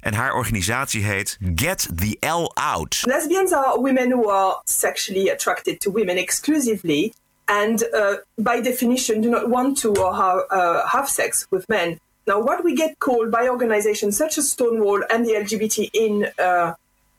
En 0.00 0.14
haar 0.14 0.34
organisatie 0.34 1.04
heet 1.04 1.38
Get 1.54 1.88
the 1.96 2.16
L 2.20 2.50
Out. 2.54 3.02
Lesbians 3.02 3.52
are 3.52 3.80
women 3.80 4.10
who 4.10 4.30
are 4.30 4.60
sexually 4.64 5.30
attracted 5.30 5.80
to 5.80 5.92
women 5.92 6.16
exclusively 6.16 7.12
and 7.44 7.88
uh, 7.92 8.14
by 8.34 8.60
definition 8.60 9.20
do 9.20 9.28
not 9.28 9.48
want 9.48 9.80
to 9.80 9.88
or 9.88 10.14
have, 10.14 10.46
uh, 10.50 10.86
have 10.86 11.08
sex 11.08 11.46
with 11.50 11.64
men. 11.68 11.98
Now, 12.26 12.42
what 12.42 12.62
we 12.62 12.74
get 12.74 12.98
called 12.98 13.30
by 13.30 13.48
organizations 13.48 14.16
such 14.16 14.38
as 14.38 14.50
Stonewall 14.50 15.02
and 15.08 15.24
the 15.24 15.32
LGBT 15.32 15.90
in, 15.92 16.28
uh, 16.38 16.74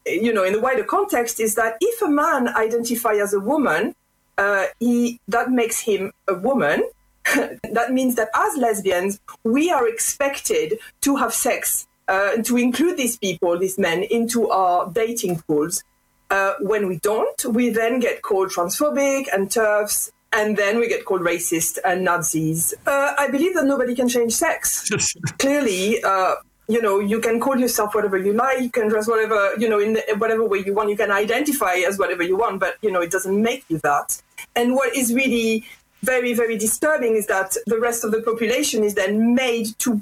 you 0.10 0.34
know, 0.34 0.44
in 0.44 0.54
the 0.54 0.62
wider 0.62 0.84
context 0.84 1.40
is 1.40 1.56
that 1.56 1.78
if 1.82 2.02
a 2.02 2.08
man 2.08 2.48
identifies 2.50 3.20
as 3.20 3.34
a 3.34 3.40
woman, 3.40 3.96
uh, 4.38 4.66
he 4.80 5.20
that 5.28 5.52
makes 5.52 5.80
him 5.80 6.12
a 6.28 6.34
woman. 6.34 6.90
that 7.72 7.92
means 7.92 8.16
that 8.16 8.30
as 8.34 8.58
lesbians, 8.58 9.20
we 9.44 9.70
are 9.70 9.88
expected 9.88 10.80
to 11.02 11.16
have 11.18 11.34
sex, 11.34 11.88
uh, 12.08 12.38
to 12.38 12.58
include 12.58 12.98
these 12.98 13.18
people, 13.18 13.58
these 13.60 13.78
men, 13.78 14.04
into 14.04 14.50
our 14.50 14.90
dating 14.92 15.40
pools. 15.48 15.84
Uh, 16.32 16.54
when 16.60 16.88
we 16.88 16.98
don't, 17.00 17.46
we 17.46 17.70
then 17.70 18.00
get 18.00 18.22
called 18.22 18.50
transphobic 18.50 19.26
and 19.34 19.52
turfs, 19.52 20.12
and 20.32 20.58
then 20.58 20.80
we 20.80 20.88
get 20.88 21.06
called 21.06 21.22
racist 21.22 21.78
and 21.84 22.04
Nazis. 22.04 22.74
Uh, 22.86 23.14
I 23.18 23.30
believe 23.30 23.56
that 23.56 23.66
nobody 23.66 23.96
can 23.96 24.08
change 24.08 24.34
sex. 24.34 24.90
Clearly, 25.40 26.02
uh, 26.04 26.36
you 26.70 26.82
know, 26.82 27.00
you 27.00 27.20
can 27.20 27.40
call 27.40 27.58
yourself 27.58 27.96
whatever 27.96 28.18
you 28.18 28.32
like, 28.32 28.62
you 28.62 28.70
can 28.70 28.88
dress 28.88 29.08
whatever, 29.08 29.56
you 29.58 29.68
know, 29.68 29.80
in 29.80 29.94
the, 29.94 30.04
whatever 30.18 30.46
way 30.46 30.60
you 30.60 30.74
want, 30.74 30.90
you 30.90 30.96
can 30.96 31.10
identify 31.10 31.74
as 31.88 31.98
whatever 31.98 32.22
you 32.22 32.38
want, 32.38 32.60
but, 32.60 32.76
you 32.84 32.92
know, 32.92 33.02
it 33.02 33.10
doesn't 33.10 33.42
make 33.42 33.66
you 33.70 33.80
that. 33.80 34.22
And 34.56 34.76
what 34.76 34.96
is 34.96 35.12
really 35.12 35.66
very, 36.04 36.34
very 36.34 36.58
disturbing 36.58 37.16
is 37.16 37.26
that 37.26 37.58
the 37.66 37.80
rest 37.80 38.04
of 38.04 38.12
the 38.12 38.22
population 38.22 38.84
is 38.84 38.94
then 38.94 39.34
made 39.34 39.68
to 39.80 40.02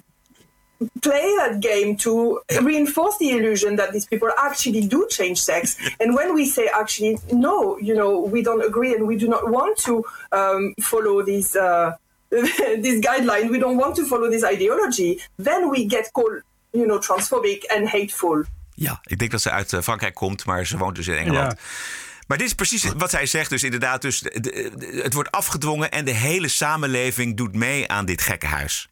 play 1.01 1.33
that 1.37 1.59
game 1.61 1.95
to 1.95 2.41
reinforce 2.61 3.17
the 3.17 3.31
illusion 3.31 3.77
that 3.77 3.93
these 3.93 4.05
people 4.05 4.29
actually 4.37 4.85
do 4.85 5.07
change 5.09 5.39
sex. 5.39 5.77
And 6.01 6.15
when 6.15 6.35
we 6.35 6.45
say 6.45 6.69
actually, 6.73 7.17
no, 7.31 7.77
you 7.79 7.95
know, 7.95 8.19
we 8.19 8.43
don't 8.43 8.63
agree 8.63 8.93
and 8.93 9.07
we 9.07 9.15
do 9.17 9.29
not 9.29 9.49
want 9.49 9.77
to 9.79 10.03
um, 10.33 10.75
follow 10.81 11.23
these. 11.23 11.55
Uh, 11.55 11.93
this 12.29 12.99
guideline, 12.99 13.49
we 13.49 13.57
don't 13.57 13.77
want 13.77 13.95
to 13.95 14.05
follow 14.05 14.29
this 14.29 14.43
ideology, 14.43 15.17
then 15.37 15.69
we 15.69 15.85
get 15.85 16.11
called, 16.11 16.41
you 16.77 16.87
know, 16.87 17.01
transphobic 17.01 17.63
and 17.77 17.89
hateful. 17.89 18.43
Ja, 18.75 18.99
ik 19.03 19.17
denk 19.19 19.31
dat 19.31 19.41
ze 19.41 19.51
uit 19.51 19.73
eh, 19.73 19.81
Frankrijk 19.81 20.13
komt, 20.13 20.45
maar 20.45 20.65
ze 20.65 20.77
woont 20.77 20.95
dus 20.95 21.07
in 21.07 21.15
Engeland. 21.15 21.51
Ja. 21.51 21.57
Maar 22.27 22.37
dit 22.37 22.47
is 22.47 22.53
precies 22.53 22.85
wat 22.97 23.09
zij 23.09 23.25
zegt. 23.25 23.49
Dus 23.49 23.63
inderdaad, 23.63 24.01
dus 24.01 24.19
de- 24.19 24.39
de- 24.39 24.99
het 25.03 25.13
wordt 25.13 25.31
afgedwongen 25.31 25.91
en 25.91 26.05
de 26.05 26.11
hele 26.13 26.47
samenleving 26.47 27.37
doet 27.37 27.55
mee 27.55 27.87
aan 27.87 28.05
dit 28.05 28.21
gekkenhuis. 28.21 28.89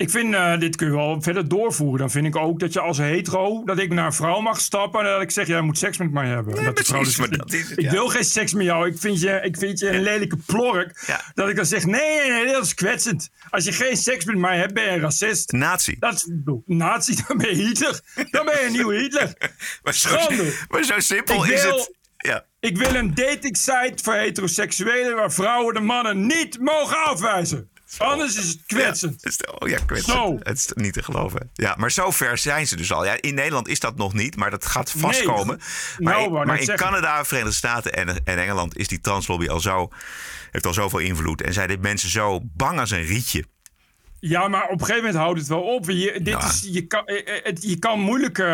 Ik 0.00 0.10
vind, 0.10 0.34
eh, 0.34 0.58
dit 0.58 0.76
kun 0.76 0.86
je 0.86 0.92
wel 0.92 1.22
verder 1.22 1.48
doorvoeren. 1.48 1.98
Dan 1.98 2.10
vind 2.10 2.26
ik 2.26 2.36
ook 2.36 2.60
dat 2.60 2.72
je 2.72 2.80
als 2.80 2.98
hetero, 2.98 3.64
dat 3.64 3.78
ik 3.78 3.92
naar 3.92 4.06
een 4.06 4.12
vrouw 4.12 4.40
mag 4.40 4.60
stappen 4.60 5.00
en 5.00 5.06
dat 5.06 5.22
ik 5.22 5.30
zeg, 5.30 5.46
jij 5.46 5.60
moet 5.60 5.78
seks 5.78 5.98
met 5.98 6.12
mij 6.12 6.26
hebben. 6.28 6.56
En 6.58 6.64
dat 6.64 6.76
de 6.76 6.84
vrouw 6.84 7.00
precies, 7.00 7.16
dus 7.16 7.26
maar 7.26 7.36
zegt, 7.36 7.50
dat 7.50 7.60
is 7.60 7.68
het, 7.68 7.78
ik 7.78 7.84
ja. 7.84 7.90
wil 7.90 8.08
geen 8.08 8.24
seks 8.24 8.52
met 8.52 8.64
jou, 8.64 8.86
ik 8.86 8.98
vind 8.98 9.20
je, 9.20 9.40
ik 9.42 9.56
vind 9.56 9.78
je 9.78 9.88
een 9.88 10.02
lelijke 10.02 10.36
plork. 10.36 11.20
Dat 11.34 11.48
ik 11.48 11.56
dan 11.56 11.66
zeg, 11.66 11.84
nee, 11.84 12.20
nee, 12.20 12.30
nee, 12.30 12.52
dat 12.52 12.64
is 12.64 12.74
kwetsend. 12.74 13.30
Als 13.50 13.64
je 13.64 13.72
geen 13.72 13.96
seks 13.96 14.24
met 14.24 14.36
mij 14.36 14.58
hebt, 14.58 14.74
ben 14.74 14.84
je 14.84 14.90
een 14.90 15.00
racist. 15.00 15.52
Nazi. 15.52 15.96
Dat 15.98 16.14
is, 16.14 16.30
nazi, 16.66 17.14
dan 17.28 17.36
ben 17.36 17.56
je 17.56 17.64
Hitler. 17.64 18.00
Dan 18.30 18.44
ben 18.44 18.54
je 18.60 18.66
een 18.66 18.72
nieuwe 18.72 18.94
Hitler. 18.94 19.32
Maar 19.82 19.94
zo, 19.94 20.08
Schande. 20.08 20.54
maar 20.70 20.84
zo 20.84 20.98
simpel 21.00 21.44
Ik 21.44 21.50
is 21.50 21.62
wil- 21.62 21.76
het. 21.76 21.98
Ja. 22.16 22.44
Ik 22.60 22.76
wil 22.76 22.94
een 22.94 23.14
dating 23.14 23.56
site 23.56 23.94
voor 24.02 24.14
heteroseksuelen 24.14 25.16
waar 25.16 25.32
vrouwen 25.32 25.74
de 25.74 25.80
mannen 25.80 26.26
niet 26.26 26.58
mogen 26.60 27.04
afwijzen. 27.04 27.69
Anders 27.98 28.36
is 28.36 28.48
het 28.48 28.58
kwetsend. 28.66 29.20
Ja, 29.22 29.28
het 29.30 29.40
is- 29.40 29.46
oh 29.60 29.68
ja, 29.68 29.78
kwetsend. 29.86 30.16
Zo. 30.16 30.36
Het 30.42 30.56
is 30.56 30.70
niet 30.74 30.92
te 30.92 31.02
geloven. 31.02 31.50
Ja, 31.54 31.74
maar 31.78 31.90
zo 31.92 32.10
ver 32.10 32.38
zijn 32.38 32.66
ze 32.66 32.76
dus 32.76 32.92
al. 32.92 33.04
Ja, 33.04 33.16
in 33.20 33.34
Nederland 33.34 33.68
is 33.68 33.80
dat 33.80 33.96
nog 33.96 34.12
niet, 34.12 34.36
maar 34.36 34.50
dat 34.50 34.66
gaat 34.66 34.90
vastkomen. 34.96 35.46
Nee. 35.56 35.66
maar 35.98 36.14
Nou, 36.14 36.40
in, 36.40 36.46
maar 36.46 36.60
in. 36.60 36.76
Canada, 36.76 37.24
Verenigde 37.24 37.54
Staten 37.54 37.92
en, 37.92 38.08
en 38.24 38.38
Engeland 38.38 38.76
is 38.76 38.88
die 38.88 39.00
translobby 39.00 39.48
al 39.48 39.60
zo, 39.60 39.88
heeft 40.50 40.66
al 40.66 40.72
zoveel 40.72 40.98
invloed. 40.98 41.42
En 41.42 41.52
zijn 41.52 41.68
dit 41.68 41.80
mensen 41.82 42.10
zo 42.10 42.40
bang 42.42 42.78
als 42.80 42.90
een 42.90 43.02
rietje. 43.06 43.44
Ja, 44.20 44.48
maar 44.48 44.64
op 44.64 44.70
een 44.70 44.78
gegeven 44.86 44.96
moment 45.02 45.14
houdt 45.22 45.38
het 45.38 45.48
wel 45.48 45.62
op. 45.62 45.84
Je, 45.90 46.20
dit 46.22 46.42
is, 46.42 46.68
je, 46.70 46.86
kan, 46.86 47.06
eh, 47.06 47.46
eh, 47.46 47.54
je 47.60 47.78
kan 47.78 48.00
moeilijk. 48.00 48.38
eh, 48.38 48.46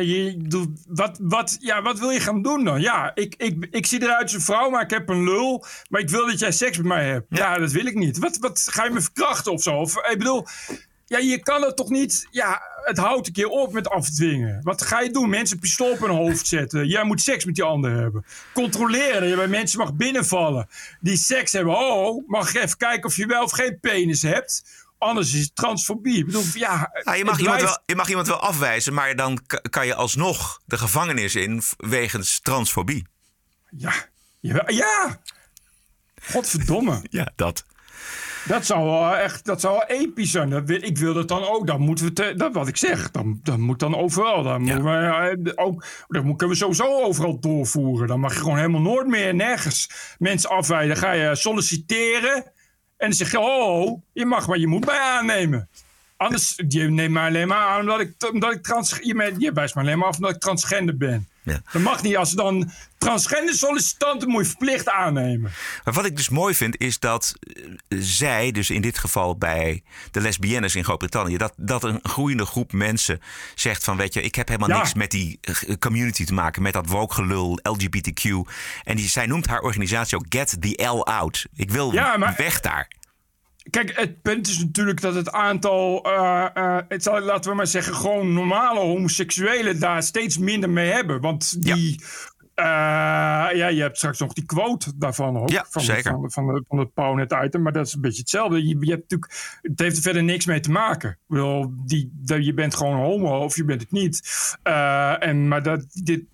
je, 0.00 0.34
doet- 0.38 0.78
wat, 0.86 1.18
wat, 1.22 1.56
ja, 1.60 1.82
wat 1.82 1.98
wil 1.98 2.10
je 2.10 2.20
gaan 2.20 2.42
doen 2.42 2.64
dan? 2.64 2.80
Ja, 2.80 3.10
ik, 3.14 3.34
ik, 3.36 3.66
ik 3.70 3.86
zie 3.86 4.02
eruit 4.02 4.22
als 4.22 4.32
een 4.32 4.40
vrouw, 4.40 4.70
maar 4.70 4.82
ik 4.82 4.90
heb 4.90 5.08
een 5.08 5.24
lul. 5.24 5.64
Maar 5.88 6.00
ik 6.00 6.08
wil 6.10 6.26
dat 6.26 6.38
jij 6.38 6.52
seks 6.52 6.76
met 6.76 6.86
mij 6.86 7.04
hebt. 7.08 7.26
Ja, 7.28 7.58
dat 7.58 7.72
wil 7.72 7.86
ik 7.86 7.94
niet. 7.94 8.18
Wat, 8.18 8.36
wat 8.38 8.66
ga 8.70 8.84
je 8.84 8.90
me 8.90 9.00
verkrachten 9.00 9.52
of 9.52 9.62
zo? 9.62 9.74
Of, 9.76 9.96
ik 9.96 10.18
bedoel, 10.18 10.46
ja, 11.06 11.18
je 11.18 11.38
kan 11.42 11.62
het 11.62 11.76
toch 11.76 11.90
niet. 11.90 12.26
Ja, 12.30 12.62
het 12.84 12.98
houdt 12.98 13.26
een 13.26 13.32
keer 13.32 13.48
op 13.48 13.72
met 13.72 13.88
afdwingen. 13.88 14.60
Wat 14.62 14.82
ga 14.82 15.00
je 15.00 15.10
doen? 15.10 15.28
Mensen 15.30 15.56
een 15.56 15.62
pistool 15.62 15.90
op 15.92 15.98
hun 16.00 16.10
hoofd 16.10 16.46
zetten. 16.46 16.86
Jij 16.86 17.04
moet 17.04 17.20
seks 17.20 17.44
met 17.44 17.54
die 17.54 17.64
ander 17.64 17.90
hebben. 17.92 18.24
Controleren 18.54 19.20
dat 19.20 19.28
je 19.30 19.36
bij 19.36 19.46
mensen 19.48 19.78
mag 19.78 19.94
binnenvallen 19.94 20.68
die 21.00 21.16
seks 21.16 21.52
hebben. 21.52 21.74
Oh, 21.78 22.28
mag 22.28 22.54
even 22.54 22.76
kijken 22.76 23.04
of 23.04 23.16
je 23.16 23.26
wel 23.26 23.42
of 23.42 23.52
geen 23.52 23.78
penis 23.80 24.22
hebt. 24.22 24.80
Anders 25.02 25.34
is 25.34 25.40
het 25.40 25.56
transfobie. 25.56 26.18
Ik 26.18 26.26
bedoel, 26.26 26.42
ja, 26.54 26.90
Nou, 27.04 27.16
je, 27.16 27.24
mag 27.24 27.38
iemand 27.38 27.60
wel, 27.62 27.78
je 27.86 27.96
mag 27.96 28.08
iemand 28.08 28.26
wel 28.26 28.40
afwijzen, 28.40 28.94
maar 28.94 29.16
dan 29.16 29.38
kan 29.70 29.86
je 29.86 29.94
alsnog 29.94 30.60
de 30.64 30.78
gevangenis 30.78 31.34
in 31.34 31.62
wegens 31.76 32.40
transfobie. 32.40 33.06
Ja, 33.70 33.92
ja, 34.40 34.62
ja. 34.66 35.20
Godverdomme. 36.22 37.00
Ja, 37.10 37.32
dat. 37.36 37.64
Dat 38.44 38.66
zou 38.66 38.84
wel 38.84 39.16
echt, 39.16 39.44
dat 39.44 39.60
zou 39.60 39.72
wel 39.74 39.98
episch 39.98 40.30
zijn. 40.30 40.50
Dat 40.50 40.64
wil- 40.66 40.82
ik 40.82 40.98
wil 40.98 41.14
dat 41.14 41.28
dan 41.28 41.44
ook. 41.48 41.66
Dan 41.66 41.80
moeten 41.80 42.04
we, 42.04 42.12
te, 42.12 42.34
dat 42.36 42.52
wat 42.54 42.68
ik 42.68 42.76
zeg, 42.76 43.10
dan, 43.10 43.40
dan 43.42 43.60
moet 43.60 43.78
dan 43.78 43.96
overal. 43.96 44.42
Dan, 44.42 44.60
moeten 44.62 44.84
we, 44.84 44.90
eh, 45.52 45.64
ook, 45.64 45.84
dat 46.08 46.24
moet- 46.24 46.36
kunnen 46.38 46.56
we 46.56 46.62
sowieso 46.62 47.02
overal 47.02 47.38
doorvoeren. 47.40 48.08
Dan 48.08 48.20
mag 48.20 48.32
je 48.34 48.38
gewoon 48.40 48.56
helemaal 48.56 48.80
nooit 48.80 49.06
meer 49.06 49.34
nergens 49.34 49.90
mensen 50.18 50.50
afwijzen. 50.50 50.88
Dan 50.88 50.96
ga 51.04 51.12
je 51.12 51.34
solliciteren 51.36 52.52
en 53.02 53.08
dan 53.08 53.16
zeg 53.16 53.30
je, 53.30 53.40
oh, 53.40 54.02
je 54.12 54.26
mag, 54.26 54.46
maar 54.46 54.58
je 54.58 54.66
moet 54.66 54.86
mij 54.86 54.98
aannemen. 54.98 55.68
Anders, 56.16 56.62
je 56.68 56.82
neemt 56.82 57.12
mij 57.12 57.26
alleen 57.26 57.48
maar 57.48 57.66
aan 57.66 57.80
omdat 57.80 58.00
ik, 58.00 58.14
omdat 58.32 58.52
ik 58.52 58.62
trans, 58.62 58.98
je, 59.00 59.34
je 59.38 59.52
wijst 59.52 59.74
me 59.74 59.80
alleen 59.80 59.98
maar 59.98 60.08
af 60.08 60.16
omdat 60.16 60.34
ik 60.34 60.40
transgender 60.40 60.96
ben. 60.96 61.28
Ja. 61.44 61.62
Dat 61.72 61.82
mag 61.82 62.02
niet. 62.02 62.16
Als 62.16 62.30
ze 62.30 62.36
dan 62.36 62.70
transgender 62.98 63.54
sollicitanten 63.54 64.28
moet 64.28 64.42
je 64.42 64.48
verplicht 64.48 64.88
aannemen. 64.88 65.50
Maar 65.84 65.94
wat 65.94 66.04
ik 66.04 66.16
dus 66.16 66.28
mooi 66.28 66.54
vind, 66.54 66.80
is 66.80 66.98
dat 66.98 67.34
eh, 67.88 67.98
zij, 68.00 68.50
dus 68.52 68.70
in 68.70 68.82
dit 68.82 68.98
geval 68.98 69.36
bij 69.36 69.82
de 70.10 70.20
lesbiennes 70.20 70.74
in 70.76 70.84
Groot-Brittannië, 70.84 71.36
dat, 71.36 71.52
dat 71.56 71.84
een 71.84 71.98
groeiende 72.02 72.46
groep 72.46 72.72
mensen 72.72 73.20
zegt 73.54 73.84
van, 73.84 73.96
weet 73.96 74.14
je, 74.14 74.22
ik 74.22 74.34
heb 74.34 74.48
helemaal 74.48 74.68
Ja. 74.68 74.76
niks 74.76 74.94
met 74.94 75.10
die 75.10 75.38
eh, 75.40 75.54
community 75.78 76.24
te 76.24 76.34
maken, 76.34 76.62
met 76.62 76.72
dat 76.72 76.86
woke 76.86 77.14
gelul, 77.14 77.58
LGBTQ. 77.62 78.24
En 78.84 78.96
die, 78.96 79.08
zij 79.08 79.26
noemt 79.26 79.46
haar 79.46 79.60
organisatie 79.60 80.16
ook 80.16 80.26
Get 80.28 80.56
the 80.60 80.82
L 80.84 81.06
Out. 81.06 81.46
Ik 81.54 81.70
wil 81.70 81.92
Ja, 81.92 82.16
maar- 82.16 82.34
weg 82.36 82.60
daar. 82.60 82.88
Kijk, 83.70 83.96
het 83.96 84.22
punt 84.22 84.46
is 84.48 84.58
natuurlijk 84.58 85.00
dat 85.00 85.14
het 85.14 85.30
aantal, 85.32 86.04
eh, 86.04 86.46
eh, 86.54 86.78
het 86.88 87.02
zal, 87.02 87.20
laten 87.20 87.50
we 87.50 87.56
maar 87.56 87.66
zeggen, 87.66 87.94
gewoon 87.94 88.32
normale 88.32 88.80
homoseksuelen 88.80 89.80
daar 89.80 90.02
steeds 90.02 90.38
minder 90.38 90.70
mee 90.70 90.90
hebben. 90.90 91.20
Want 91.20 91.62
die, 91.62 92.00
eh, 92.54 92.64
ja, 93.54 93.66
je 93.68 93.80
hebt 93.80 93.96
straks 93.96 94.18
nog 94.18 94.32
die 94.32 94.44
quote 94.44 94.92
daarvan 94.96 95.36
ook. 95.38 95.50
Ja, 95.50 95.66
van, 95.70 95.82
zeker. 95.82 96.30
Van, 96.30 96.30
van, 96.68 96.78
het 96.78 96.94
Pownet 96.94 97.36
item, 97.44 97.62
maar 97.62 97.72
dat 97.72 97.86
is 97.86 97.92
een 97.94 98.00
beetje 98.00 98.20
hetzelfde. 98.20 98.66
Je, 98.68 98.76
je 98.80 98.90
hebt 98.90 99.10
natuurlijk, 99.10 99.58
het 99.62 99.80
heeft 99.80 99.96
er 99.96 100.02
verder 100.02 100.22
niks 100.22 100.44
mee 100.46 100.60
te 100.60 100.70
maken. 100.70 101.10
Ik 101.10 101.18
bedoel, 101.26 101.72
die, 101.86 102.10
dat- 102.14 102.44
je 102.44 102.54
bent 102.54 102.74
gewoon 102.74 102.96
homo 102.96 103.38
of 103.44 103.56
je 103.56 103.64
bent 103.64 103.80
het 103.80 103.92
niet. 103.92 104.20
En, 105.18 105.48
maar 105.48 105.62
dat, 105.62 105.86
dit, 106.02 106.24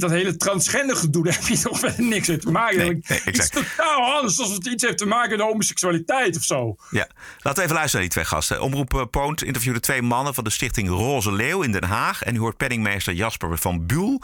dat 0.00 0.10
hele 0.10 0.36
transgender 0.36 0.96
gedoe, 0.96 1.24
daar 1.24 1.34
heb 1.34 1.46
je 1.46 1.58
toch 1.58 1.78
verder 1.78 2.04
niks 2.04 2.28
mee 2.28 2.38
te 2.38 2.50
maken. 2.50 2.78
Nee, 2.78 3.02
Het 3.06 3.38
is 3.38 3.48
totaal 3.48 4.14
anders 4.14 4.38
alsof 4.38 4.56
het 4.56 4.66
iets 4.66 4.84
heeft 4.84 4.98
te 4.98 5.06
maken 5.06 5.30
met 5.30 5.40
homoseksualiteit 5.40 6.36
of 6.36 6.42
zo. 6.42 6.76
Ja, 6.90 7.08
laten 7.38 7.58
we 7.58 7.62
even 7.62 7.74
luisteren 7.74 7.90
naar 7.92 8.00
die 8.00 8.10
twee 8.10 8.24
gasten. 8.24 8.62
Omroep 8.62 8.94
eh, 8.94 9.02
Poont 9.10 9.42
interviewde 9.42 9.80
twee 9.80 10.02
mannen 10.02 10.34
van 10.34 10.44
de 10.44 10.50
stichting 10.50 10.88
Roze 10.88 11.32
Leeuw 11.32 11.62
in 11.62 11.72
Den 11.72 11.84
Haag. 11.84 12.22
En 12.22 12.34
u 12.34 12.38
hoort 12.38 12.56
penningmeester 12.56 13.12
Jasper 13.12 13.58
van 13.58 13.86
Buul. 13.86 14.20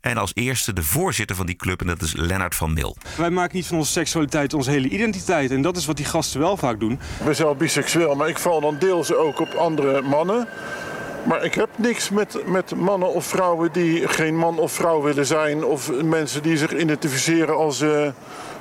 En 0.00 0.16
als 0.16 0.30
eerste 0.34 0.72
de 0.72 0.82
voorzitter 0.82 1.36
van 1.36 1.46
die 1.46 1.56
club, 1.56 1.80
en 1.80 1.86
dat 1.86 2.02
is 2.02 2.12
Lennart 2.12 2.54
van 2.54 2.72
Mil. 2.72 2.96
Wij 3.16 3.30
maken 3.30 3.56
niet 3.56 3.66
van 3.66 3.78
onze 3.78 3.92
seksualiteit 3.92 4.54
onze 4.54 4.70
hele 4.70 4.88
identiteit. 4.88 5.50
En 5.50 5.62
dat 5.62 5.76
is 5.76 5.86
wat 5.86 5.96
die 5.96 6.06
gasten 6.06 6.40
wel 6.40 6.56
vaak 6.56 6.80
doen. 6.80 6.92
Ik 6.92 7.24
ben 7.24 7.36
zelf 7.36 7.56
biseksueel, 7.56 8.14
maar 8.14 8.28
ik 8.28 8.38
val 8.38 8.60
dan 8.60 8.78
deels 8.78 9.12
ook 9.12 9.40
op 9.40 9.54
andere 9.54 10.02
mannen. 10.02 10.48
Maar 11.26 11.44
ik 11.44 11.54
heb 11.54 11.68
niks 11.76 12.10
met, 12.10 12.46
met 12.46 12.74
mannen 12.74 13.12
of 13.12 13.24
vrouwen 13.24 13.72
die 13.72 14.08
geen 14.08 14.36
man 14.36 14.58
of 14.58 14.72
vrouw 14.72 15.02
willen 15.02 15.26
zijn. 15.26 15.64
Of 15.64 16.02
mensen 16.02 16.42
die 16.42 16.56
zich 16.56 16.76
identificeren 16.76 17.56
als, 17.56 17.80
eh, 17.80 18.06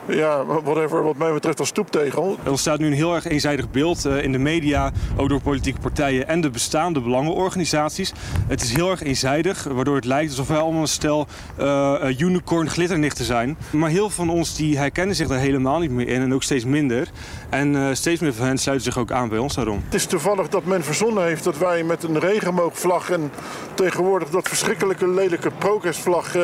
ja, 0.08 0.46
whatever, 0.46 1.04
wat 1.04 1.18
mij 1.18 1.34
betreft 1.34 1.60
als 1.60 1.68
stoeptegel. 1.68 2.38
Er 2.44 2.50
ontstaat 2.50 2.80
nu 2.80 2.88
een 2.88 2.94
heel 2.94 3.16
erg 3.16 3.26
eenzijdig 3.26 3.72
beeld 3.72 4.06
uh, 4.06 4.24
in 4.24 4.32
de 4.32 4.38
media, 4.38 4.92
ook 5.18 5.30
door 5.30 5.42
politieke 5.42 5.80
partijen 5.80 6.28
en 6.28 6.42
de 6.42 6.50
bestaande 6.50 7.02
belangenorganisaties. 7.02 8.14
Het 8.48 8.62
is 8.62 8.74
heel 8.74 8.92
erg 8.92 9.04
eenzijdig, 9.04 9.64
waardoor 9.64 9.96
het 9.96 10.06
lijkt 10.06 10.30
alsof 10.30 10.48
wij 10.48 10.58
allemaal 10.58 10.82
een 10.82 10.88
stel 10.88 11.28
uh, 11.60 12.20
unicorn 12.20 12.70
glitternichten 12.70 13.26
zijn. 13.26 13.58
Maar 13.72 13.90
heel 13.90 14.10
veel 14.10 14.26
van 14.26 14.30
ons 14.30 14.56
die 14.56 14.78
herkennen 14.78 15.16
zich 15.16 15.28
daar 15.28 15.40
helemaal 15.40 15.80
niet 15.80 15.92
meer 15.92 16.08
in 16.08 16.22
en 16.22 16.34
ook 16.34 16.44
steeds 16.44 16.66
minder. 16.66 17.10
En 17.50 17.74
uh, 17.74 17.88
steeds 17.92 18.22
meer 18.22 18.34
van 18.34 18.46
hen 18.46 18.58
sluiten 18.58 18.92
zich 18.92 19.02
ook 19.02 19.12
aan 19.12 19.30
bij 19.30 19.38
ons 19.38 19.56
daarom. 19.56 19.82
Het 19.86 19.94
is 19.94 20.06
toevallig 20.06 20.48
dat 20.48 20.66
men 20.66 20.84
verzonnen 20.84 21.24
heeft 21.24 21.44
dat 21.44 21.58
wij 21.58 21.84
met 21.84 22.04
een 22.04 22.20
regenboogvlag 22.20 23.10
en 23.10 23.32
tegenwoordig 23.74 24.30
dat 24.30 24.48
verschrikkelijke 24.48 25.08
lelijke 25.08 25.52
progressvlag, 25.58 26.36
uh, 26.36 26.44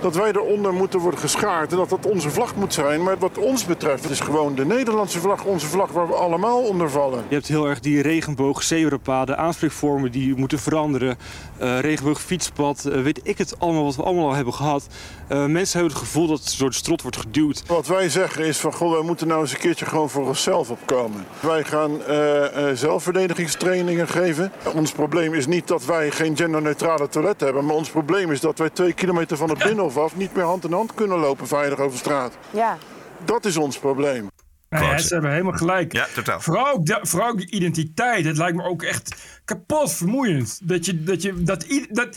dat 0.00 0.14
wij 0.14 0.30
eronder 0.32 0.72
moeten 0.72 1.00
worden 1.00 1.20
geschaard 1.20 1.70
en 1.70 1.76
dat 1.76 1.88
dat 1.88 2.06
onze 2.06 2.30
vlag 2.30 2.54
moet 2.54 2.74
zijn. 2.74 2.83
Maar 2.84 3.18
wat 3.18 3.38
ons 3.38 3.64
betreft 3.64 4.10
is 4.10 4.20
gewoon 4.20 4.54
de 4.54 4.66
Nederlandse 4.66 5.18
vlag 5.18 5.44
onze 5.44 5.66
vlag 5.66 5.90
waar 5.90 6.06
we 6.06 6.14
allemaal 6.14 6.62
onder 6.62 6.90
vallen. 6.90 7.24
Je 7.28 7.34
hebt 7.34 7.48
heel 7.48 7.68
erg 7.68 7.80
die 7.80 8.02
regenboog, 8.02 8.62
zebrapaden, 8.62 9.38
aanspreekvormen 9.38 10.12
die 10.12 10.34
moeten 10.36 10.58
veranderen. 10.58 11.16
Uh, 11.62 11.80
regenboog, 11.80 12.20
fietspad, 12.20 12.84
uh, 12.88 13.02
weet 13.02 13.20
ik 13.22 13.38
het 13.38 13.54
allemaal 13.58 13.84
wat 13.84 13.96
we 13.96 14.02
allemaal 14.02 14.26
al 14.26 14.34
hebben 14.34 14.54
gehad. 14.54 14.86
Uh, 15.28 15.46
mensen 15.46 15.78
hebben 15.78 15.96
het 15.96 16.06
gevoel 16.06 16.26
dat 16.26 16.44
het 16.44 16.58
door 16.58 16.70
de 16.70 16.76
strot 16.76 17.02
wordt 17.02 17.16
geduwd. 17.16 17.62
Wat 17.66 17.86
wij 17.86 18.08
zeggen 18.08 18.44
is 18.44 18.58
van, 18.58 18.72
goh, 18.72 18.92
wij 18.92 19.02
moeten 19.02 19.26
nou 19.26 19.40
eens 19.40 19.52
een 19.52 19.58
keertje 19.58 19.86
gewoon 19.86 20.10
voor 20.10 20.26
onszelf 20.26 20.70
opkomen. 20.70 21.24
Wij 21.40 21.64
gaan 21.64 22.00
zelfverdedigingstrainingen 22.76 24.08
geven. 24.08 24.52
Ons 24.74 24.92
probleem 24.92 25.34
is 25.34 25.46
niet 25.46 25.68
dat 25.68 25.84
wij 25.84 26.10
geen 26.10 26.36
genderneutrale 26.36 27.08
toilet 27.08 27.40
hebben. 27.40 27.64
Maar 27.64 27.74
ons 27.74 27.90
probleem 27.90 28.30
is 28.30 28.40
dat 28.40 28.58
wij 28.58 28.70
twee 28.70 28.92
kilometer 28.92 29.36
van 29.36 29.48
het 29.48 29.58
binnenhof 29.58 29.96
af 29.96 30.16
niet 30.16 30.34
meer 30.34 30.44
hand 30.44 30.64
in 30.64 30.72
hand 30.72 30.94
kunnen 30.94 31.18
lopen 31.18 31.46
veilig 31.46 31.78
over 31.78 31.98
straat. 31.98 32.36
Ja. 32.50 32.78
Dat 33.24 33.44
is 33.44 33.56
ons 33.56 33.78
probleem. 33.78 34.28
Nee, 34.68 34.82
ja, 34.82 34.98
ze 34.98 35.12
hebben 35.12 35.30
helemaal 35.30 35.52
gelijk. 35.52 35.92
Ja, 35.92 36.06
totaal. 36.14 36.40
Vooral 36.40 36.72
ook, 36.72 36.86
de, 36.86 36.98
vooral 37.02 37.28
ook 37.28 37.38
die 37.38 37.50
identiteit. 37.50 38.24
Het 38.24 38.36
lijkt 38.36 38.56
me 38.56 38.62
ook 38.62 38.82
echt 38.82 39.16
kapot 39.44 39.92
vermoeiend. 39.92 40.68
Dat 40.68 40.86
je, 40.86 41.02
dat 41.02 41.22
je, 41.22 41.42
dat, 41.42 41.66
dat, 41.90 42.16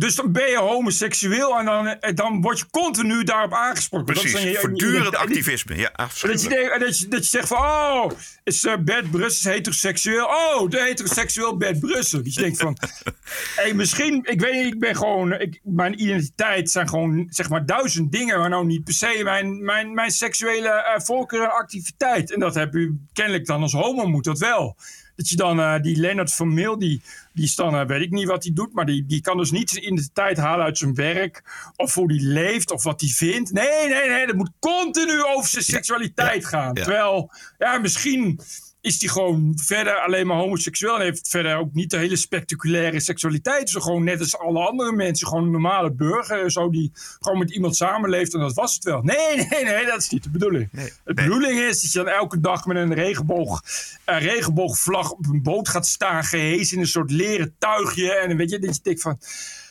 dus 0.00 0.14
dan 0.14 0.32
ben 0.32 0.50
je 0.50 0.56
homoseksueel 0.56 1.58
en 1.58 1.64
dan, 1.64 1.96
dan 2.14 2.40
word 2.40 2.58
je 2.58 2.64
continu 2.70 3.24
daarop 3.24 3.52
aangesproken. 3.52 4.14
Precies, 4.14 4.32
dat 4.32 4.56
voortdurend 4.56 5.16
activisme. 5.16 5.76
Ja, 5.76 5.92
dat, 5.96 6.42
je, 6.42 6.76
dat, 6.78 6.98
je, 6.98 7.08
dat 7.08 7.22
je 7.22 7.28
zegt 7.28 7.48
van, 7.48 7.58
oh, 7.58 8.10
is 8.44 8.64
uh, 8.64 8.76
Bert 8.76 9.10
Brussel 9.10 9.50
heteroseksueel? 9.52 10.26
Oh, 10.26 10.68
de 10.68 10.82
heteroseksueel 10.82 11.56
Bert 11.56 11.80
Brussel. 11.80 12.22
Dat 12.22 12.34
je 12.34 12.40
denkt 12.40 12.58
van, 12.58 12.76
hey, 13.56 13.74
misschien, 13.74 14.20
ik 14.24 14.40
weet 14.40 14.52
niet, 14.52 14.74
ik 14.74 14.80
ben 14.80 14.96
gewoon, 14.96 15.32
ik, 15.32 15.60
mijn 15.62 16.02
identiteit 16.02 16.70
zijn 16.70 16.88
gewoon, 16.88 17.26
zeg 17.30 17.48
maar, 17.48 17.66
duizend 17.66 18.12
dingen, 18.12 18.38
maar 18.38 18.48
nou 18.48 18.66
niet 18.66 18.84
per 18.84 18.94
se 18.94 19.20
mijn, 19.24 19.64
mijn, 19.64 19.94
mijn 19.94 20.10
seksuele 20.10 20.68
uh, 20.68 21.04
voorkeur 21.04 21.42
en 21.42 21.52
activiteit. 21.52 22.32
En 22.32 22.40
dat 22.40 22.54
heb 22.54 22.74
u 22.74 22.98
kennelijk 23.12 23.46
dan 23.46 23.62
als 23.62 23.72
homo 23.72 24.06
moet 24.06 24.24
dat 24.24 24.38
wel. 24.38 24.76
Dat 25.20 25.28
je 25.28 25.36
dan 25.36 25.58
uh, 25.58 25.80
die 25.80 25.96
Leonard 25.96 26.34
van 26.34 26.54
Meel, 26.54 26.78
die, 26.78 27.02
die 27.32 27.44
is 27.44 27.54
dan, 27.54 27.74
uh, 27.74 27.86
weet 27.86 28.00
ik 28.00 28.10
niet 28.10 28.26
wat 28.26 28.44
hij 28.44 28.52
doet, 28.52 28.72
maar 28.72 28.86
die, 28.86 29.06
die 29.06 29.20
kan 29.20 29.36
dus 29.36 29.50
niet 29.50 29.70
zijn 29.70 29.84
identiteit 29.84 30.36
halen 30.36 30.64
uit 30.64 30.78
zijn 30.78 30.94
werk. 30.94 31.42
Of 31.76 31.94
hoe 31.94 32.12
hij 32.12 32.22
leeft, 32.22 32.70
of 32.70 32.82
wat 32.82 33.00
hij 33.00 33.10
vindt. 33.10 33.52
Nee, 33.52 33.88
nee, 33.88 34.08
nee, 34.08 34.26
dat 34.26 34.36
moet 34.36 34.50
continu 34.58 35.24
over 35.24 35.50
zijn 35.50 35.64
seksualiteit 35.64 36.46
gaan. 36.46 36.74
Terwijl, 36.74 37.30
ja, 37.58 37.78
misschien 37.78 38.40
is 38.80 39.00
hij 39.00 39.08
gewoon 39.08 39.52
verder 39.56 39.94
alleen 39.94 40.26
maar 40.26 40.36
homoseksueel 40.36 40.94
en 40.94 41.02
heeft 41.02 41.28
verder 41.28 41.56
ook 41.56 41.72
niet 41.72 41.90
de 41.90 41.96
hele 41.96 42.16
spectaculaire 42.16 43.00
seksualiteit. 43.00 43.70
Zo 43.70 43.80
gewoon 43.80 44.04
net 44.04 44.20
als 44.20 44.38
alle 44.38 44.66
andere 44.66 44.92
mensen, 44.92 45.26
gewoon 45.26 45.44
een 45.44 45.50
normale 45.50 45.92
burger, 45.92 46.50
zo 46.50 46.70
die 46.70 46.90
gewoon 47.20 47.38
met 47.38 47.50
iemand 47.50 47.76
samenleeft 47.76 48.34
en 48.34 48.40
dat 48.40 48.54
was 48.54 48.74
het 48.74 48.84
wel. 48.84 49.02
Nee, 49.02 49.36
nee, 49.50 49.64
nee, 49.64 49.86
dat 49.86 50.00
is 50.00 50.08
niet 50.08 50.22
de 50.22 50.30
bedoeling. 50.30 50.68
Nee, 50.72 50.92
de 51.04 51.14
bedoeling 51.14 51.60
is 51.60 51.82
dat 51.82 51.92
je 51.92 51.98
dan 51.98 52.08
elke 52.08 52.40
dag 52.40 52.66
met 52.66 52.76
een 52.76 52.94
regenboog, 52.94 53.62
een 54.04 54.18
regenboogvlag 54.18 55.10
op 55.10 55.26
een 55.26 55.42
boot 55.42 55.68
gaat 55.68 55.86
staan, 55.86 56.24
gehezen 56.24 56.76
in 56.76 56.82
een 56.82 56.88
soort 56.88 57.10
leren 57.10 57.54
tuigje 57.58 58.12
en 58.12 58.28
dan 58.28 58.36
weet 58.36 58.50
je, 58.50 58.58
dat 58.58 58.76
je 58.76 58.82
denkt 58.82 59.00
van... 59.00 59.18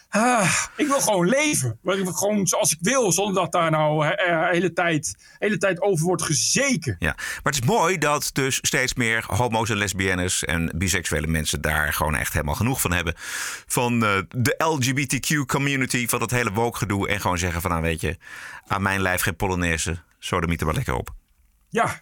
Ah, 0.10 0.66
ik 0.76 0.88
wil 0.88 1.01
gewoon 1.01 1.28
leven. 1.28 1.80
Gewoon 1.84 2.47
zoals 2.47 2.72
ik 2.72 2.78
wil, 2.82 3.12
zonder 3.12 3.41
dat 3.41 3.51
daar 3.51 3.72
nou 3.72 4.07
de 4.07 4.47
hele 4.51 4.74
tijd, 4.74 5.16
hele 5.39 5.57
tijd 5.57 5.82
over 5.82 6.05
wordt 6.05 6.24
gezeken. 6.24 6.95
Ja, 6.99 7.14
maar 7.16 7.53
het 7.53 7.53
is 7.53 7.70
mooi 7.70 7.97
dat 7.97 8.30
dus 8.34 8.60
steeds 8.62 8.93
meer 8.93 9.26
homo's 9.28 9.70
en 9.70 9.78
lesbiennes 9.78 10.43
en 10.43 10.72
biseksuele 10.76 11.28
mensen 11.28 11.62
daar 11.62 11.93
gewoon 11.93 12.16
echt 12.16 12.34
helemaal 12.34 12.55
genoeg 12.55 12.82
van 12.82 12.91
hebben. 12.91 13.14
Van 13.66 13.93
uh, 13.93 14.18
de 14.28 14.55
LGBTQ 14.57 15.45
community, 15.45 16.07
van 16.07 16.20
dat 16.20 16.32
hele 16.32 16.51
woke 16.51 16.78
gedoe. 16.78 17.07
En 17.07 17.22
gewoon 17.22 17.38
zeggen 17.38 17.62
van, 17.62 17.72
nou 17.72 17.84
weet 17.84 18.01
je, 18.01 18.18
aan 18.68 18.82
mijn 18.82 19.01
lijf 19.01 19.22
geen 19.22 19.36
Polonaise. 19.36 20.03
Zo 20.20 20.39
de 20.39 20.57
er 20.57 20.66
maar 20.66 20.76
lekker 20.76 20.93
op. 20.93 21.14
Ja, 21.70 22.01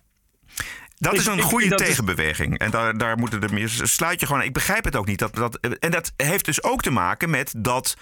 dat 0.97 1.13
is 1.13 1.25
een 1.25 1.41
goede 1.41 1.75
tegenbeweging. 1.75 2.57
En 2.57 2.71
daar, 2.71 2.97
daar 2.97 3.17
moeten 3.17 3.41
er 3.41 3.53
meer. 3.53 3.69
Sluit 3.69 4.19
je 4.19 4.25
gewoon. 4.25 4.41
Ik 4.41 4.53
begrijp 4.53 4.83
het 4.83 4.95
ook 4.95 5.05
niet. 5.05 5.19
Dat, 5.19 5.35
dat, 5.35 5.59
en 5.79 5.91
dat 5.91 6.11
heeft 6.17 6.45
dus 6.45 6.63
ook 6.63 6.81
te 6.81 6.91
maken 6.91 7.29
met 7.29 7.53
dat. 7.57 7.97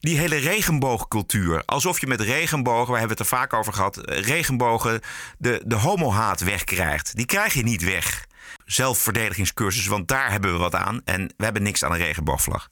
Die 0.00 0.18
hele 0.18 0.36
regenboogcultuur. 0.36 1.62
Alsof 1.64 2.00
je 2.00 2.06
met 2.06 2.20
regenbogen, 2.20 2.92
we 2.92 2.98
hebben 2.98 3.16
het 3.16 3.26
er 3.26 3.36
vaak 3.36 3.52
over 3.52 3.72
gehad. 3.72 4.00
Regenbogen 4.04 5.00
de, 5.38 5.62
de 5.66 5.74
homohaat 5.74 6.40
wegkrijgt. 6.40 7.16
Die 7.16 7.26
krijg 7.26 7.54
je 7.54 7.62
niet 7.62 7.84
weg. 7.84 8.26
Zelfverdedigingscursus, 8.64 9.86
want 9.86 10.08
daar 10.08 10.30
hebben 10.30 10.52
we 10.52 10.58
wat 10.58 10.74
aan. 10.74 11.00
En 11.04 11.32
we 11.36 11.44
hebben 11.44 11.62
niks 11.62 11.84
aan 11.84 11.92
een 11.92 11.98
regenboogvlag. 11.98 12.68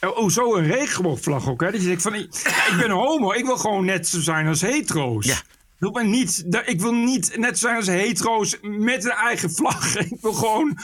Oh, 0.00 0.30
zo 0.30 0.54
een 0.56 0.66
regenboogvlag 0.66 1.48
ook, 1.48 1.60
hè? 1.60 1.70
Dat 1.70 1.80
je 1.80 1.86
denkt 1.86 2.02
van, 2.02 2.14
ik 2.14 2.76
ben 2.78 2.90
homo, 2.90 3.32
ik 3.32 3.44
wil 3.44 3.56
gewoon 3.56 3.84
net 3.84 4.08
zo 4.08 4.20
zijn 4.20 4.46
als 4.46 4.60
hetero's. 4.60 5.26
Ja. 5.26 5.36
Wil 5.78 5.90
maar 5.90 6.06
niet, 6.06 6.44
ik 6.64 6.80
wil 6.80 6.92
niet 6.92 7.36
net 7.36 7.58
zijn 7.58 7.76
als 7.76 7.86
hetero's 7.86 8.58
met 8.62 9.04
een 9.04 9.10
eigen 9.10 9.50
vlag. 9.50 9.96
Ik 10.10 10.20
wil 10.20 10.32
gewoon 10.32 10.78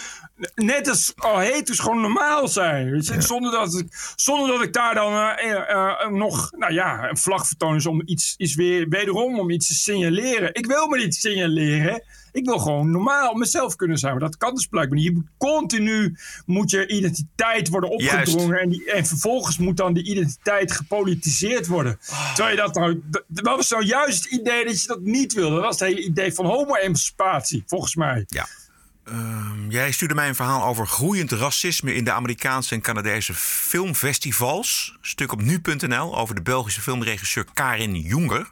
net 0.54 0.88
als 0.88 1.12
oh, 1.16 1.38
hetero's 1.38 1.78
gewoon 1.78 2.00
normaal 2.00 2.48
zijn. 2.48 2.90
Weet 2.90 3.06
je? 3.06 3.20
Zonder, 3.20 3.50
dat 3.50 3.74
ik, 3.74 4.12
zonder 4.16 4.48
dat 4.48 4.62
ik 4.62 4.72
daar 4.72 4.94
dan 4.94 5.12
uh, 5.12 5.52
uh, 5.70 6.08
nog 6.08 6.50
nou 6.56 6.72
ja, 6.72 7.08
een 7.08 7.18
vlag 7.18 7.46
vertoon 7.46 7.76
is 7.76 7.86
om 7.86 8.02
iets 8.04 8.34
is 8.36 8.54
weer 8.54 8.88
wederom 8.88 9.38
om 9.38 9.50
iets 9.50 9.66
te 9.66 9.74
signaleren. 9.74 10.54
Ik 10.54 10.66
wil 10.66 10.88
me 10.88 10.96
niet 10.96 11.14
signaleren. 11.14 12.02
Ik 12.32 12.44
wil 12.44 12.58
gewoon 12.58 12.90
normaal 12.90 13.34
mezelf 13.34 13.76
kunnen 13.76 13.98
zijn. 13.98 14.12
Maar 14.12 14.20
dat 14.20 14.36
kan 14.36 14.54
dus 14.54 14.66
blijkbaar 14.66 14.96
niet. 14.96 15.06
Je 15.06 15.12
moet 15.12 15.28
continu 15.38 16.16
moet 16.46 16.70
je 16.70 16.86
identiteit 16.86 17.68
worden 17.68 17.90
opgedrongen. 17.90 18.58
En, 18.58 18.68
die, 18.68 18.92
en 18.92 19.06
vervolgens 19.06 19.58
moet 19.58 19.76
dan 19.76 19.92
die 19.92 20.04
identiteit 20.04 20.72
gepolitiseerd 20.72 21.66
worden. 21.66 21.98
Oh. 22.10 22.34
Terwijl 22.34 22.56
je 22.56 22.62
dat 22.62 22.74
nou. 22.74 23.02
Dat, 23.04 23.24
dat 23.28 23.56
was 23.56 23.70
nou 23.70 23.84
juist 23.84 24.24
het 24.24 24.32
idee 24.32 24.64
dat 24.64 24.80
je 24.80 24.86
dat 24.86 25.00
niet 25.00 25.32
wilde. 25.32 25.54
Dat 25.54 25.64
was 25.64 25.80
het 25.80 25.88
hele 25.88 26.04
idee 26.04 26.34
van 26.34 26.46
homo-emancipatie, 26.46 27.62
volgens 27.66 27.94
mij. 27.94 28.24
Ja. 28.26 28.46
Uh, 29.08 29.50
jij 29.68 29.92
stuurde 29.92 30.14
mij 30.14 30.28
een 30.28 30.34
verhaal 30.34 30.64
over 30.64 30.86
groeiend 30.86 31.32
racisme 31.32 31.94
in 31.94 32.04
de 32.04 32.12
Amerikaanse 32.12 32.74
en 32.74 32.80
Canadese 32.80 33.34
filmfestivals. 33.34 34.96
Stuk 35.00 35.32
op 35.32 35.42
nu.nl 35.42 36.18
over 36.18 36.34
de 36.34 36.42
Belgische 36.42 36.80
filmregisseur 36.80 37.44
Karin 37.54 37.94
Jonger. 37.96 38.50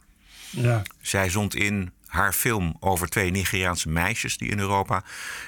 Ja. 0.50 0.82
Zij 1.00 1.30
zond 1.30 1.55
in 1.55 1.92
haar 2.07 2.32
film 2.32 2.76
over 2.80 3.09
twee 3.09 3.30
Nigeriaanse 3.30 3.88
meisjes 3.88 4.36
die 4.36 4.50
in 4.50 4.59
Europa 4.59 5.03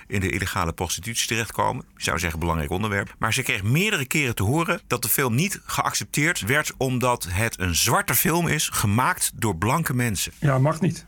in 0.07 0.21
de 0.21 0.31
illegale 0.31 0.73
prostitutie 0.73 1.29
terechtkomen. 1.29 1.85
Ik 1.97 2.03
zou 2.03 2.19
zeggen 2.19 2.39
belangrijk 2.39 2.71
onderwerp. 2.71 3.15
Maar 3.19 3.33
ze 3.33 3.43
kreeg 3.43 3.63
meerdere 3.63 4.05
keren 4.05 4.35
te 4.35 4.43
horen 4.43 4.81
dat 4.87 5.03
de 5.03 5.09
film 5.09 5.35
niet 5.35 5.61
geaccepteerd 5.65 6.41
werd 6.41 6.73
omdat 6.77 7.27
het 7.31 7.59
een 7.61 7.75
zwarte 7.75 8.15
film 8.15 8.49
is 8.49 8.69
gemaakt 8.73 9.31
door 9.35 9.57
blanke 9.57 9.95
mensen. 9.95 10.33
Ja, 10.39 10.59
mag 10.59 10.81
niet. 10.81 11.07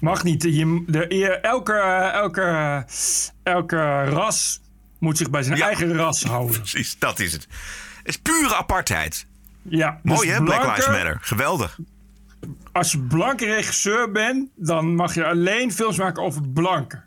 Mag 0.00 0.24
niet. 0.24 0.42
Je, 0.42 0.84
de, 0.86 1.06
elke, 1.40 1.72
elke, 2.12 2.84
elke 3.42 4.04
ras 4.04 4.60
moet 4.98 5.18
zich 5.18 5.30
bij 5.30 5.42
zijn 5.42 5.60
eigen 5.60 5.94
ras 5.94 6.22
houden. 6.22 6.56
Precies, 6.60 6.98
dat 6.98 7.20
is 7.20 7.32
het. 7.32 7.46
Het 7.98 8.08
is 8.08 8.18
pure 8.18 8.54
apartheid. 8.54 9.26
Ja, 9.62 10.00
Mooi 10.02 10.28
dus 10.28 10.36
hè, 10.36 10.44
Black 10.44 10.64
Lives 10.64 10.86
Matter. 10.86 11.18
Geweldig 11.20 11.78
als 12.72 12.92
je 12.92 12.98
blanke 12.98 13.44
regisseur 13.44 14.10
bent, 14.12 14.48
dan 14.54 14.94
mag 14.94 15.14
je 15.14 15.26
alleen 15.26 15.72
films 15.72 15.96
maken 15.96 16.22
over 16.22 16.48
blanken. 16.48 17.04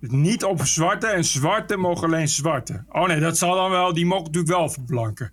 Niet 0.00 0.44
over 0.44 0.66
zwarte 0.66 1.06
en 1.06 1.24
zwarte 1.24 1.76
mogen 1.76 2.04
alleen 2.04 2.28
zwarte. 2.28 2.84
Oh 2.88 3.06
nee, 3.06 3.20
dat 3.20 3.38
zal 3.38 3.54
dan 3.54 3.70
wel, 3.70 3.92
die 3.94 4.06
mogen 4.06 4.24
natuurlijk 4.24 4.52
wel 4.52 4.68
voor 4.68 4.84
blanken. 4.84 5.32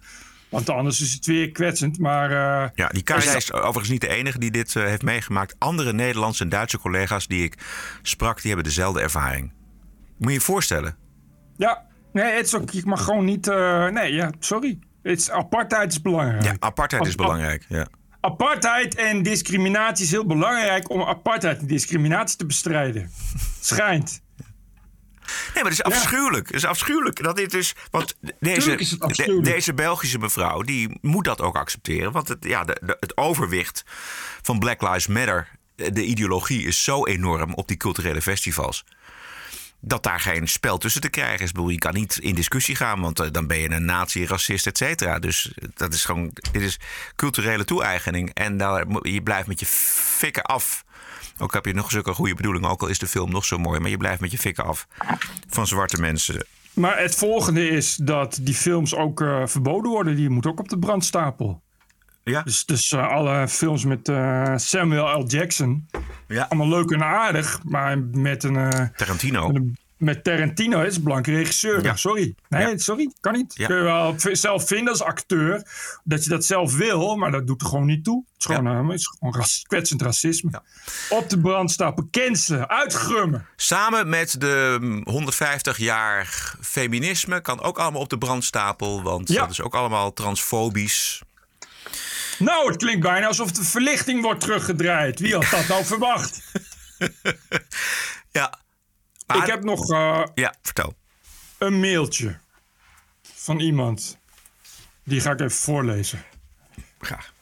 Want 0.52 0.70
anders 0.70 1.02
is 1.02 1.14
het 1.14 1.26
weer 1.26 1.52
kwetsend. 1.52 2.00
Maar, 2.00 2.32
uh, 2.32 2.70
ja, 2.74 2.88
die 2.88 3.04
Kaya 3.04 3.36
is 3.36 3.54
overigens 3.54 3.90
niet 3.90 4.02
de 4.02 4.08
enige 4.08 4.40
die 4.40 4.52
dit 4.52 4.76
uh, 4.76 4.84
heeft 4.84 5.02
meegemaakt. 5.02 5.56
Andere 5.58 5.94
Nederlandse 5.94 6.44
en 6.44 6.50
Duitse 6.50 6.80
collega's 6.80 7.28
die 7.28 7.44
ik 7.44 7.58
sprak, 8.02 8.42
die 8.42 8.52
hebben 8.52 8.70
dezelfde 8.70 9.02
ervaring. 9.02 9.54
Moet 10.18 10.30
je 10.30 10.36
je 10.36 10.42
voorstellen? 10.42 10.98
Ja, 11.58 11.86
nee, 12.14 12.34
het 12.34 12.46
is 12.46 12.56
ook, 12.56 12.72
ik 12.72 12.86
mag 12.86 13.04
gewoon 13.04 13.26
niet. 13.26 13.48
Uh, 13.48 13.88
nee, 13.88 14.14
ja, 14.14 14.32
sorry. 14.40 14.80
Het 15.04 15.20
is, 15.20 15.30
apartheid 15.30 15.92
is 15.92 16.02
belangrijk. 16.02 16.44
Ja, 16.44 16.56
apartheid 16.60 17.08
is 17.08 17.16
belangrijk. 17.16 17.66
Ja 17.70 17.88
apartheid 18.22 18.96
en 18.96 19.24
discriminatie 19.24 20.06
is 20.06 20.12
heel 20.12 20.26
belangrijk 20.26 20.90
om 20.90 21.02
apartheid 21.02 21.60
en 21.60 21.68
discriminatie 21.68 22.38
te 22.38 22.46
bestrijden. 22.46 23.12
Schijnt. 23.60 24.22
Nee, 25.54 25.64
maar 25.64 25.72
het 25.72 25.80
is 25.80 25.84
afschuwelijk. 25.84 26.48
Het 26.48 26.56
is 26.56 26.66
afschuwelijk 26.66 27.24
dat 27.24 27.36
dit 27.36 27.52
dus. 27.52 27.76
Want 27.92 28.16
deze, 28.40 29.40
deze 29.42 29.74
Belgische 29.74 30.20
mevrouw 30.20 30.62
die 30.62 30.98
moet 31.02 31.26
dat 31.26 31.42
ook 31.42 31.56
accepteren. 31.56 32.12
Want 32.12 32.28
het, 32.28 32.38
ja, 32.44 32.64
de, 32.64 32.98
het 33.00 33.18
overwicht 33.18 33.84
van 34.42 34.60
Black 34.60 34.82
Lives 34.82 35.08
Matter 35.08 35.48
de 35.76 36.04
ideologie 36.04 36.64
is 36.64 36.84
zo 36.84 37.06
enorm 37.06 37.54
op 37.54 37.68
die 37.68 37.78
culturele 37.78 38.22
festivals. 38.22 38.86
Dat 39.80 40.04
daar 40.04 40.20
geen 40.20 40.48
spel 40.48 40.78
tussen 40.78 41.02
te 41.02 41.10
krijgen 41.10 41.46
is. 41.46 41.52
Je 41.68 41.78
kan 41.78 41.94
niet 41.94 42.18
in 42.18 42.36
discussie 42.36 42.76
gaan, 42.76 43.02
want 43.02 43.20
eh, 43.20 43.28
dan 43.32 43.48
ben 43.48 43.58
je 43.58 43.72
een 43.72 43.86
nazi, 43.86 44.26
racist, 44.26 44.68
et 44.68 44.78
cetera. 44.78 45.20
Dus 45.20 45.54
dat 45.74 45.94
is 45.94 46.06
gewoon, 46.06 46.32
dit 46.52 46.62
is 46.62 46.80
culturele 47.16 47.66
toe-eigening. 47.66 48.34
En 48.34 48.58
daar, 48.58 48.86
je 49.02 49.22
blijft 49.22 49.48
met 49.48 49.60
je 49.60 49.66
fikken 49.66 50.44
af. 50.44 50.84
Ook 51.38 51.54
heb 51.54 51.66
je 51.66 51.74
nog 51.74 51.92
zulke 51.92 52.14
goede 52.14 52.36
bedoelingen, 52.36 52.70
ook 52.70 52.82
al 52.82 52.88
is 52.88 53.00
de 53.00 53.08
film 53.08 53.32
nog 53.32 53.46
zo 53.46 53.58
mooi. 53.58 53.80
Maar 53.80 53.90
je 53.90 53.98
blijft 53.98 54.22
met 54.22 54.32
je 54.32 54.38
fikken 54.38 54.64
af 54.66 54.88
van 55.50 55.68
zwarte 55.68 56.00
mensen. 56.02 56.46
Maar 56.74 57.00
het 57.00 57.16
volgende 57.16 57.68
is 57.70 57.96
dat 57.96 58.40
die 58.42 58.54
films 58.54 58.96
ook 58.96 59.22
eh, 59.22 59.42
verboden 59.46 59.92
worden. 59.92 60.16
Die 60.16 60.30
moeten 60.30 60.52
ook 60.52 60.60
op 60.60 60.70
de 60.70 60.80
brandstapel. 60.80 61.62
Ja. 62.24 62.42
Dus, 62.42 62.66
dus 62.66 62.92
eh, 62.92 63.08
alle 63.08 63.48
films 63.48 63.86
met 63.86 64.10
eh, 64.10 64.54
Samuel 64.56 65.20
L. 65.20 65.26
Jackson. 65.28 65.88
Ja. 66.28 66.46
Allemaal 66.50 66.70
leuk 66.70 66.92
en 66.92 67.04
aardig. 67.04 67.60
Maar 67.64 68.00
met 68.00 68.44
een... 68.44 68.92
Tarantino. 68.96 69.48
Met, 69.48 69.56
een- 69.56 69.78
met 70.02 70.24
Tarantino, 70.24 70.82
is 70.82 70.96
een 70.96 71.04
blanke 71.04 71.32
regisseur. 71.32 71.84
Ja. 71.84 71.96
Sorry. 71.96 72.36
Nee, 72.50 72.80
sorry. 72.80 73.12
Kan 73.20 73.34
niet. 73.34 73.54
Ja. 73.56 73.68
Kun 73.68 73.76
je 73.76 73.82
wel 73.84 74.16
zelf 74.32 74.68
vinden 74.68 74.90
als 74.90 75.02
acteur. 75.02 75.64
Dat 76.04 76.24
je 76.24 76.30
dat 76.30 76.46
zelf 76.46 76.76
wil. 76.76 77.16
Maar 77.16 77.32
dat 77.32 77.48
doet 77.48 77.62
er 77.62 77.68
gewoon 77.68 77.86
niet 77.86 78.04
toe. 78.04 78.24
Het 78.34 78.40
is 78.50 78.56
gewoon, 78.56 78.68
eh, 78.78 78.88
het 78.90 79.00
is 79.00 79.08
gewoon 79.20 79.34
ras- 79.36 79.64
kwetsend 79.68 80.02
racisme. 80.02 80.62
Op 81.10 81.30
de 81.30 81.40
brandstapel. 81.40 82.08
Cancelen. 82.12 82.70
Uitgrummen. 82.70 83.46
Samen 83.56 84.10
met 84.10 84.36
de 84.42 84.78
mm, 84.82 85.02
150 85.04 85.78
jaar 85.78 86.54
feminisme 86.62 87.42
kan 87.42 87.62
ook 87.62 87.80
allemaal 87.80 88.02
op 88.02 88.10
de 88.10 88.18
brandstapel. 88.18 89.02
Want 89.02 89.34
dat 89.34 89.50
is 89.50 89.62
ook 89.62 89.76
allemaal 89.76 90.14
transfobisch. 90.14 91.22
Nou, 92.40 92.68
het 92.68 92.78
klinkt 92.78 93.02
bijna 93.02 93.28
alsof 93.28 93.52
de 93.52 93.64
verlichting 93.64 94.22
wordt 94.22 94.40
teruggedraaid. 94.42 95.20
Wie 95.20 95.34
had 95.34 95.48
dat 95.52 95.68
nou 95.68 95.86
verwacht? 95.86 96.42
Ja. 98.32 98.60
Ik 99.36 99.46
heb 99.46 99.64
nog 99.64 99.90
eh, 99.92 100.24
Ja, 100.34 100.56
vertel. 100.62 100.94
een 101.58 101.80
mailtje 101.80 102.38
van 103.22 103.60
iemand. 103.60 104.18
Die 105.04 105.22
ga 105.22 105.32
ik 105.32 105.40
even 105.40 105.52
voorlezen. 105.58 106.24
Graag. 107.00 107.34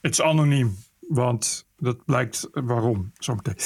Het 0.00 0.12
is 0.12 0.20
anoniem, 0.22 0.76
want 1.00 1.66
dat 1.76 2.04
blijkt 2.04 2.48
waarom 2.52 3.12
zometeen. 3.18 3.56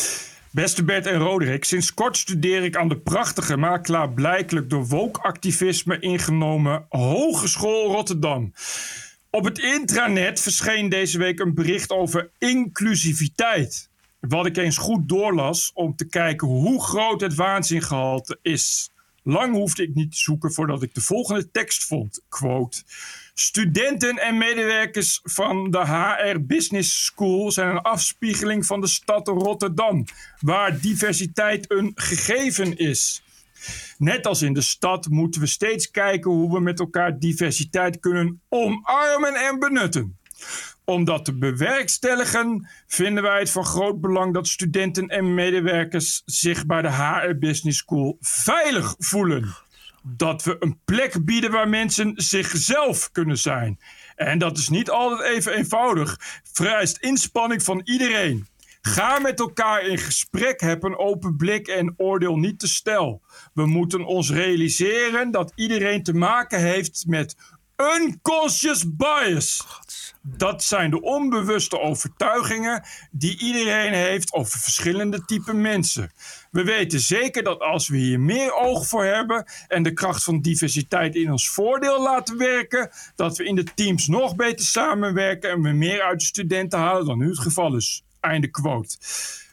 Beste 0.51 0.84
Bert 0.84 1.07
en 1.07 1.18
Roderick, 1.18 1.64
sinds 1.64 1.95
kort 1.95 2.16
studeer 2.16 2.62
ik 2.64 2.76
aan 2.76 2.88
de 2.88 2.99
prachtige, 2.99 3.57
maar 3.57 3.80
klaarblijkelijk 3.80 4.70
door 4.70 4.86
woke-activisme 4.86 5.99
ingenomen 5.99 6.86
Hogeschool 6.88 7.93
Rotterdam. 7.93 8.53
Op 9.30 9.45
het 9.45 9.59
intranet 9.59 10.40
verscheen 10.40 10.88
deze 10.88 11.18
week 11.18 11.40
een 11.40 11.55
bericht 11.55 11.90
over 11.90 12.30
inclusiviteit. 12.38 13.90
Wat 14.29 14.47
ik 14.47 14.57
eens 14.57 14.79
goed 14.79 15.09
doorlas 15.09 15.70
om 15.75 15.97
te 15.97 16.09
kijken 16.09 16.49
hoe 16.49 16.83
groot 16.83 17.20
het 17.20 17.35
waanzingehalte 17.35 18.39
is. 18.43 18.91
Lang 19.23 19.55
hoefde 19.55 19.83
ik 19.83 19.95
niet 19.95 20.11
te 20.11 20.18
zoeken 20.18 20.53
voordat 20.53 20.83
ik 20.83 20.95
de 20.95 21.01
volgende 21.01 21.51
tekst 21.51 21.85
vond. 21.85 22.23
Quote. 22.29 22.83
Studenten 23.35 24.18
en 24.18 24.39
medewerkers 24.39 25.20
van 25.23 25.70
de 25.70 25.87
HR 25.87 26.41
Business 26.41 27.05
School 27.05 27.51
zijn 27.51 27.68
een 27.68 27.83
afspiegeling 27.83 28.66
van 28.66 28.81
de 28.81 28.87
stad 28.87 29.29
Rotterdam, 29.29 30.05
waar 30.41 30.81
diversiteit 30.81 31.70
een 31.70 31.93
gegeven 31.95 32.77
is. 32.77 33.23
Net 33.99 34.27
als 34.27 34.43
in 34.43 34.53
de 34.53 34.61
stad 34.61 35.09
moeten 35.09 35.41
we 35.41 35.47
steeds 35.47 35.91
kijken 35.91 36.31
hoe 36.31 36.53
we 36.53 36.61
met 36.61 36.81
elkaar 36.81 37.18
diversiteit 37.18 38.01
kunnen 38.01 38.41
omarmen 38.49 39.35
en 39.35 39.59
benutten. 39.59 40.16
Om 40.93 41.05
dat 41.05 41.24
te 41.24 41.38
bewerkstelligen 41.38 42.68
vinden 42.86 43.22
wij 43.22 43.38
het 43.38 43.51
van 43.51 43.64
groot 43.64 44.01
belang 44.01 44.34
dat 44.34 44.49
studenten 44.49 45.09
en 45.09 45.34
medewerkers 45.34 46.22
zich 46.24 46.66
bij 46.66 46.82
de 46.82 46.93
HR 46.93 47.38
Business 47.38 47.78
School 47.78 48.16
veilig 48.20 48.95
voelen. 48.99 49.55
Dat 50.03 50.43
we 50.43 50.57
een 50.59 50.80
plek 50.84 51.24
bieden 51.24 51.51
waar 51.51 51.68
mensen 51.68 52.12
zichzelf 52.16 53.11
kunnen 53.12 53.38
zijn. 53.38 53.78
En 54.16 54.38
dat 54.38 54.59
is 54.59 54.68
niet 54.68 54.90
altijd 54.90 55.36
even 55.36 55.53
eenvoudig. 55.53 56.16
Vereist 56.53 56.97
inspanning 56.97 57.62
van 57.62 57.80
iedereen. 57.84 58.47
Ga 58.80 59.18
met 59.18 59.40
elkaar 59.40 59.86
in 59.86 59.99
gesprek, 59.99 60.61
heb 60.61 60.82
een 60.82 60.99
open 60.99 61.36
blik 61.36 61.68
en 61.68 61.95
oordeel 61.97 62.36
niet 62.36 62.59
te 62.59 62.68
stel. 62.68 63.22
We 63.55 63.66
moeten 63.66 64.05
ons 64.05 64.30
realiseren 64.30 65.30
dat 65.30 65.53
iedereen 65.55 66.03
te 66.03 66.14
maken 66.14 66.61
heeft 66.61 67.05
met 67.07 67.36
unconscious 67.76 68.97
bias. 68.97 69.66
Dat 70.23 70.64
zijn 70.64 70.91
de 70.91 71.01
onbewuste 71.01 71.81
overtuigingen 71.81 72.85
die 73.11 73.39
iedereen 73.39 73.93
heeft 73.93 74.33
over 74.33 74.59
verschillende 74.59 75.25
typen 75.25 75.61
mensen. 75.61 76.12
We 76.51 76.64
weten 76.64 77.01
zeker 77.01 77.43
dat 77.43 77.61
als 77.61 77.89
we 77.89 77.97
hier 77.97 78.20
meer 78.20 78.55
oog 78.55 78.87
voor 78.87 79.05
hebben 79.05 79.45
en 79.68 79.83
de 79.83 79.93
kracht 79.93 80.25
van 80.25 80.41
diversiteit 80.41 81.14
in 81.14 81.31
ons 81.31 81.49
voordeel 81.49 82.03
laten 82.03 82.39
werken, 82.39 82.91
dat 83.16 83.37
we 83.37 83.45
in 83.45 83.55
de 83.55 83.64
teams 83.75 84.07
nog 84.07 84.37
beter 84.37 84.66
samenwerken 84.66 85.51
en 85.51 85.62
we 85.62 85.73
meer 85.73 86.03
uit 86.03 86.20
de 86.20 86.27
studenten 86.27 86.79
halen 86.79 87.07
dan 87.07 87.18
nu 87.18 87.29
het 87.29 87.39
geval 87.39 87.77
is. 87.77 88.05
Einde 88.20 88.49
quote. 88.49 88.97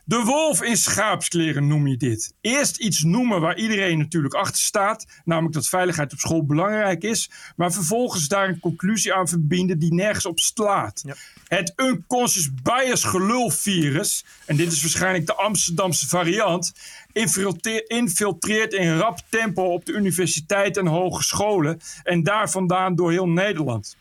De 0.09 0.23
wolf 0.23 0.61
in 0.61 0.77
schaapskleren 0.77 1.67
noem 1.67 1.87
je 1.87 1.97
dit. 1.97 2.33
Eerst 2.41 2.77
iets 2.77 3.03
noemen 3.03 3.41
waar 3.41 3.57
iedereen 3.57 3.97
natuurlijk 3.97 4.33
achter 4.33 4.61
staat, 4.61 5.05
namelijk 5.25 5.53
dat 5.53 5.67
veiligheid 5.67 6.13
op 6.13 6.19
school 6.19 6.45
belangrijk 6.45 7.03
is, 7.03 7.29
maar 7.55 7.71
vervolgens 7.73 8.27
daar 8.27 8.47
een 8.47 8.59
conclusie 8.59 9.13
aan 9.13 9.27
verbinden 9.27 9.79
die 9.79 9.93
nergens 9.93 10.25
op 10.25 10.39
slaat. 10.39 11.03
Het 11.47 11.73
unconscious 11.75 12.49
bias 12.63 13.03
gelulvirus, 13.03 14.25
en 14.45 14.55
dit 14.55 14.71
is 14.71 14.81
waarschijnlijk 14.81 15.25
de 15.25 15.35
Amsterdamse 15.35 16.07
variant, 16.07 16.73
infiltre- 17.11 17.83
infiltreert 17.87 18.73
in 18.73 18.97
rap 18.97 19.19
tempo 19.29 19.63
op 19.63 19.85
de 19.85 19.91
universiteiten 19.91 20.85
en 20.85 20.91
hogescholen 20.91 21.79
en 22.03 22.23
daar 22.23 22.49
vandaan 22.49 22.95
door 22.95 23.11
heel 23.11 23.29
Nederland. 23.29 23.95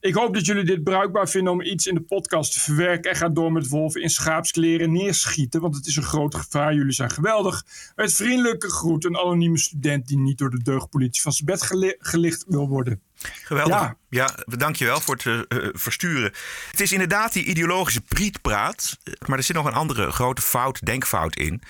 Ik 0.00 0.14
hoop 0.14 0.34
dat 0.34 0.46
jullie 0.46 0.64
dit 0.64 0.82
bruikbaar 0.84 1.28
vinden 1.28 1.52
om 1.52 1.60
iets 1.62 1.86
in 1.86 1.94
de 1.94 2.00
podcast 2.00 2.52
te 2.52 2.60
verwerken. 2.60 3.10
En 3.10 3.16
ga 3.16 3.28
door 3.28 3.52
met 3.52 3.68
wolven 3.68 4.02
in 4.02 4.10
schaapskleren 4.10 4.92
neerschieten, 4.92 5.60
want 5.60 5.76
het 5.76 5.86
is 5.86 5.96
een 5.96 6.02
groot 6.02 6.34
gevaar. 6.34 6.74
Jullie 6.74 6.92
zijn 6.92 7.10
geweldig. 7.10 7.64
Met 7.94 8.14
vriendelijke 8.14 8.70
groet, 8.70 9.04
een 9.04 9.16
anonieme 9.18 9.58
student 9.58 10.06
die 10.08 10.18
niet 10.18 10.38
door 10.38 10.50
de 10.50 10.62
deugdpolitie 10.62 11.22
van 11.22 11.32
zijn 11.32 11.46
bed 11.46 11.62
geli- 11.62 11.94
gelicht 11.98 12.44
wil 12.48 12.68
worden. 12.68 13.00
Geweldig. 13.44 13.74
Ja. 13.74 13.96
Ja, 14.08 14.34
dank 14.44 14.76
je 14.76 14.84
wel 14.84 15.00
voor 15.00 15.14
het 15.14 15.26
eh, 15.26 15.38
eh, 15.38 15.68
versturen. 15.72 16.32
Het 16.70 16.80
is 16.80 16.92
inderdaad 16.92 17.32
die 17.32 17.44
ideologische 17.44 18.00
prietpraat. 18.00 18.98
eh, 19.04 19.12
Maar 19.26 19.38
er 19.38 19.44
zit 19.44 19.56
nog 19.56 19.66
een 19.66 19.72
andere 19.72 20.10
grote 20.10 20.42
fout, 20.42 20.80
denkfout 20.86 21.36
in. 21.36 21.62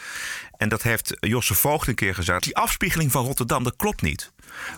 En 0.56 0.68
dat 0.68 0.82
heeft 0.82 1.16
Josse 1.20 1.54
Voogd 1.54 1.88
een 1.88 1.94
keer 1.94 2.14
gezegd. 2.14 2.42
Die 2.42 2.56
afspiegeling 2.56 3.12
van 3.12 3.24
Rotterdam, 3.24 3.64
dat 3.64 3.76
klopt 3.76 4.02
niet. 4.02 4.32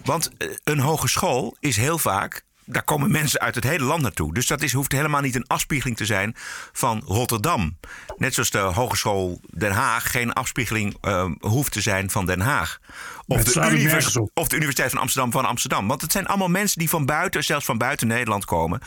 Want 0.04 0.30
een 0.64 0.78
hogeschool 0.78 1.56
is 1.60 1.76
heel 1.76 1.98
vaak... 1.98 2.44
Daar 2.64 2.82
komen 2.82 3.10
mensen 3.10 3.40
uit 3.40 3.54
het 3.54 3.64
hele 3.64 3.84
land 3.84 4.02
naartoe. 4.02 4.34
Dus 4.34 4.46
dat 4.46 4.62
is, 4.62 4.72
hoeft 4.72 4.92
helemaal 4.92 5.20
niet 5.20 5.34
een 5.34 5.46
afspiegeling 5.46 5.96
te 5.96 6.04
zijn 6.04 6.34
van 6.72 7.02
Rotterdam. 7.06 7.76
Net 8.16 8.34
zoals 8.34 8.50
de 8.50 8.58
Hogeschool 8.58 9.40
Den 9.50 9.72
Haag 9.72 10.10
geen 10.10 10.32
afspiegeling 10.32 10.96
eh, 11.00 11.30
hoeft 11.40 11.72
te 11.72 11.80
zijn 11.80 12.10
van 12.10 12.26
Den 12.26 12.40
Haag. 12.40 12.80
Of 13.26 13.44
de, 13.44 13.70
univers- 13.70 14.16
of 14.34 14.52
Universiteit 14.52 14.90
van 14.90 15.00
Amsterdam 15.00 15.32
van 15.32 15.44
Amsterdam. 15.44 15.88
Want 15.88 16.00
het 16.00 16.12
zijn 16.12 16.26
allemaal 16.26 16.48
mensen 16.48 16.78
die 16.78 16.88
van 16.88 17.06
buiten, 17.06 17.44
zelfs 17.44 17.64
van 17.64 17.78
buiten 17.78 18.06
Nederland 18.06 18.44
komen. 18.44 18.80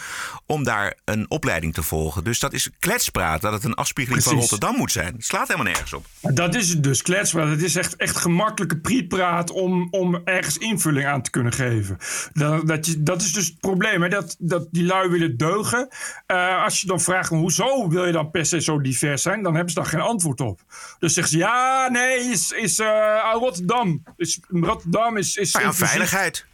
om 0.46 0.64
daar 0.64 0.98
een 1.06 1.26
opleiding 1.30 1.74
te 1.74 1.84
volgen. 1.84 2.24
Dus 2.24 2.40
dat 2.40 2.54
is 2.54 2.70
kletspraat 2.80 3.42
dat 3.42 3.54
het 3.54 3.64
een 3.64 3.74
afspiegeling 3.74 4.24
van. 4.24 4.34
Rotterdam 4.34 4.76
moet 4.76 4.92
zijn. 4.92 5.14
Het 5.14 5.26
slaat 5.26 5.48
helemaal 5.48 5.72
nergens 5.72 5.94
op. 5.94 6.06
Dat 6.22 6.56
is 6.56 6.70
het 6.70 6.84
dus, 6.84 7.02
kletspraat. 7.02 7.50
Het 7.50 7.62
is 7.64 7.76
echt, 7.76 7.96
echt 7.96 8.18
gemakkelijke 8.18 8.80
prietpraat 8.80 9.52
om, 9.52 9.88
om 9.92 10.22
ergens 10.24 10.58
invulling 10.58 11.06
aan 11.06 11.22
te 11.22 11.30
kunnen 11.30 11.54
geven. 11.54 11.98
Dat, 12.34 12.68
dat, 12.68 12.86
je, 12.86 13.04
dat 13.04 13.22
is 13.22 13.34
dus 13.34 13.46
het 13.48 13.60
probleem, 13.60 14.02
hè? 14.02 14.10
Dat, 14.10 14.36
dat 14.40 14.68
die 14.72 14.86
lui 14.86 15.10
willen 15.10 15.38
deugen. 15.38 15.88
Eh, 16.26 16.64
als 16.64 16.82
je 16.82 16.88
dan 16.88 17.00
vraagt, 17.00 17.30
hoezo 17.30 17.90
wil 17.90 18.06
je 18.06 18.12
dan 18.12 18.32
per 18.32 18.46
se 18.46 18.62
zo 18.62 18.82
divers 18.82 19.22
zijn? 19.22 19.44
Dan 19.44 19.54
hebben 19.54 19.74
ze 19.74 19.80
daar 19.80 19.90
geen 19.90 20.00
antwoord 20.00 20.42
op. 20.42 20.62
Dus 21.00 21.14
zeggen 21.14 21.34
ze, 21.34 21.40
ja, 21.40 21.90
nee, 21.92 22.20
is, 22.20 22.52
is 22.52 22.80
eh, 22.80 23.32
Rotterdam. 23.34 24.04
Is, 24.18 24.27
Rotterdam 24.48 25.18
is... 25.18 25.36
is 25.36 25.52
Nou 25.52 25.66
ja, 25.66 25.70
inclusief. 25.72 25.96
veiligheid. 25.96 26.46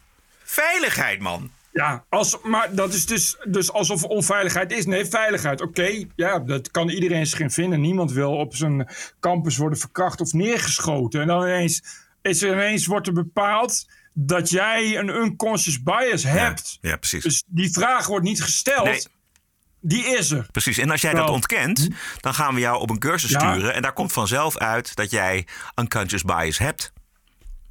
Veiligheid, 0.43 1.19
man. 1.19 1.51
Ja, 1.71 2.03
als, 2.09 2.37
maar 2.43 2.75
dat 2.75 2.93
is 2.93 3.05
dus, 3.05 3.37
dus 3.43 3.71
alsof 3.71 4.03
er 4.03 4.09
onveiligheid 4.09 4.71
is. 4.71 4.85
Nee, 4.85 5.05
veiligheid. 5.05 5.61
Oké, 5.61 6.05
ja, 6.15 6.39
dat 6.39 6.71
kan 6.71 6.89
iedereen 6.89 7.27
zich 7.27 7.39
in 7.39 7.51
vinden. 7.51 7.81
Niemand 7.81 8.11
wil 8.11 8.31
op 8.37 8.55
zijn 8.55 8.87
campus 9.19 9.57
worden 9.57 9.79
verkracht 9.79 10.21
of 10.21 10.33
neergeschoten. 10.33 11.21
En 11.21 11.27
dan 11.27 11.41
ineens, 11.41 11.83
is 12.21 12.41
er 12.41 12.51
ineens 12.53 12.85
wordt 12.85 13.07
er 13.07 13.13
bepaald 13.13 13.85
dat 14.13 14.49
jij 14.49 14.97
een 14.97 15.09
unconscious 15.09 15.83
bias 15.83 16.23
hebt. 16.23 16.77
Ja, 16.81 16.95
precies. 16.97 17.23
Dus 17.23 17.43
die 17.47 17.71
vraag 17.71 18.07
wordt 18.07 18.25
niet 18.25 18.43
gesteld. 18.43 18.85
Nee. 18.85 19.03
Die 19.85 20.05
is 20.05 20.31
er. 20.31 20.47
Precies. 20.51 20.77
En 20.77 20.91
als 20.91 21.01
jij 21.01 21.13
dat 21.13 21.29
ontkent, 21.29 21.87
dan 22.19 22.33
gaan 22.33 22.53
we 22.53 22.59
jou 22.59 22.79
op 22.81 22.89
een 22.89 22.99
cursus 22.99 23.29
Ja. 23.29 23.39
sturen. 23.39 23.73
En 23.73 23.81
daar 23.81 23.93
komt 23.93 24.13
vanzelf 24.13 24.57
uit 24.57 24.95
dat 24.95 25.11
jij 25.11 25.47
unconscious 25.75 26.23
bias 26.23 26.57
hebt. 26.57 26.92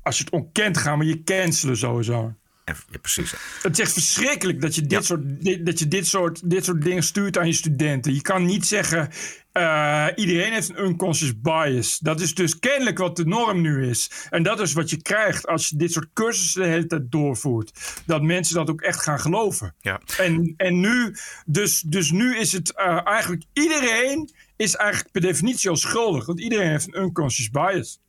Als 0.02 0.18
je 0.18 0.24
het 0.24 0.32
ontkent, 0.32 0.78
gaan 0.78 0.98
we 0.98 1.04
je 1.04 1.22
cancelen 1.22 1.76
sowieso. 1.76 2.34
Ja, 2.64 2.74
precies. 3.00 3.34
Het 3.62 3.72
is 3.72 3.78
echt 3.78 3.92
verschrikkelijk 3.92 4.60
dat 4.60 4.74
je 4.74 4.86
dit, 4.86 5.04
soort, 5.04 5.44
dit, 5.44 5.66
dat 5.66 5.78
je 5.78 5.88
dit, 5.88 6.06
soort, 6.06 6.50
dit 6.50 6.64
soort 6.64 6.82
dingen 6.82 7.02
stuurt 7.02 7.38
aan 7.38 7.46
je 7.46 7.52
studenten. 7.52 8.14
Je 8.14 8.22
kan 8.22 8.44
niet 8.44 8.66
zeggen, 8.66 9.08
eh, 9.52 10.06
iedereen 10.14 10.52
heeft 10.52 10.68
een 10.68 10.84
unconscious 10.84 11.40
bias. 11.40 11.98
Dat 11.98 12.20
is 12.20 12.34
dus 12.34 12.58
kennelijk 12.58 12.98
wat 12.98 13.16
de 13.16 13.26
norm 13.26 13.60
nu 13.60 13.88
is. 13.88 14.10
En 14.30 14.42
dat 14.42 14.60
is 14.60 14.72
wat 14.72 14.90
je 14.90 15.02
krijgt 15.02 15.46
als 15.46 15.68
je 15.68 15.76
dit 15.76 15.92
soort 15.92 16.08
cursussen 16.12 16.62
de 16.62 16.68
hele 16.68 16.86
tijd 16.86 17.10
doorvoert. 17.10 18.02
Dat 18.06 18.22
mensen 18.22 18.54
dat 18.54 18.70
ook 18.70 18.80
echt 18.80 19.02
gaan 19.02 19.20
geloven. 19.20 19.74
Ja. 19.80 20.00
En, 20.18 20.54
en 20.56 20.80
nu, 20.80 21.16
dus, 21.46 21.80
dus 21.80 22.10
nu 22.10 22.36
is 22.36 22.52
het 22.52 22.74
eh, 22.74 23.06
eigenlijk 23.06 23.42
iedereen 23.52 24.30
is 24.56 24.74
eigenlijk 24.74 25.12
per 25.12 25.20
definitie 25.20 25.70
al 25.70 25.76
schuldig. 25.76 26.26
Want 26.26 26.40
iedereen 26.40 26.70
heeft 26.70 26.86
een 26.86 27.02
unconscious 27.02 27.50
bias. 27.50 28.00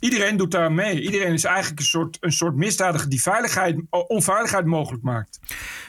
Iedereen 0.00 0.36
doet 0.36 0.50
daar 0.50 0.72
mee. 0.72 1.00
Iedereen 1.00 1.32
is 1.32 1.44
eigenlijk 1.44 1.80
een 1.80 1.86
soort, 1.86 2.16
een 2.20 2.32
soort 2.32 2.54
misdadiger 2.56 3.08
die 3.08 3.22
veiligheid, 3.22 3.76
onveiligheid 3.90 4.64
mogelijk 4.64 5.02
maakt. 5.02 5.40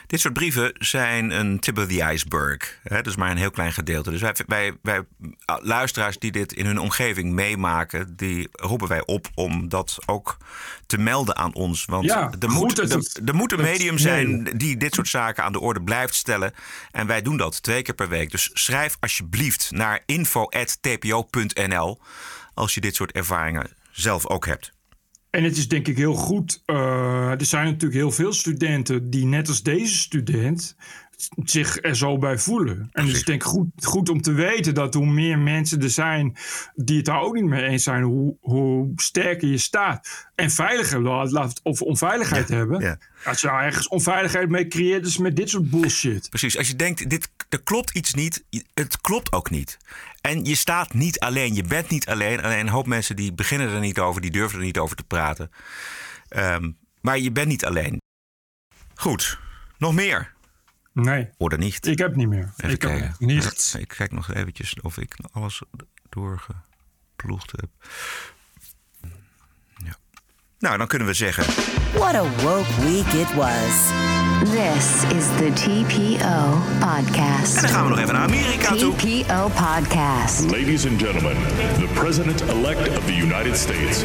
Dit 0.06 0.20
soort 0.20 0.34
brieven 0.34 0.72
zijn 0.78 1.30
een 1.30 1.58
tip 1.58 1.78
of 1.78 1.86
the 1.86 2.10
iceberg. 2.12 2.78
Hè? 2.82 2.96
Dat 2.96 3.06
is 3.06 3.16
maar 3.16 3.30
een 3.30 3.36
heel 3.36 3.50
klein 3.50 3.72
gedeelte. 3.72 4.10
Dus 4.10 4.20
wij, 4.20 4.34
wij, 4.46 4.72
wij, 4.82 5.02
luisteraars 5.62 6.18
die 6.18 6.32
dit 6.32 6.52
in 6.52 6.66
hun 6.66 6.78
omgeving 6.78 7.32
meemaken, 7.32 8.16
die 8.16 8.48
roepen 8.52 8.88
wij 8.88 9.06
op 9.06 9.26
om 9.34 9.68
dat 9.68 9.98
ook 10.06 10.36
te 10.86 10.98
melden 10.98 11.36
aan 11.36 11.54
ons. 11.54 11.84
Want 11.84 12.04
Ja, 12.04 12.32
er, 12.40 12.50
moet, 12.50 12.78
er, 12.78 12.88
het- 12.88 13.20
er 13.24 13.34
moet 13.34 13.52
een 13.52 13.60
medium 13.62 13.94
nee. 13.94 14.02
zijn 14.02 14.44
die 14.56 14.76
dit 14.76 14.94
soort 14.94 15.08
zaken 15.08 15.44
aan 15.44 15.52
de 15.52 15.60
orde 15.60 15.82
blijft 15.82 16.14
stellen. 16.14 16.52
En 16.90 17.06
wij 17.06 17.22
doen 17.22 17.36
dat 17.36 17.62
twee 17.62 17.82
keer 17.82 17.94
per 17.94 18.08
week. 18.08 18.30
Dus 18.30 18.50
schrijf 18.52 18.96
alsjeblieft 19.00 19.70
naar 19.70 20.02
info.tpo.nl 20.06 22.00
als 22.54 22.74
je 22.74 22.80
dit 22.80 22.94
soort 22.94 23.12
ervaringen 23.12 23.80
zelf 23.92 24.28
ook 24.28 24.46
hebt. 24.46 24.72
En 25.30 25.44
het 25.44 25.56
is 25.56 25.68
denk 25.68 25.88
ik 25.88 25.96
heel 25.96 26.14
goed. 26.14 26.62
eh, 26.66 27.30
er 27.30 27.44
zijn 27.44 27.64
natuurlijk 27.64 27.94
heel 27.94 28.10
veel 28.10 28.32
studenten 28.32 29.10
die 29.10 29.26
net 29.26 29.48
als 29.48 29.62
deze 29.62 29.96
student 29.96 30.76
zich 31.44 31.78
er 31.82 31.96
zo 31.96 32.18
bij 32.18 32.38
voelen. 32.38 32.88
En 32.92 33.06
het 33.06 33.16
is 33.16 33.24
denk 33.24 33.42
ik 33.42 33.48
goed, 33.48 33.66
goed 33.82 34.08
om 34.08 34.22
te 34.22 34.32
weten 34.32 34.74
dat 34.74 34.94
hoe 34.94 35.06
meer 35.06 35.38
mensen 35.38 35.82
er 35.82 35.90
zijn 35.90 36.36
die 36.74 36.96
het 36.96 37.04
daar 37.04 37.20
ook 37.20 37.34
niet 37.34 37.44
mee 37.44 37.62
eens 37.62 37.82
zijn, 37.82 38.02
hoe, 38.02 38.36
hoe 38.40 38.92
sterker 38.96 39.48
je 39.48 39.58
staat. 39.58 40.30
En 40.34 40.50
veiliger, 40.50 41.00
laat 41.00 41.60
over 41.62 41.86
onveiligheid 41.86 42.48
hebben. 42.48 42.98
Als 43.24 43.40
je 43.40 43.46
nou 43.46 43.62
ergens 43.62 43.88
onveiligheid 43.88 44.48
mee 44.48 44.68
creëert, 44.68 45.06
is 45.06 45.18
met 45.18 45.36
dit 45.36 45.50
soort 45.50 45.70
bullshit. 45.70 46.28
Precies, 46.28 46.58
als 46.58 46.68
je 46.68 46.76
denkt, 46.76 47.10
dit, 47.10 47.28
er 47.52 47.62
klopt 47.62 47.90
iets 47.90 48.14
niet, 48.14 48.44
het 48.74 49.00
klopt 49.00 49.32
ook 49.32 49.50
niet. 49.50 49.78
En 50.20 50.44
je 50.44 50.54
staat 50.54 50.94
niet 50.94 51.20
alleen, 51.20 51.54
je 51.54 51.62
bent 51.62 51.88
niet 51.88 52.08
alleen. 52.08 52.42
Alleen 52.42 52.58
een 52.58 52.68
hoop 52.68 52.86
mensen 52.86 53.16
die 53.16 53.32
beginnen 53.32 53.68
er 53.68 53.80
niet 53.80 53.98
over, 53.98 54.20
die 54.20 54.30
durven 54.30 54.58
er 54.58 54.64
niet 54.64 54.78
over 54.78 54.96
te 54.96 55.04
praten. 55.04 55.50
Ehm, 56.28 56.70
maar 57.00 57.18
je 57.18 57.32
bent 57.32 57.48
niet 57.48 57.64
alleen. 57.64 58.00
Goed, 58.94 59.38
nog 59.78 59.94
meer? 59.94 60.32
Nee. 60.92 61.30
Oder 61.36 61.58
niet? 61.58 61.86
Ik 61.86 61.98
heb 61.98 62.16
niet 62.16 62.28
meer. 62.28 62.52
Even 62.56 62.70
ik 62.70 62.82
heb. 62.82 63.80
Ik 63.80 63.88
kijk 63.88 64.12
nog 64.12 64.34
eventjes 64.34 64.80
of 64.80 64.98
ik 64.98 65.16
alles 65.32 65.62
doorgeploegd 66.08 67.52
heb. 67.56 67.70
Ja. 69.76 69.96
Nou, 70.58 70.78
dan 70.78 70.86
kunnen 70.86 71.08
we 71.08 71.14
zeggen... 71.14 71.44
What 71.92 72.14
a 72.14 72.42
woke 72.42 72.80
week 72.80 73.12
it 73.12 73.34
was. 73.34 74.21
This 74.42 75.04
is 75.12 75.28
the 75.38 75.52
TPO 75.54 76.58
podcast. 76.80 77.56
En 77.56 77.62
dan 77.62 77.70
gaan 77.70 77.82
we 77.82 77.88
nog 77.88 77.98
even 77.98 78.14
naar 78.14 78.22
Amerika 78.22 78.74
toe. 78.74 78.94
TPO 78.94 79.48
podcast. 79.48 80.50
Ladies 80.50 80.86
and 80.86 81.02
gentlemen, 81.02 81.36
the 81.78 81.88
President-elect 81.94 82.98
of 82.98 83.04
the 83.04 83.14
United 83.14 83.56
States. 83.56 84.04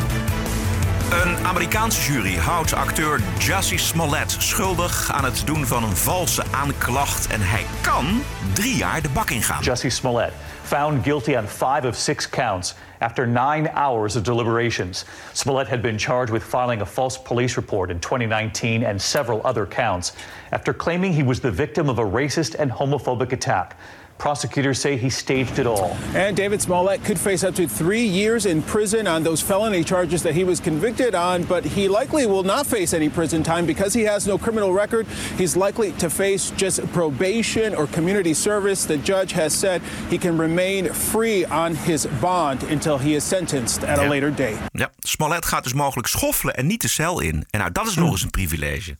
Een 1.11 1.45
Amerikaanse 1.45 2.11
jury 2.11 2.35
houdt 2.35 2.73
acteur 2.73 3.21
Jussie 3.37 3.77
Smollett 3.77 4.31
schuldig 4.31 5.11
aan 5.11 5.23
het 5.23 5.43
doen 5.45 5.65
van 5.65 5.83
een 5.83 5.95
valse 5.95 6.43
aanklacht. 6.51 7.27
En 7.27 7.41
hij 7.41 7.65
kan 7.81 8.21
drie 8.53 8.75
jaar 8.75 9.01
de 9.01 9.09
bak 9.09 9.29
ingaan. 9.29 9.63
Jussie 9.63 9.89
Smollett 9.89 10.33
found 10.63 11.03
guilty 11.03 11.35
on 11.35 11.47
five 11.47 11.87
of 11.87 11.95
six 11.95 12.29
counts 12.29 12.75
after 12.99 13.27
nine 13.27 13.71
hours 13.73 14.15
of 14.15 14.23
deliberations. 14.23 15.05
Smollett 15.31 15.69
had 15.69 15.81
been 15.81 15.99
charged 15.99 16.29
with 16.29 16.43
filing 16.43 16.81
a 16.81 16.85
false 16.85 17.21
police 17.21 17.55
report 17.55 17.89
in 17.89 17.99
2019 17.99 18.85
and 18.85 19.01
several 19.01 19.41
other 19.43 19.65
counts 19.65 20.13
after 20.49 20.73
claiming 20.73 21.13
he 21.13 21.23
was 21.23 21.39
the 21.39 21.51
victim 21.51 21.89
of 21.89 21.99
a 21.99 22.05
racist 22.05 22.55
and 22.59 22.71
homophobic 22.71 23.31
attack. 23.31 23.75
Prosecutors 24.21 24.79
say 24.79 24.97
he 24.97 25.09
staged 25.09 25.57
it 25.57 25.65
all. 25.65 25.97
And 26.13 26.37
David 26.37 26.61
Smollett 26.61 27.03
could 27.03 27.17
face 27.17 27.43
up 27.43 27.55
to 27.55 27.67
three 27.67 28.05
years 28.05 28.45
in 28.45 28.61
prison 28.61 29.07
on 29.07 29.23
those 29.23 29.41
felony 29.41 29.83
charges 29.83 30.21
that 30.21 30.35
he 30.35 30.43
was 30.43 30.59
convicted 30.59 31.15
on, 31.15 31.41
but 31.43 31.65
he 31.65 31.87
likely 31.87 32.27
will 32.27 32.43
not 32.43 32.67
face 32.67 32.93
any 32.93 33.09
prison 33.09 33.41
time 33.41 33.65
because 33.65 33.95
he 33.95 34.03
has 34.03 34.27
no 34.27 34.37
criminal 34.37 34.73
record. 34.73 35.07
He's 35.37 35.55
likely 35.55 35.93
to 35.93 36.07
face 36.07 36.51
just 36.55 36.85
probation 36.91 37.73
or 37.73 37.87
community 37.87 38.35
service. 38.35 38.85
The 38.85 38.97
judge 38.97 39.31
has 39.31 39.59
said 39.59 39.81
he 40.11 40.19
can 40.19 40.37
remain 40.37 40.93
free 40.93 41.43
on 41.45 41.73
his 41.73 42.07
bond 42.19 42.61
until 42.69 42.99
he 42.99 43.15
is 43.15 43.23
sentenced 43.23 43.83
at 43.83 43.97
a 43.97 44.07
later 44.07 44.35
date. 44.35 44.59
Ja, 44.71 44.91
Smollett 44.99 45.45
gaat 45.45 45.63
dus 45.63 45.73
mogelijk 45.73 46.07
schoffelen 46.07 46.55
en 46.55 46.67
niet 46.67 46.81
de 46.81 46.87
cel 46.87 47.21
in. 47.21 47.45
En 47.49 47.59
nou, 47.59 47.71
dat 47.71 47.87
is 47.87 47.95
nog 47.95 48.03
hmm. 48.03 48.13
eens 48.13 48.23
een 48.23 48.29
privilege. 48.29 48.95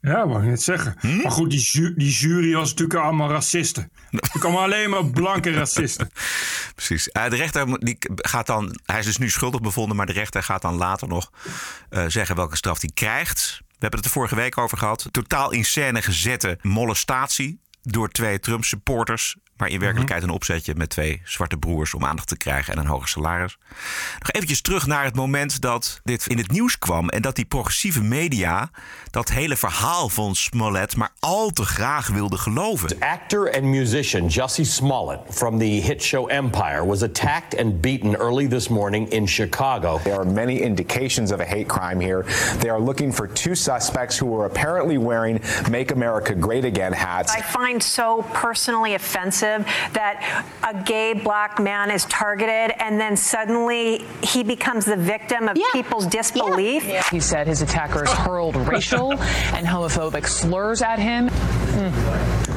Ja, 0.00 0.26
wou 0.28 0.42
ik 0.42 0.48
net 0.48 0.62
zeggen. 0.62 0.94
Hm? 1.00 1.16
Maar 1.16 1.30
goed, 1.30 1.50
die, 1.50 1.68
ju- 1.72 1.94
die 1.96 2.10
jury 2.12 2.54
was 2.54 2.70
natuurlijk 2.70 2.98
allemaal 3.00 3.30
racisten. 3.30 3.90
Er 4.10 4.38
kwamen 4.38 4.60
alleen 4.60 4.90
maar 4.90 5.04
blanke 5.06 5.52
racisten. 5.52 6.10
Precies. 6.74 7.08
Eh, 7.08 7.30
de 7.30 7.36
rechter 7.36 7.78
die 7.84 7.96
gaat 8.16 8.46
dan, 8.46 8.78
hij 8.84 8.98
is 8.98 9.04
dus 9.04 9.18
nu 9.18 9.30
schuldig 9.30 9.60
bevonden, 9.60 9.96
maar 9.96 10.06
de 10.06 10.12
rechter 10.12 10.42
gaat 10.42 10.62
dan 10.62 10.74
later 10.76 11.08
nog 11.08 11.30
eh, 11.90 12.04
zeggen 12.08 12.36
welke 12.36 12.56
straf 12.56 12.80
hij 12.80 12.90
krijgt. 12.94 13.56
We 13.60 13.74
hebben 13.78 13.98
het 13.98 14.08
er 14.08 14.14
vorige 14.14 14.34
week 14.34 14.58
over 14.58 14.78
gehad. 14.78 15.06
Totaal 15.10 15.52
in 15.52 15.64
scène 15.64 16.02
gezette 16.02 16.58
molestatie 16.62 17.60
door 17.82 18.08
twee 18.08 18.38
Trump-supporters. 18.40 19.36
Maar 19.58 19.68
in 19.68 19.80
werkelijkheid 19.80 20.22
een 20.22 20.30
opzetje 20.30 20.74
met 20.76 20.90
twee 20.90 21.20
zwarte 21.24 21.56
broers 21.56 21.94
om 21.94 22.04
aandacht 22.04 22.28
te 22.28 22.36
krijgen 22.36 22.72
en 22.72 22.78
een 22.78 22.86
hoger 22.86 23.08
salaris. 23.08 23.58
Nog 24.18 24.30
eventjes 24.30 24.60
terug 24.60 24.86
naar 24.86 25.04
het 25.04 25.14
moment 25.14 25.60
dat 25.60 26.00
dit 26.04 26.26
in 26.26 26.38
het 26.38 26.50
nieuws 26.50 26.78
kwam. 26.78 27.08
En 27.08 27.22
dat 27.22 27.36
die 27.36 27.44
progressieve 27.44 28.02
media 28.02 28.70
dat 29.10 29.28
hele 29.28 29.56
verhaal 29.56 30.08
van 30.08 30.34
Smollett 30.34 30.96
maar 30.96 31.10
al 31.18 31.50
te 31.50 31.64
graag 31.64 32.08
wilde 32.08 32.38
geloven. 32.38 32.96
Actor 32.98 33.54
and 33.54 33.62
musician 33.62 34.26
Jussie 34.26 34.64
Smollett 34.64 35.20
from 35.30 35.58
the 35.58 35.64
hit 35.64 36.02
show 36.02 36.30
Empire 36.30 36.86
was 36.86 37.02
attacked 37.02 37.60
and 37.60 37.80
beaten 37.80 38.16
early 38.16 38.48
this 38.48 38.68
morning 38.68 39.10
in 39.10 39.26
Chicago. 39.26 39.98
There 39.98 40.18
are 40.18 40.30
many 40.30 40.58
indications 40.58 41.32
of 41.32 41.40
a 41.40 41.46
hate 41.46 41.66
crime 41.66 42.04
here. 42.04 42.24
They 42.58 42.70
are 42.70 42.80
looking 42.80 43.14
for 43.14 43.28
two 43.28 43.54
suspects 43.54 44.20
who 44.20 44.26
were 44.26 44.46
apparently 44.46 44.98
wearing 44.98 45.40
Make 45.70 45.92
America 45.92 46.34
Great 46.34 46.64
Again 46.64 46.92
hats. 46.92 47.34
I 47.34 47.42
find 47.42 47.82
so 47.82 48.24
personally 48.32 48.94
offensive 48.94 49.47
that 49.92 50.16
a 50.62 50.82
gay 50.84 51.12
black 51.12 51.58
man 51.58 51.90
is 51.90 52.04
targeted 52.06 52.74
and 52.78 53.00
then 53.00 53.16
suddenly 53.16 54.04
he 54.22 54.42
becomes 54.42 54.84
the 54.84 54.96
victim 54.96 55.48
of 55.48 55.56
people's 55.72 56.06
disbelief. 56.06 56.84
He 57.08 57.20
said 57.20 57.46
his 57.46 57.62
attackers 57.62 58.10
hurled 58.24 58.56
racial 58.56 59.12
and 59.54 59.66
homophobic 59.66 60.26
slurs 60.26 60.82
at 60.82 60.98
him. 60.98 61.28
Mm. 61.28 62.48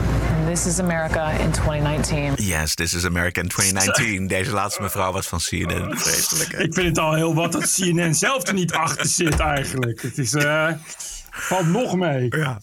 This 0.46 0.66
is 0.66 0.80
America 0.80 1.32
in 1.40 1.52
2019. 1.54 2.36
Yes, 2.38 2.76
this 2.76 2.94
is 2.94 3.06
America 3.06 3.42
in 3.42 3.48
2019. 3.48 4.28
Deze 4.38 4.52
laatste 4.52 4.82
mevrouw 4.82 5.12
was 5.12 5.28
van 5.28 5.40
CNN. 5.40 5.98
Vreselijk. 5.98 6.54
Ik 6.54 6.74
vind 6.74 6.88
het 6.88 6.98
al 6.98 7.14
heel 7.14 7.36
wat 7.36 7.52
dat 7.52 7.74
CNN 7.74 8.14
zelf 8.14 8.48
er 8.48 8.54
niet 8.54 8.74
achter 8.74 9.06
zit 9.06 9.40
eigenlijk. 9.40 10.02
Het 10.02 10.18
is, 10.18 10.34
eh, 10.34 10.72
valt 11.30 11.68
nog 11.68 11.96
mee. 11.96 12.28
Ja. 12.30 12.60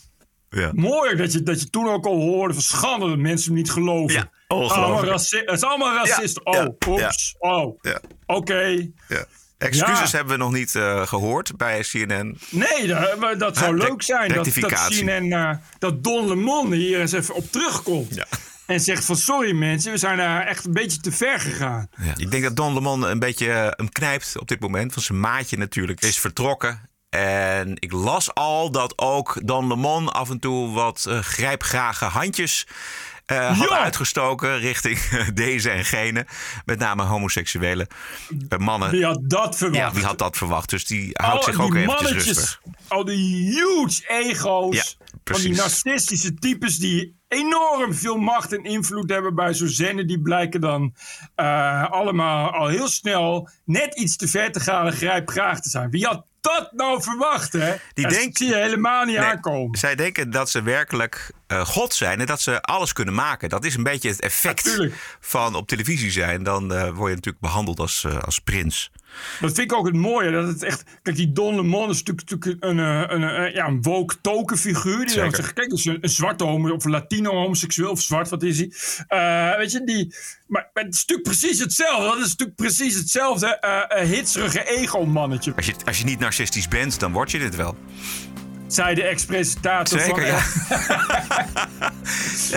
Ja. 0.51 0.71
Mooi 0.75 1.17
dat 1.17 1.33
je, 1.33 1.43
dat 1.43 1.61
je 1.61 1.71
toen 1.71 1.89
ook 1.89 2.07
al 2.07 2.17
hoorde 2.21 2.55
van 2.55 2.63
schande 2.63 3.09
dat 3.09 3.19
mensen 3.19 3.47
hem 3.49 3.57
niet 3.59 3.71
geloven. 3.71 4.15
Ja. 4.15 4.31
Allemaal 4.47 5.05
raci- 5.05 5.39
het 5.45 5.51
is 5.51 5.63
allemaal 5.63 5.95
racist. 5.95 6.41
Ja, 6.45 6.51
oh, 6.53 6.55
ja, 6.57 6.75
oeps. 6.87 7.35
Oh, 7.39 7.79
Ja. 7.83 8.01
oké. 8.27 8.89
Ja. 9.09 9.25
Excuses 9.59 10.11
Ja. 10.11 10.17
hebben 10.17 10.37
we 10.39 10.43
nog 10.45 10.53
niet 10.53 10.75
eh, 10.75 11.07
gehoord 11.07 11.57
bij 11.57 11.81
CNN. 11.91 12.39
Nee, 12.51 12.87
dat, 12.87 13.19
maar 13.19 13.39
dat 13.39 13.57
zou 13.57 13.77
Ja, 13.77 13.85
leuk 13.89 14.03
zijn. 14.03 14.33
Dat, 14.33 14.45
dat. 14.55 14.87
CNN, 14.89 15.33
eh, 15.33 15.51
dat 15.79 16.05
Don 16.05 16.29
Lemon 16.29 16.73
hier 16.73 17.01
eens 17.01 17.13
even 17.13 17.35
op 17.35 17.53
terugkomt. 17.53 18.25
En 18.67 18.81
zegt 18.81 19.05
van 19.05 19.17
sorry 19.17 19.53
mensen, 19.53 19.93
we 19.93 19.99
zijn 19.99 20.17
daar 20.17 20.47
echt 20.47 20.65
een 20.65 20.73
beetje 20.73 21.01
te 21.01 21.13
ver 21.13 21.41
gegaan. 21.41 21.89
Ja. 22.03 22.13
Ik 22.17 22.31
denk 22.31 22.43
dat 22.43 22.57
Don 22.57 22.75
Lemon 22.75 23.03
een 23.03 23.19
beetje 23.19 23.51
eh, 23.53 23.67
hem 23.71 23.89
knijpt 23.89 24.39
op 24.39 24.49
dit 24.49 24.61
moment. 24.61 24.93
Van 24.93 25.03
zijn 25.03 25.21
maatje 25.21 25.57
natuurlijk 25.59 26.01
is 26.03 26.19
vertrokken. 26.21 26.89
En 27.11 27.73
ik 27.75 27.93
las 27.93 28.35
al 28.35 28.71
dat 28.71 28.99
ook 28.99 29.41
Don 29.45 29.67
Lemon 29.67 30.13
af 30.13 30.31
en 30.31 30.39
toe 30.39 30.73
wat 30.73 31.05
uh, 31.09 31.19
grijpgrage 31.19 32.05
handjes 32.05 32.67
uh, 33.33 33.59
had 33.59 33.71
uitgestoken 33.71 34.59
richting 34.59 34.99
deze 35.35 35.71
en 35.71 35.85
gene. 35.85 36.27
Met 36.65 36.79
name 36.79 37.03
homoseksuele 37.03 37.89
uh, 38.49 38.59
mannen. 38.59 38.91
Wie 38.91 39.05
had 39.05 39.21
dat 39.23 39.57
verwacht? 39.57 39.81
Ja, 39.81 39.93
wie 39.93 40.05
had 40.05 40.19
dat 40.19 40.37
verwacht? 40.37 40.71
Dus 40.71 40.85
die 40.85 41.11
houdt 41.13 41.45
zich 41.45 41.61
ook 41.61 41.75
even 41.75 41.99
rustig. 41.99 42.61
Al 42.89 43.05
die 43.05 43.53
huge 43.53 44.03
ego's 44.09 44.77
ja, 44.77 45.07
van 45.25 45.41
die 45.41 45.55
narcistische 45.55 46.35
types 46.35 46.79
die 46.79 47.17
enorm 47.29 47.95
veel 47.95 48.17
macht 48.17 48.53
en 48.53 48.65
invloed 48.65 49.11
hebben 49.11 49.35
bij 49.35 49.55
zo'n 49.55 49.69
zender. 49.69 50.07
Die 50.07 50.21
blijken 50.21 50.61
dan 50.61 50.95
uh, 51.37 51.91
allemaal 51.91 52.51
al 52.51 52.67
heel 52.67 52.89
snel 52.89 53.49
net 53.65 53.95
iets 53.95 54.17
te 54.17 54.29
ver 54.29 54.53
te 54.53 54.61
gaan 54.61 54.87
en 54.87 54.93
grijpgraag 54.93 55.61
te 55.61 55.71
zijn. 55.71 55.91
Wie 55.91 56.07
had 56.07 56.27
dat 56.55 56.73
nou 56.73 57.03
verwacht, 57.03 57.53
hè? 57.53 57.75
Die 57.95 58.09
dat 58.09 58.13
zie 58.33 58.49
je 58.49 58.57
helemaal 58.57 59.05
niet 59.05 59.17
aankomen. 59.17 59.79
Zij 59.79 59.95
denken 59.95 60.31
dat 60.31 60.51
ze 60.51 60.63
werkelijk 60.63 61.31
uh, 61.49 61.67
God 61.67 61.95
zijn 61.95 62.21
en 62.21 62.27
dat 62.27 62.41
ze 62.41 62.63
alles 62.63 62.93
kunnen 62.93 63.15
maken. 63.15 63.49
Dat 63.49 63.65
is 63.65 63.75
een 63.75 63.83
beetje 63.83 64.09
het 64.09 64.21
effect 64.21 64.89
van 65.21 65.55
op 65.55 65.69
televisie 65.69 66.11
zijn. 66.11 66.43
Dan 66.43 66.73
uh, 66.73 66.83
word 66.83 67.09
je 67.09 67.15
natuurlijk 67.15 67.41
behandeld 67.41 67.79
als, 67.79 68.05
uh, 68.07 68.19
als 68.19 68.39
prins. 68.39 68.91
Dat 69.41 69.53
vind 69.53 69.71
ik 69.71 69.73
ook 69.73 69.87
het 69.87 69.97
mooie. 69.97 70.31
Dat 70.31 70.47
het 70.47 70.63
echt. 70.63 70.85
Kijk, 71.03 71.17
die 71.17 71.33
Don 71.33 71.55
Lemon 71.55 71.91
is 71.91 72.03
natuurlijk, 72.03 72.63
een, 72.65 72.79
een, 72.79 73.23
een, 73.23 73.53
ja, 73.53 73.67
een 73.67 73.83
woke 73.83 74.21
token 74.21 74.59
figuur. 74.59 75.07
Die 75.07 75.17
dan 75.17 75.35
zegt: 75.35 75.53
kijk, 75.53 75.73
is 75.73 75.85
een, 75.85 75.99
een 76.01 76.09
zwarte 76.09 76.45
homo 76.45 76.75
of 76.75 76.85
een 76.85 76.91
Latino 76.91 77.31
homoseksueel 77.31 77.91
of 77.91 78.01
zwart, 78.01 78.29
wat 78.29 78.43
is 78.43 78.59
hij? 78.59 79.57
weet 79.57 79.73
je, 79.73 79.85
die. 79.85 80.15
Maar, 80.47 80.71
maar 80.73 80.85
het 80.85 80.95
is 80.95 81.05
natuurlijk 81.07 81.29
precies 81.29 81.59
hetzelfde. 81.59 82.05
Dat 82.05 82.17
is 82.17 82.31
natuurlijk 82.31 82.57
precies 82.57 82.95
hetzelfde 82.95 83.59
uh, 83.65 84.11
hitserige 84.11 84.65
ego-mannetje. 84.65 85.53
Als 85.57 85.67
je, 85.67 85.75
als 85.85 85.99
je 85.99 86.05
niet 86.05 86.19
narcistisch 86.19 86.69
bent, 86.69 87.01
dan 87.01 87.13
word 87.13 87.31
je 87.31 87.39
dit 87.39 87.57
wel 87.57 87.77
zei 88.69 88.95
de 88.95 89.03
ex-presentator 89.03 90.01
van... 90.01 90.21
ja. 90.25 90.39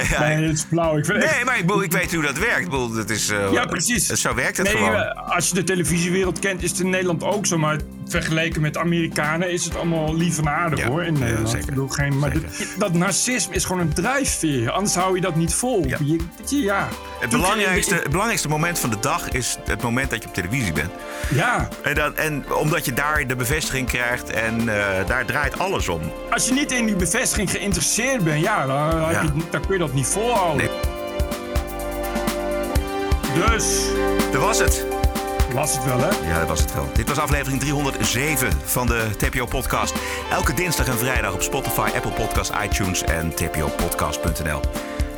ja. 0.09 0.19
Nee, 0.19 0.47
het 0.47 0.55
is 0.55 0.65
blauw. 0.69 0.97
Ik 0.97 1.07
nee, 1.07 1.45
maar 1.45 1.57
ik, 1.57 1.65
bedoel, 1.65 1.83
ik 1.83 1.91
weet 1.91 2.13
hoe 2.13 2.23
dat 2.23 2.37
werkt. 2.37 2.59
Ik 2.59 2.69
bedoel, 2.69 2.93
dat 2.93 3.09
is, 3.09 3.29
uh, 3.29 3.51
ja, 3.51 3.65
precies. 3.65 4.05
Zo 4.07 4.35
werkt 4.35 4.57
het 4.57 4.67
nee, 4.67 4.75
gewoon. 4.75 5.15
Als 5.15 5.47
je 5.47 5.53
de 5.53 5.63
televisiewereld 5.63 6.39
kent, 6.39 6.63
is 6.63 6.69
het 6.69 6.79
in 6.79 6.89
Nederland 6.89 7.23
ook 7.23 7.45
zo. 7.45 7.57
Maar 7.57 7.77
vergeleken 8.11 8.61
met 8.61 8.77
Amerikanen 8.77 9.51
is 9.51 9.65
het 9.65 9.75
allemaal 9.75 10.15
lief 10.15 10.37
en 10.37 10.49
aardig 10.49 10.79
ja, 10.79 10.87
hoor. 10.87 11.03
In 11.03 11.13
Nederland. 11.13 11.49
zeker. 11.49 11.59
Ik 11.59 11.65
bedoel, 11.65 11.87
geen, 11.87 12.19
maar 12.19 12.33
dat, 12.33 12.43
dat 12.77 12.93
narcisme 12.93 13.55
is 13.55 13.65
gewoon 13.65 13.81
een 13.81 13.93
drijfveer. 13.93 14.71
Anders 14.71 14.95
hou 14.95 15.15
je 15.15 15.21
dat 15.21 15.35
niet 15.35 15.53
vol. 15.53 15.87
Ja. 15.87 15.97
Je, 16.03 16.17
ja. 16.45 16.87
Het 17.19 17.29
belangrijkste, 17.29 17.93
het 17.93 18.09
belangrijkste 18.09 18.47
moment 18.47 18.79
van 18.79 18.89
de 18.89 18.99
dag 18.99 19.29
is 19.29 19.57
het 19.65 19.81
moment 19.81 20.09
dat 20.09 20.21
je 20.21 20.27
op 20.27 20.33
televisie 20.33 20.73
bent. 20.73 20.91
Ja. 21.33 21.67
En, 21.83 21.95
dat, 21.95 22.13
en 22.13 22.53
omdat 22.53 22.85
je 22.85 22.93
daar 22.93 23.27
de 23.27 23.35
bevestiging 23.35 23.87
krijgt 23.87 24.29
en 24.29 24.61
uh, 24.61 24.85
daar 25.07 25.25
draait 25.25 25.59
alles 25.59 25.87
om. 25.87 26.01
Als 26.29 26.47
je 26.47 26.53
niet 26.53 26.71
in 26.71 26.85
die 26.85 26.95
bevestiging 26.95 27.51
geïnteresseerd 27.51 28.23
bent, 28.23 28.41
ja, 28.43 28.65
dan, 28.65 29.11
ja. 29.11 29.21
Je, 29.21 29.29
dan 29.49 29.61
kun 29.61 29.73
je 29.73 29.79
dat 29.79 29.93
niet 29.93 30.07
volhouden. 30.07 30.57
Nee. 30.57 30.99
Dus. 33.49 33.85
Dat 34.31 34.41
was 34.41 34.59
het. 34.59 34.90
Was 35.53 35.75
het 35.75 35.85
wel, 35.85 35.99
hè? 35.99 36.27
Ja, 36.27 36.39
dat 36.39 36.47
was 36.47 36.59
het 36.59 36.73
wel. 36.73 36.89
Dit 36.93 37.07
was 37.07 37.17
aflevering 37.17 37.59
307 37.59 38.51
van 38.63 38.87
de 38.87 39.09
TPO-podcast. 39.17 39.95
Elke 40.31 40.53
dinsdag 40.53 40.87
en 40.87 40.97
vrijdag 40.97 41.33
op 41.33 41.41
Spotify, 41.41 41.89
Apple 41.95 42.11
Podcasts, 42.11 42.57
iTunes 42.63 43.03
en 43.03 43.35
tpopodcast.nl. 43.35 44.59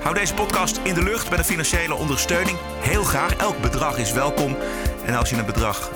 Hou 0.01 0.15
deze 0.15 0.33
podcast 0.33 0.79
in 0.83 0.93
de 0.93 1.03
lucht 1.03 1.29
met 1.29 1.39
een 1.39 1.45
financiële 1.45 1.95
ondersteuning. 1.95 2.57
Heel 2.79 3.03
graag. 3.03 3.35
Elk 3.35 3.61
bedrag 3.61 3.97
is 3.97 4.11
welkom. 4.11 4.55
En 5.05 5.15
als 5.15 5.29
je 5.29 5.35
een 5.35 5.45
bedrag 5.45 5.91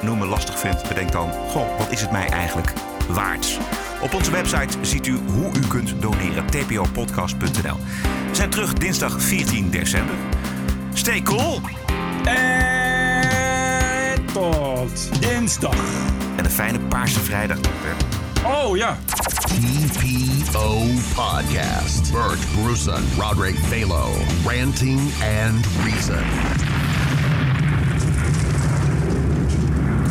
noemen 0.00 0.28
lastig 0.28 0.58
vindt, 0.58 0.88
bedenk 0.88 1.12
dan: 1.12 1.32
Goh, 1.32 1.78
wat 1.78 1.90
is 1.90 2.00
het 2.00 2.10
mij 2.10 2.28
eigenlijk 2.28 2.72
waard? 3.08 3.58
Op 4.00 4.14
onze 4.14 4.30
website 4.30 4.78
ziet 4.80 5.06
u 5.06 5.18
hoe 5.26 5.50
u 5.56 5.66
kunt 5.68 6.02
doneren: 6.02 6.46
tpopodcast.nl. 6.46 7.76
We 8.28 8.34
zijn 8.34 8.50
terug 8.50 8.72
dinsdag 8.72 9.22
14 9.22 9.70
december. 9.70 10.14
Stay 10.92 11.22
cool! 11.22 11.60
En 12.24 12.81
tot 14.32 15.20
dinsdag. 15.20 15.76
En 16.36 16.44
een 16.44 16.50
fijne 16.50 16.80
Paarse 16.80 17.20
Vrijdag. 17.20 17.58
Oh 18.44 18.76
ja. 18.76 18.96
TPO 19.44 20.78
Podcast. 21.14 22.12
Bert 22.12 22.38
Bruson, 22.54 23.02
Roderick 23.18 23.56
Balo, 23.70 24.10
Ranting 24.46 25.00
and 25.22 25.66
Reason. 25.84 26.24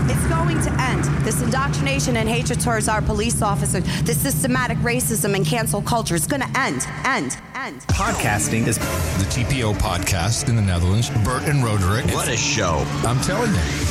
It's 0.07 0.28
going 0.36 0.61
to 0.61 0.72
end. 0.80 1.26
This 1.26 1.41
indoctrination 1.41 2.17
and 2.17 2.30
hatred 2.30 2.61
towards 2.61 2.88
our 2.88 3.01
police 3.01 3.41
officers, 3.41 3.84
this 4.03 4.22
systematic 4.22 4.78
racism 4.78 5.36
and 5.36 5.45
cancel 5.45 5.82
culture 5.82 6.15
is 6.15 6.28
going 6.28 6.41
to 6.41 6.59
end. 6.59 6.88
End. 7.05 7.38
End. 7.55 7.82
Podcasting 7.88 8.67
is 8.67 8.78
the 8.78 9.26
TPO 9.30 9.74
podcast 9.74 10.49
in 10.49 10.55
the 10.55 10.61
Netherlands. 10.61 11.09
Bert 11.24 11.43
and 11.47 11.63
Roderick. 11.63 12.05
What 12.13 12.28
a 12.28 12.38
show. 12.38 12.86
I'm 13.05 13.19
telling 13.22 13.51
you. 13.53 13.91